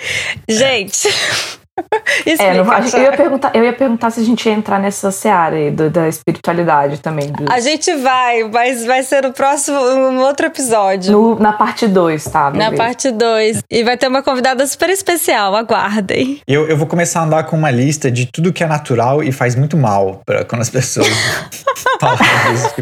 Gente. 0.49 1.07
É. 1.07 1.55
é, 2.39 2.53
não, 2.53 2.73
eu, 2.73 3.01
ia 3.01 3.11
perguntar, 3.11 3.51
eu 3.53 3.63
ia 3.63 3.73
perguntar 3.73 4.09
se 4.09 4.21
a 4.21 4.23
gente 4.23 4.47
ia 4.47 4.55
entrar 4.55 4.79
nessa 4.79 5.11
seara 5.11 5.55
aí 5.55 5.71
do, 5.71 5.89
da 5.89 6.07
espiritualidade 6.07 6.99
também. 6.99 7.31
Do... 7.31 7.51
A 7.51 7.59
gente 7.59 7.93
vai, 7.97 8.43
mas 8.45 8.85
vai 8.85 9.03
ser 9.03 9.23
no 9.23 9.33
próximo, 9.33 9.77
um 9.77 10.19
outro 10.19 10.45
episódio. 10.45 11.11
No, 11.11 11.39
na 11.39 11.51
parte 11.51 11.87
2, 11.87 12.23
tá? 12.25 12.49
Beleza. 12.49 12.71
Na 12.71 12.77
parte 12.77 13.11
2. 13.11 13.63
E 13.69 13.83
vai 13.83 13.97
ter 13.97 14.07
uma 14.07 14.23
convidada 14.23 14.65
super 14.65 14.89
especial, 14.89 15.55
aguardem. 15.55 16.39
Eu, 16.47 16.67
eu 16.67 16.77
vou 16.77 16.87
começar 16.87 17.19
a 17.19 17.23
andar 17.23 17.43
com 17.43 17.57
uma 17.57 17.71
lista 17.71 18.09
de 18.09 18.25
tudo 18.25 18.53
que 18.53 18.63
é 18.63 18.67
natural 18.67 19.21
e 19.21 19.31
faz 19.31 19.55
muito 19.55 19.75
mal 19.75 20.21
pra 20.25 20.45
quando 20.45 20.61
as 20.61 20.69
pessoas 20.69 21.07
falam 21.99 22.17
isso. 22.53 22.73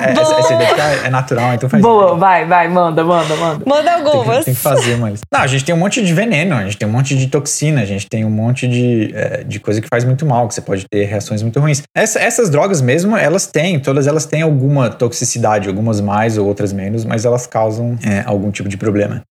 É, 0.00 0.20
essa, 0.20 0.34
essa 0.34 0.54
ideia 0.54 0.72
é 1.04 1.10
natural, 1.10 1.54
então 1.54 1.68
faz 1.68 1.82
Boa, 1.82 2.08
mal. 2.08 2.18
vai, 2.18 2.44
vai, 2.44 2.68
manda, 2.68 3.04
manda, 3.04 3.36
manda. 3.36 3.64
Manda 3.64 3.94
algumas. 3.94 4.26
Tem 4.26 4.38
que, 4.38 4.44
tem 4.46 4.54
que 4.54 4.60
fazer 4.60 4.94
uma 4.94 5.10
lista. 5.10 5.26
Não, 5.30 5.40
a 5.40 5.46
gente 5.46 5.64
tem 5.64 5.74
um 5.74 5.78
monte 5.78 6.02
de 6.02 6.12
veneno, 6.12 6.56
a 6.56 6.64
gente 6.64 6.76
tem 6.76 6.88
um 6.88 6.92
monte 6.92 7.16
de 7.16 7.28
toxina, 7.28 7.82
a 7.82 7.84
gente 7.84 8.08
tem 8.08 8.24
um 8.24 8.31
monte 8.32 8.66
de, 8.66 9.12
é, 9.14 9.44
de 9.44 9.60
coisa 9.60 9.80
que 9.80 9.88
faz 9.88 10.04
muito 10.04 10.26
mal, 10.26 10.48
que 10.48 10.54
você 10.54 10.60
pode 10.60 10.84
ter 10.90 11.04
reações 11.04 11.42
muito 11.42 11.60
ruins. 11.60 11.82
Essa, 11.94 12.18
essas 12.20 12.50
drogas 12.50 12.80
mesmo, 12.80 13.16
elas 13.16 13.46
têm, 13.46 13.78
todas 13.78 14.06
elas 14.06 14.26
têm 14.26 14.42
alguma 14.42 14.90
toxicidade, 14.90 15.68
algumas 15.68 16.00
mais 16.00 16.38
ou 16.38 16.46
outras 16.46 16.72
menos, 16.72 17.04
mas 17.04 17.24
elas 17.24 17.46
causam 17.46 17.96
é, 18.04 18.22
algum 18.26 18.50
tipo 18.50 18.68
de 18.68 18.76
problema. 18.76 19.22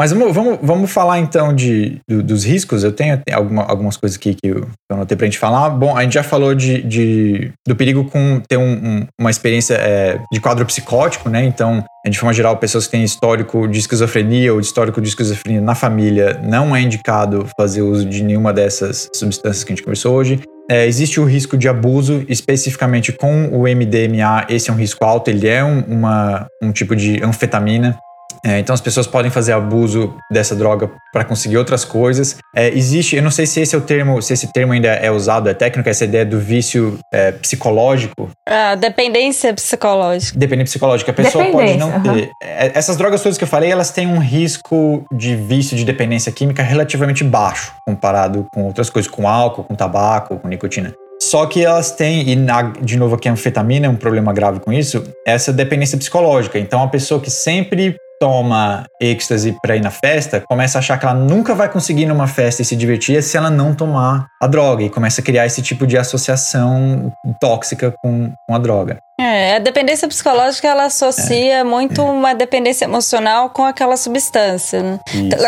Mas 0.00 0.12
vamos, 0.12 0.34
vamos, 0.34 0.58
vamos 0.62 0.90
falar 0.90 1.18
então 1.18 1.54
de, 1.54 2.00
do, 2.08 2.22
dos 2.22 2.42
riscos. 2.42 2.82
Eu 2.82 2.90
tenho 2.90 3.20
alguma, 3.34 3.64
algumas 3.64 3.98
coisas 3.98 4.16
aqui 4.16 4.32
que 4.32 4.48
eu, 4.48 4.60
eu 4.90 4.96
anotei 4.96 5.14
pra 5.14 5.26
gente 5.26 5.38
falar. 5.38 5.68
Bom, 5.68 5.94
a 5.94 6.02
gente 6.02 6.14
já 6.14 6.22
falou 6.22 6.54
de, 6.54 6.80
de 6.80 7.52
do 7.68 7.76
perigo 7.76 8.04
com 8.06 8.40
ter 8.48 8.56
um, 8.56 8.72
um, 8.72 9.06
uma 9.20 9.30
experiência 9.30 9.74
é, 9.74 10.18
de 10.32 10.40
quadro 10.40 10.64
psicótico, 10.64 11.28
né? 11.28 11.44
Então, 11.44 11.84
de 12.08 12.18
forma 12.18 12.32
geral, 12.32 12.56
pessoas 12.56 12.86
que 12.86 12.92
têm 12.92 13.04
histórico 13.04 13.68
de 13.68 13.78
esquizofrenia 13.78 14.54
ou 14.54 14.60
de 14.62 14.68
histórico 14.68 15.02
de 15.02 15.08
esquizofrenia 15.08 15.60
na 15.60 15.74
família, 15.74 16.40
não 16.42 16.74
é 16.74 16.80
indicado 16.80 17.46
fazer 17.54 17.82
uso 17.82 18.06
de 18.06 18.22
nenhuma 18.22 18.54
dessas 18.54 19.10
substâncias 19.14 19.64
que 19.64 19.70
a 19.70 19.76
gente 19.76 19.84
conversou 19.84 20.14
hoje. 20.14 20.40
É, 20.70 20.86
existe 20.86 21.20
o 21.20 21.24
risco 21.24 21.58
de 21.58 21.68
abuso, 21.68 22.24
especificamente 22.26 23.12
com 23.12 23.48
o 23.48 23.64
MDMA. 23.64 24.46
Esse 24.48 24.70
é 24.70 24.72
um 24.72 24.76
risco 24.76 25.04
alto, 25.04 25.28
ele 25.28 25.46
é 25.46 25.62
um, 25.62 25.80
uma, 25.80 26.46
um 26.62 26.72
tipo 26.72 26.96
de 26.96 27.22
anfetamina. 27.22 27.98
É, 28.44 28.58
então 28.58 28.74
as 28.74 28.80
pessoas 28.80 29.06
podem 29.06 29.30
fazer 29.30 29.52
abuso 29.52 30.14
dessa 30.30 30.54
droga 30.54 30.90
para 31.12 31.24
conseguir 31.24 31.56
outras 31.58 31.84
coisas. 31.84 32.36
É, 32.54 32.68
existe, 32.68 33.16
eu 33.16 33.22
não 33.22 33.30
sei 33.30 33.46
se 33.46 33.60
esse 33.60 33.74
é 33.74 33.78
o 33.78 33.80
termo, 33.80 34.20
se 34.22 34.32
esse 34.32 34.52
termo 34.52 34.72
ainda 34.72 34.88
é 34.88 35.10
usado, 35.10 35.48
é 35.48 35.54
técnico, 35.54 35.88
essa 35.88 36.04
ideia 36.04 36.24
do 36.24 36.38
vício 36.38 36.98
é, 37.12 37.32
psicológico. 37.32 38.30
Ah, 38.48 38.74
dependência 38.74 39.52
psicológica. 39.52 40.38
Dependência 40.38 40.72
psicológica. 40.72 41.10
A 41.10 41.14
pessoa 41.14 41.44
pode 41.46 41.76
não 41.76 42.00
ter. 42.00 42.30
É, 42.42 42.72
essas 42.74 42.96
drogas 42.96 43.22
todas 43.22 43.36
que 43.36 43.44
eu 43.44 43.48
falei, 43.48 43.70
elas 43.70 43.90
têm 43.90 44.06
um 44.06 44.18
risco 44.18 45.04
de 45.12 45.36
vício 45.36 45.76
de 45.76 45.84
dependência 45.84 46.32
química 46.32 46.62
relativamente 46.62 47.22
baixo, 47.24 47.72
comparado 47.86 48.46
com 48.52 48.64
outras 48.64 48.88
coisas, 48.88 49.10
com 49.10 49.28
álcool, 49.28 49.64
com 49.64 49.74
tabaco, 49.74 50.38
com 50.38 50.48
nicotina. 50.48 50.94
Só 51.22 51.44
que 51.44 51.62
elas 51.62 51.90
têm, 51.90 52.30
e 52.30 52.34
na, 52.34 52.62
de 52.62 52.96
novo 52.96 53.14
aqui 53.14 53.28
a 53.28 53.32
anfetamina 53.32 53.86
é 53.86 53.90
um 53.90 53.96
problema 53.96 54.32
grave 54.32 54.58
com 54.58 54.72
isso, 54.72 55.04
essa 55.26 55.52
dependência 55.52 55.98
psicológica. 55.98 56.58
Então 56.58 56.82
a 56.82 56.88
pessoa 56.88 57.20
que 57.20 57.30
sempre 57.30 57.94
toma 58.20 58.84
êxtase 59.00 59.56
para 59.62 59.74
ir 59.76 59.80
na 59.80 59.90
festa, 59.90 60.44
começa 60.46 60.76
a 60.76 60.80
achar 60.80 60.98
que 60.98 61.06
ela 61.06 61.14
nunca 61.14 61.54
vai 61.54 61.70
conseguir 61.70 62.02
ir 62.02 62.06
numa 62.06 62.26
festa 62.26 62.60
e 62.60 62.64
se 62.64 62.76
divertir 62.76 63.22
se 63.22 63.36
ela 63.36 63.48
não 63.48 63.74
tomar 63.74 64.26
a 64.40 64.46
droga 64.46 64.84
e 64.84 64.90
começa 64.90 65.22
a 65.22 65.24
criar 65.24 65.46
esse 65.46 65.62
tipo 65.62 65.86
de 65.86 65.96
associação 65.96 67.10
tóxica 67.40 67.94
com, 68.02 68.30
com 68.46 68.54
a 68.54 68.58
droga. 68.58 68.98
É, 69.18 69.56
a 69.56 69.58
dependência 69.58 70.06
psicológica 70.06 70.68
ela 70.68 70.84
associa 70.84 71.58
é, 71.58 71.64
muito 71.64 72.02
é. 72.02 72.04
uma 72.04 72.34
dependência 72.34 72.84
emocional 72.84 73.48
com 73.48 73.64
aquela 73.64 73.96
substância. 73.96 74.82
Né? 74.82 74.98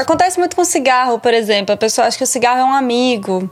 Acontece 0.00 0.38
muito 0.38 0.56
com 0.56 0.64
cigarro, 0.64 1.18
por 1.18 1.34
exemplo. 1.34 1.74
A 1.74 1.76
pessoa 1.76 2.06
acha 2.06 2.16
que 2.16 2.24
o 2.24 2.26
cigarro 2.26 2.60
é 2.60 2.64
um 2.64 2.72
amigo. 2.72 3.50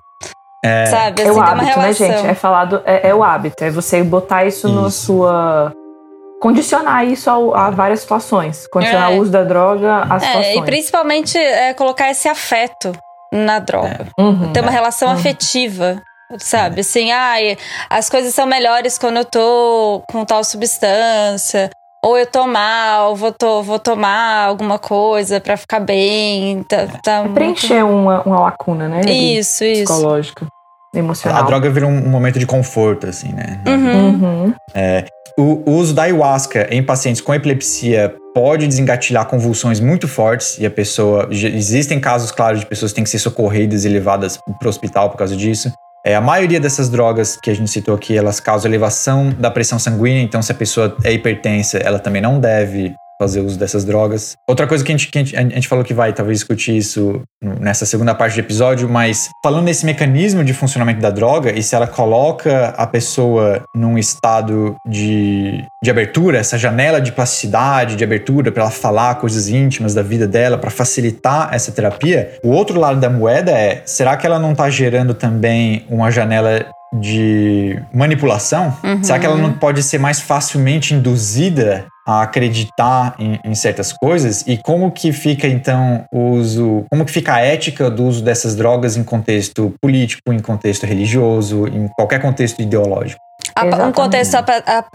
É, 0.65 0.87
sabe? 0.87 1.23
Assim, 1.23 1.31
é 1.31 1.33
o 1.33 1.41
hábito, 1.41 1.79
né, 1.79 1.93
gente? 1.93 2.27
É 2.27 2.35
falado, 2.35 2.83
é, 2.85 3.09
é, 3.09 3.15
o 3.15 3.23
hábito. 3.23 3.65
É 3.65 3.71
você 3.71 4.03
botar 4.03 4.45
isso, 4.45 4.67
isso. 4.67 4.81
na 4.81 4.91
sua 4.91 5.73
condicionar 6.41 7.05
isso 7.07 7.31
a, 7.31 7.67
a 7.67 7.71
várias 7.71 8.01
situações. 8.01 8.67
Condicionar 8.67 9.13
é. 9.13 9.17
o 9.17 9.21
uso 9.21 9.31
da 9.31 9.45
droga 9.45 10.07
a 10.09 10.17
é, 10.17 10.21
situações. 10.21 10.57
E 10.57 10.63
principalmente 10.63 11.39
é, 11.39 11.75
colocar 11.75 12.11
esse 12.11 12.29
afeto 12.29 12.93
na 13.33 13.59
droga. 13.59 14.09
É. 14.19 14.23
Uhum, 14.23 14.53
Ter 14.53 14.61
uma 14.61 14.71
relação 14.71 15.09
uhum. 15.09 15.15
afetiva. 15.15 16.03
Sabe, 16.39 16.83
assim, 16.83 17.11
ai, 17.11 17.59
as 17.89 18.09
coisas 18.09 18.33
são 18.33 18.47
melhores 18.47 18.97
quando 18.97 19.17
eu 19.17 19.25
tô 19.25 20.01
com 20.09 20.25
tal 20.25 20.45
substância, 20.45 21.71
ou 22.05 22.17
eu 22.17 22.25
tô 22.25 22.47
mal, 22.47 23.17
vou, 23.17 23.33
to, 23.33 23.65
vou 23.65 23.81
tomar 23.81 24.47
alguma 24.47 24.79
coisa 24.79 25.41
para 25.41 25.57
ficar 25.57 25.81
bem. 25.81 26.63
Tá, 26.63 26.87
tá 27.03 27.13
é 27.25 27.29
preencher 27.29 27.83
muito... 27.83 27.97
uma, 27.97 28.23
uma 28.23 28.41
lacuna, 28.43 28.89
né? 28.89 29.01
Isso, 29.01 29.65
isso. 29.65 29.93
Psicológica, 29.93 30.47
emocional. 30.95 31.43
A 31.43 31.47
droga 31.47 31.71
vira 31.71 31.87
um, 31.87 32.09
momento 32.09 32.39
de 32.39 32.47
conforto, 32.47 33.07
assim, 33.07 33.33
né? 33.33 33.61
Uhum. 33.67 34.09
Uhum. 34.09 34.55
É, 34.75 35.05
o, 35.39 35.63
o 35.71 35.75
uso 35.77 35.95
da 35.95 36.03
ayahuasca 36.03 36.69
em 36.71 36.83
pacientes 36.83 37.21
com 37.21 37.33
epilepsia 37.35 38.15
pode 38.35 38.67
desengatilhar 38.67 39.27
convulsões 39.27 39.81
muito 39.81 40.07
fortes 40.07 40.59
e 40.59 40.67
a 40.67 40.71
pessoa. 40.71 41.29
Existem 41.31 42.01
casos, 42.01 42.31
claro, 42.31 42.59
de 42.59 42.67
pessoas 42.67 42.93
que 42.93 42.97
têm 42.97 43.05
que 43.05 43.11
ser 43.11 43.19
socorridas 43.19 43.85
e 43.85 43.89
levadas 43.89 44.37
para 44.37 44.67
o 44.67 44.69
hospital 44.69 45.11
por 45.11 45.17
causa 45.17 45.37
disso. 45.37 45.73
É, 46.05 46.15
a 46.15 46.21
maioria 46.21 46.59
dessas 46.59 46.89
drogas 46.89 47.37
que 47.37 47.51
a 47.51 47.55
gente 47.55 47.71
citou 47.71 47.95
aqui, 47.95 48.17
elas 48.17 48.41
causam 48.41 48.71
elevação 48.71 49.31
da 49.39 49.51
pressão 49.51 49.79
sanguínea, 49.79 50.23
então 50.23 50.41
se 50.41 50.51
a 50.51 50.55
pessoa 50.55 50.97
é 51.05 51.13
hipertensa, 51.13 51.77
ela 51.77 51.99
também 51.99 52.23
não 52.23 52.41
deve 52.41 52.95
fazer 53.21 53.41
uso 53.41 53.59
dessas 53.59 53.85
drogas. 53.85 54.35
Outra 54.49 54.67
coisa 54.67 54.83
que 54.83 54.91
a 54.91 54.97
gente, 54.97 55.11
que 55.11 55.19
a 55.19 55.23
gente, 55.23 55.37
a 55.37 55.43
gente 55.43 55.69
falou 55.69 55.85
que 55.85 55.93
vai 55.93 56.11
talvez 56.11 56.39
discutir 56.39 56.75
isso 56.75 57.21
nessa 57.61 57.85
segunda 57.85 58.15
parte 58.15 58.35
do 58.35 58.41
episódio, 58.41 58.89
mas 58.89 59.29
falando 59.45 59.65
nesse 59.65 59.85
mecanismo 59.85 60.43
de 60.43 60.55
funcionamento 60.55 61.01
da 61.01 61.11
droga 61.11 61.53
e 61.53 61.63
se 61.63 61.75
ela 61.75 61.87
coloca 61.87 62.69
a 62.69 62.87
pessoa 62.87 63.63
num 63.75 63.99
estado 63.99 64.75
de, 64.89 65.63
de 65.83 65.91
abertura, 65.91 66.39
essa 66.39 66.57
janela 66.57 66.99
de 66.99 67.13
plasticidade, 67.13 67.95
de 67.95 68.03
abertura 68.03 68.51
para 68.51 68.63
ela 68.63 68.73
falar 68.73 69.17
coisas 69.17 69.49
íntimas 69.49 69.93
da 69.93 70.03
vida 70.03 70.27
dela, 70.27 70.57
para 70.57 70.71
facilitar 70.71 71.51
essa 71.53 71.71
terapia, 71.73 72.39
o 72.43 72.49
outro 72.49 72.81
lado 72.81 72.99
da 72.99 73.11
moeda 73.11 73.51
é, 73.51 73.83
será 73.85 74.17
que 74.17 74.27
ela 74.27 74.39
não 74.39 74.53
está 74.53 74.71
gerando 74.71 75.13
também 75.13 75.85
uma 75.91 76.11
janela 76.11 76.65
de 76.93 77.81
manipulação? 77.93 78.77
Uhum. 78.83 79.03
Será 79.03 79.19
que 79.19 79.27
ela 79.27 79.37
não 79.37 79.53
pode 79.53 79.83
ser 79.83 79.99
mais 79.99 80.21
facilmente 80.21 80.95
induzida 80.95 81.87
a 82.07 82.23
acreditar 82.23 83.15
em, 83.19 83.39
em, 83.45 83.55
certas 83.55 83.93
coisas 83.93 84.45
e 84.47 84.57
como 84.57 84.91
que 84.91 85.13
fica 85.13 85.47
então 85.47 86.05
o 86.11 86.31
uso, 86.31 86.85
como 86.91 87.05
que 87.05 87.13
fica 87.13 87.35
a 87.35 87.41
ética 87.41 87.89
do 87.91 88.05
uso 88.05 88.25
dessas 88.25 88.57
drogas 88.57 88.97
em 88.97 89.05
contexto 89.05 89.73
político, 89.81 90.33
em 90.33 90.41
contexto 90.41 90.87
religioso, 90.87 91.69
em 91.69 91.87
qualquer 91.89 92.21
contexto 92.21 92.61
ideológico. 92.61 93.21
Um 93.87 93.93
contexto 93.93 94.37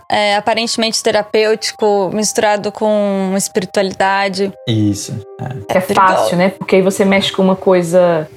é, 0.09 0.35
aparentemente 0.35 1.01
terapêutico 1.03 2.09
misturado 2.13 2.71
com 2.71 3.33
espiritualidade. 3.37 4.51
Isso. 4.67 5.13
É, 5.69 5.77
é 5.77 5.81
fácil, 5.81 6.37
né? 6.37 6.49
Porque 6.49 6.77
aí 6.77 6.81
você 6.81 7.05
mexe 7.05 7.31
com 7.31 7.41
uma 7.41 7.55
coisa 7.55 8.27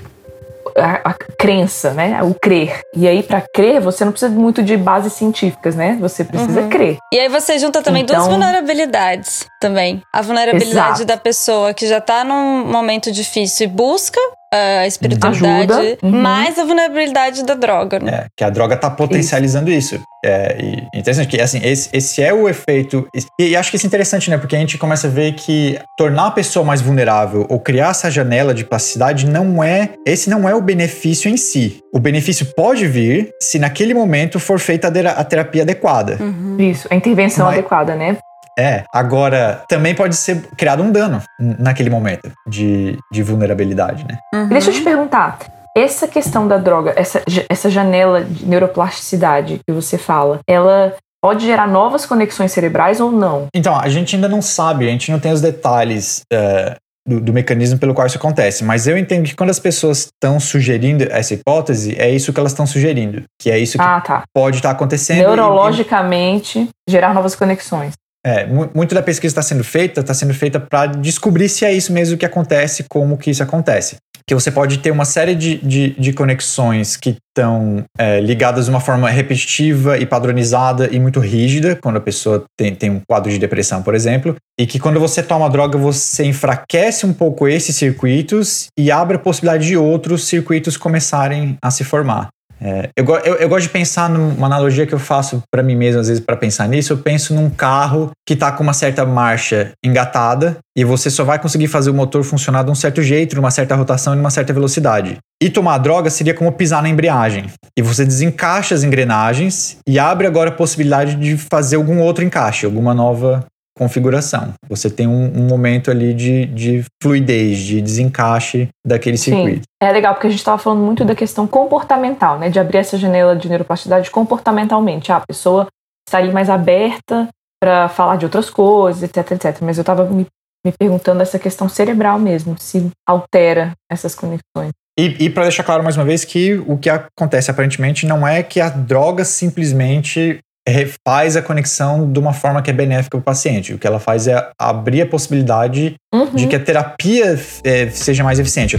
a, 0.78 1.10
a, 1.10 1.14
crença, 1.38 1.92
né? 1.92 2.22
O 2.22 2.34
crer. 2.34 2.80
E 2.94 3.06
aí, 3.06 3.22
para 3.22 3.40
crer, 3.40 3.80
você 3.80 4.04
não 4.04 4.12
precisa 4.12 4.32
muito 4.32 4.62
de 4.62 4.76
bases 4.76 5.12
científicas, 5.12 5.74
né? 5.74 5.96
Você 6.00 6.24
precisa 6.24 6.62
uhum. 6.62 6.68
crer. 6.68 6.98
E 7.12 7.18
aí 7.18 7.28
você 7.28 7.58
junta 7.58 7.82
também 7.82 8.02
então, 8.02 8.16
duas 8.16 8.28
vulnerabilidades 8.28 9.46
também. 9.60 10.02
A 10.12 10.22
vulnerabilidade 10.22 10.88
exato. 10.88 11.04
da 11.04 11.16
pessoa 11.16 11.74
que 11.74 11.86
já 11.86 12.00
tá 12.00 12.24
num 12.24 12.66
momento 12.66 13.10
difícil 13.10 13.66
e 13.66 13.70
busca 13.70 14.20
a 14.52 14.86
espiritualidade, 14.86 15.98
uhum. 16.02 16.10
mais 16.10 16.58
a 16.58 16.64
vulnerabilidade 16.64 17.44
da 17.44 17.54
droga. 17.54 17.98
Né? 17.98 18.10
É, 18.12 18.26
que 18.36 18.44
a 18.44 18.50
droga 18.50 18.76
tá 18.76 18.90
potencializando 18.90 19.70
isso. 19.70 19.96
isso. 19.96 20.04
É, 20.24 20.56
e 20.60 20.98
interessante 20.98 21.28
que, 21.28 21.40
assim, 21.40 21.60
esse, 21.62 21.88
esse 21.92 22.22
é 22.22 22.32
o 22.32 22.48
efeito. 22.48 23.06
E, 23.38 23.50
e, 23.50 23.56
acho 23.56 23.70
que 23.70 23.76
isso 23.76 23.86
é 23.86 23.88
interessante, 23.88 24.30
né? 24.30 24.38
Porque 24.38 24.56
a 24.56 24.58
gente 24.58 24.76
começa 24.78 25.06
a 25.06 25.10
ver 25.10 25.32
que 25.34 25.78
tornar 25.96 26.26
a 26.26 26.30
pessoa 26.30 26.64
mais 26.64 26.80
vulnerável 26.80 27.46
ou 27.48 27.60
criar 27.60 27.90
essa 27.90 28.10
janela 28.10 28.54
de 28.54 28.64
plasticidade 28.64 29.26
não 29.26 29.62
é. 29.62 29.90
Esse 30.06 30.28
não 30.30 30.48
é 30.48 30.54
o 30.54 30.60
benefício 30.60 31.30
em 31.30 31.36
si. 31.36 31.80
O 31.92 31.98
benefício 32.00 32.46
pode 32.56 32.86
vir 32.86 33.30
se 33.40 33.58
naquele 33.58 33.94
momento 33.94 34.40
for 34.40 34.58
feita 34.58 34.88
a 34.88 35.24
terapia 35.24 35.62
adequada. 35.62 36.16
Uhum. 36.20 36.56
Isso, 36.58 36.88
a 36.90 36.94
intervenção 36.94 37.46
Mas, 37.46 37.58
adequada, 37.58 37.94
né? 37.94 38.16
É, 38.58 38.84
agora 38.92 39.62
também 39.68 39.94
pode 39.94 40.16
ser 40.16 40.42
criado 40.56 40.82
um 40.82 40.90
dano 40.90 41.22
naquele 41.38 41.88
momento 41.88 42.32
de, 42.46 42.98
de 43.12 43.22
vulnerabilidade, 43.22 44.04
né? 44.04 44.18
Uhum. 44.34 44.48
Deixa 44.48 44.70
eu 44.70 44.74
te 44.74 44.82
perguntar, 44.82 45.38
essa 45.76 46.08
questão 46.08 46.48
da 46.48 46.58
droga, 46.58 46.92
essa, 46.96 47.22
essa 47.48 47.70
janela 47.70 48.24
de 48.24 48.44
neuroplasticidade 48.44 49.60
que 49.66 49.72
você 49.72 49.96
fala, 49.96 50.40
ela 50.48 50.94
pode 51.22 51.46
gerar 51.46 51.68
novas 51.68 52.04
conexões 52.04 52.52
cerebrais 52.52 53.00
ou 53.00 53.12
não? 53.12 53.46
Então, 53.54 53.78
a 53.78 53.88
gente 53.88 54.16
ainda 54.16 54.28
não 54.28 54.42
sabe, 54.42 54.86
a 54.86 54.90
gente 54.90 55.10
não 55.10 55.20
tem 55.20 55.32
os 55.32 55.40
detalhes 55.40 56.22
uh, 56.32 56.74
do, 57.06 57.20
do, 57.20 57.32
mecanismo 57.32 57.78
pelo 57.78 57.94
qual 57.94 58.06
isso 58.06 58.18
acontece, 58.18 58.64
mas 58.64 58.86
eu 58.86 58.96
entendo 58.98 59.24
que 59.24 59.34
quando 59.34 59.50
as 59.50 59.58
pessoas 59.58 60.06
estão 60.06 60.38
sugerindo 60.38 61.04
essa 61.10 61.34
hipótese, 61.34 61.96
é 61.98 62.10
isso 62.10 62.32
que 62.32 62.40
elas 62.40 62.52
estão 62.52 62.66
sugerindo, 62.66 63.22
que 63.40 63.50
é 63.50 63.58
isso 63.58 63.78
que 63.78 63.84
ah, 63.84 64.00
tá. 64.00 64.22
pode 64.34 64.56
estar 64.56 64.70
tá 64.70 64.74
acontecendo. 64.74 65.18
Neurologicamente, 65.18 66.60
e, 66.60 66.90
gerar 66.90 67.14
novas 67.14 67.34
conexões. 67.34 67.94
É, 68.24 68.46
muito 68.46 68.94
da 68.94 69.02
pesquisa 69.02 69.32
está 69.32 69.42
sendo 69.42 69.62
feita, 69.62 70.00
está 70.00 70.12
sendo 70.12 70.34
feita 70.34 70.58
para 70.58 70.86
descobrir 70.86 71.48
se 71.48 71.64
é 71.64 71.72
isso 71.72 71.92
mesmo 71.92 72.18
que 72.18 72.26
acontece, 72.26 72.84
como 72.88 73.16
que 73.16 73.30
isso 73.30 73.42
acontece 73.42 73.96
que 74.28 74.34
você 74.34 74.50
pode 74.50 74.78
ter 74.78 74.90
uma 74.90 75.06
série 75.06 75.34
de, 75.34 75.56
de, 75.56 75.90
de 75.98 76.12
conexões 76.12 76.98
que 76.98 77.16
estão 77.30 77.82
é, 77.98 78.20
ligadas 78.20 78.66
de 78.66 78.70
uma 78.70 78.78
forma 78.78 79.08
repetitiva 79.08 79.96
e 79.96 80.04
padronizada 80.04 80.86
e 80.92 81.00
muito 81.00 81.18
rígida, 81.18 81.76
quando 81.82 81.96
a 81.96 82.00
pessoa 82.00 82.44
tem, 82.54 82.74
tem 82.74 82.90
um 82.90 83.00
quadro 83.08 83.30
de 83.30 83.38
depressão, 83.38 83.82
por 83.82 83.94
exemplo, 83.94 84.36
e 84.60 84.66
que 84.66 84.78
quando 84.78 85.00
você 85.00 85.22
toma 85.22 85.48
droga, 85.48 85.78
você 85.78 86.24
enfraquece 86.24 87.06
um 87.06 87.14
pouco 87.14 87.48
esses 87.48 87.74
circuitos 87.74 88.66
e 88.78 88.90
abre 88.90 89.16
a 89.16 89.20
possibilidade 89.20 89.66
de 89.66 89.78
outros 89.78 90.24
circuitos 90.24 90.76
começarem 90.76 91.56
a 91.62 91.70
se 91.70 91.82
formar. 91.82 92.28
É, 92.60 92.88
eu, 92.96 93.04
eu, 93.24 93.34
eu, 93.36 93.48
gosto 93.48 93.64
de 93.64 93.68
pensar 93.70 94.10
numa 94.10 94.46
analogia 94.46 94.86
que 94.86 94.92
eu 94.92 94.98
faço 94.98 95.42
para 95.50 95.62
mim 95.62 95.76
mesmo, 95.76 96.00
às 96.00 96.08
vezes, 96.08 96.22
para 96.22 96.36
pensar 96.36 96.68
nisso. 96.68 96.92
Eu 96.92 96.98
penso 96.98 97.34
num 97.34 97.48
carro 97.48 98.10
que 98.26 98.34
está 98.34 98.50
com 98.50 98.62
uma 98.62 98.72
certa 98.72 99.06
marcha 99.06 99.72
engatada 99.84 100.58
e 100.76 100.84
você 100.84 101.10
só 101.10 101.24
vai 101.24 101.38
conseguir 101.38 101.68
fazer 101.68 101.90
o 101.90 101.94
motor 101.94 102.22
funcionar 102.24 102.64
de 102.64 102.70
um 102.70 102.74
certo 102.74 103.02
jeito, 103.02 103.36
numa 103.36 103.50
certa 103.50 103.74
rotação 103.74 104.12
e 104.14 104.16
numa 104.16 104.30
certa 104.30 104.52
velocidade. 104.52 105.18
E 105.40 105.48
tomar 105.48 105.78
droga 105.78 106.10
seria 106.10 106.34
como 106.34 106.50
pisar 106.52 106.82
na 106.82 106.88
embreagem. 106.88 107.46
E 107.76 107.82
você 107.82 108.04
desencaixa 108.04 108.74
as 108.74 108.82
engrenagens 108.82 109.78
e 109.88 109.98
abre 109.98 110.26
agora 110.26 110.50
a 110.50 110.52
possibilidade 110.52 111.14
de 111.14 111.36
fazer 111.36 111.76
algum 111.76 112.00
outro 112.00 112.24
encaixe, 112.24 112.66
alguma 112.66 112.92
nova 112.92 113.44
configuração. 113.78 114.52
Você 114.68 114.90
tem 114.90 115.06
um, 115.06 115.32
um 115.38 115.46
momento 115.46 115.90
ali 115.90 116.12
de, 116.12 116.46
de, 116.46 116.84
fluidez, 117.02 117.58
de 117.58 117.80
desencaixe 117.80 118.68
daquele 118.84 119.16
circuito. 119.16 119.60
Sim. 119.60 119.62
É 119.80 119.92
legal, 119.92 120.14
porque 120.14 120.26
a 120.26 120.30
gente 120.30 120.40
estava 120.40 120.58
falando 120.58 120.80
muito 120.80 121.04
da 121.04 121.14
questão 121.14 121.46
comportamental, 121.46 122.38
né? 122.38 122.50
De 122.50 122.58
abrir 122.58 122.78
essa 122.78 122.98
janela 122.98 123.36
de 123.36 123.48
neuroplasticidade 123.48 124.10
comportamentalmente. 124.10 125.12
Ah, 125.12 125.16
a 125.16 125.26
pessoa 125.26 125.68
está 126.06 126.18
ali 126.18 126.32
mais 126.32 126.50
aberta 126.50 127.28
para 127.62 127.88
falar 127.88 128.16
de 128.16 128.24
outras 128.24 128.50
coisas, 128.50 129.02
etc, 129.02 129.32
etc. 129.32 129.58
Mas 129.62 129.78
eu 129.78 129.82
estava 129.82 130.04
me, 130.04 130.26
me 130.66 130.72
perguntando 130.76 131.22
essa 131.22 131.38
questão 131.38 131.68
cerebral 131.68 132.18
mesmo, 132.18 132.56
se 132.58 132.90
altera 133.06 133.72
essas 133.90 134.14
conexões. 134.14 134.72
E, 134.98 135.26
e 135.26 135.30
para 135.30 135.44
deixar 135.44 135.62
claro 135.62 135.84
mais 135.84 135.96
uma 135.96 136.04
vez 136.04 136.24
que 136.24 136.54
o 136.66 136.76
que 136.76 136.90
acontece 136.90 137.50
aparentemente 137.50 138.04
não 138.04 138.26
é 138.26 138.42
que 138.42 138.60
a 138.60 138.68
droga 138.68 139.24
simplesmente 139.24 140.40
refaz 140.68 141.36
a 141.36 141.42
conexão 141.42 142.10
de 142.10 142.18
uma 142.18 142.32
forma 142.32 142.62
que 142.62 142.70
é 142.70 142.72
benéfica 142.72 143.16
para 143.16 143.20
o 143.20 143.22
paciente. 143.22 143.74
O 143.74 143.78
que 143.78 143.86
ela 143.86 143.98
faz 143.98 144.26
é 144.26 144.50
abrir 144.58 145.02
a 145.02 145.06
possibilidade 145.06 145.96
uhum. 146.14 146.34
de 146.34 146.46
que 146.46 146.56
a 146.56 146.60
terapia 146.60 147.38
é, 147.64 147.90
seja 147.90 148.22
mais 148.22 148.38
eficiente. 148.38 148.76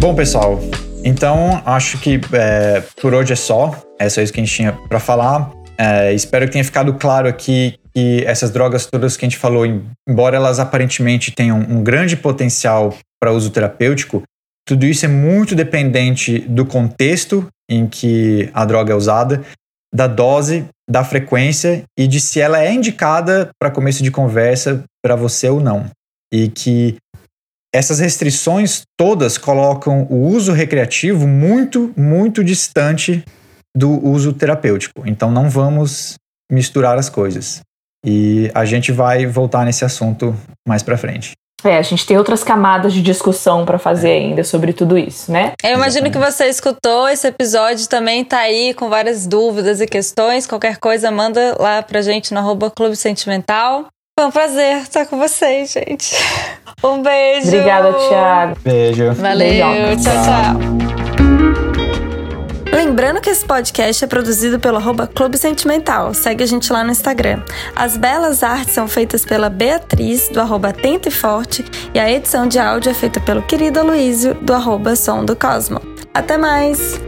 Bom, 0.00 0.14
pessoal, 0.14 0.58
então 1.04 1.62
acho 1.66 1.98
que 1.98 2.20
é, 2.32 2.82
por 3.00 3.12
hoje 3.14 3.34
é 3.34 3.36
só. 3.36 3.74
É 3.98 4.08
só 4.08 4.22
isso 4.22 4.32
que 4.32 4.40
a 4.40 4.44
gente 4.44 4.54
tinha 4.54 4.72
para 4.88 4.98
falar. 4.98 5.50
É, 5.76 6.12
espero 6.12 6.46
que 6.46 6.52
tenha 6.52 6.64
ficado 6.64 6.94
claro 6.94 7.28
aqui 7.28 7.74
que 7.94 8.24
essas 8.26 8.50
drogas 8.50 8.86
todas 8.86 9.16
que 9.16 9.24
a 9.24 9.28
gente 9.28 9.38
falou, 9.38 9.64
embora 10.08 10.36
elas 10.36 10.58
aparentemente 10.58 11.32
tenham 11.32 11.58
um 11.58 11.82
grande 11.82 12.16
potencial 12.16 12.94
para 13.20 13.32
uso 13.32 13.50
terapêutico, 13.50 14.22
tudo 14.70 14.86
isso 14.86 15.04
é 15.04 15.08
muito 15.08 15.56
dependente 15.56 16.38
do 16.38 16.64
contexto 16.64 17.44
em 17.68 17.88
que 17.88 18.48
a 18.54 18.64
droga 18.64 18.92
é 18.92 18.96
usada, 18.96 19.44
da 19.92 20.06
dose, 20.06 20.64
da 20.88 21.02
frequência 21.02 21.82
e 21.98 22.06
de 22.06 22.20
se 22.20 22.40
ela 22.40 22.62
é 22.62 22.72
indicada 22.72 23.50
para 23.60 23.72
começo 23.72 24.00
de 24.00 24.12
conversa 24.12 24.84
para 25.04 25.16
você 25.16 25.48
ou 25.48 25.58
não. 25.58 25.90
E 26.32 26.48
que 26.48 26.96
essas 27.74 27.98
restrições 27.98 28.82
todas 28.96 29.36
colocam 29.36 30.06
o 30.08 30.28
uso 30.28 30.52
recreativo 30.52 31.26
muito, 31.26 31.92
muito 31.96 32.44
distante 32.44 33.24
do 33.76 33.90
uso 34.06 34.32
terapêutico. 34.32 35.02
Então 35.04 35.32
não 35.32 35.50
vamos 35.50 36.14
misturar 36.48 36.96
as 36.96 37.08
coisas. 37.08 37.60
E 38.06 38.48
a 38.54 38.64
gente 38.64 38.92
vai 38.92 39.26
voltar 39.26 39.64
nesse 39.64 39.84
assunto 39.84 40.32
mais 40.64 40.80
para 40.80 40.96
frente. 40.96 41.32
É, 41.64 41.76
a 41.78 41.82
gente 41.82 42.06
tem 42.06 42.16
outras 42.16 42.42
camadas 42.42 42.92
de 42.92 43.02
discussão 43.02 43.64
para 43.64 43.78
fazer 43.78 44.10
ainda 44.10 44.44
sobre 44.44 44.72
tudo 44.72 44.96
isso, 44.96 45.30
né? 45.30 45.52
Eu 45.62 45.74
imagino 45.74 46.10
que 46.10 46.18
você 46.18 46.46
escutou 46.46 47.08
esse 47.08 47.26
episódio 47.26 47.88
também 47.88 48.24
tá 48.24 48.38
aí 48.38 48.74
com 48.74 48.88
várias 48.88 49.26
dúvidas 49.26 49.80
e 49.80 49.86
questões. 49.86 50.46
Qualquer 50.46 50.78
coisa, 50.78 51.10
manda 51.10 51.56
lá 51.58 51.82
pra 51.82 52.02
gente 52.02 52.32
no 52.32 52.40
arroba 52.40 52.70
Clube 52.70 52.96
Sentimental. 52.96 53.86
Foi 54.18 54.26
um 54.26 54.30
prazer 54.30 54.82
estar 54.82 55.06
com 55.06 55.18
vocês, 55.18 55.72
gente. 55.72 56.14
Um 56.82 57.02
beijo. 57.02 57.48
Obrigada, 57.48 57.92
Thiago. 57.92 58.56
Beijo. 58.62 59.12
Valeu. 59.14 59.48
Beijão. 59.48 59.96
Tchau, 59.96 60.12
tchau. 60.24 60.79
Lembrando 62.72 63.20
que 63.20 63.28
esse 63.28 63.44
podcast 63.44 64.04
é 64.04 64.06
produzido 64.06 64.60
pelo 64.60 64.76
arroba 64.76 65.06
Clube 65.06 65.36
Sentimental. 65.36 66.14
Segue 66.14 66.44
a 66.44 66.46
gente 66.46 66.72
lá 66.72 66.84
no 66.84 66.92
Instagram. 66.92 67.42
As 67.74 67.96
belas 67.96 68.42
artes 68.42 68.74
são 68.74 68.86
feitas 68.86 69.24
pela 69.24 69.50
Beatriz, 69.50 70.28
do 70.28 70.40
arroba 70.40 70.72
Tento 70.72 71.08
e 71.08 71.10
Forte, 71.10 71.64
e 71.92 71.98
a 71.98 72.10
edição 72.10 72.46
de 72.46 72.58
áudio 72.58 72.90
é 72.90 72.94
feita 72.94 73.20
pelo 73.20 73.42
querido 73.42 73.80
Aloysio, 73.80 74.34
do 74.34 74.54
arroba 74.54 74.94
Som 74.94 75.24
do 75.24 75.34
Cosmo. 75.34 75.80
Até 76.14 76.36
mais! 76.36 77.00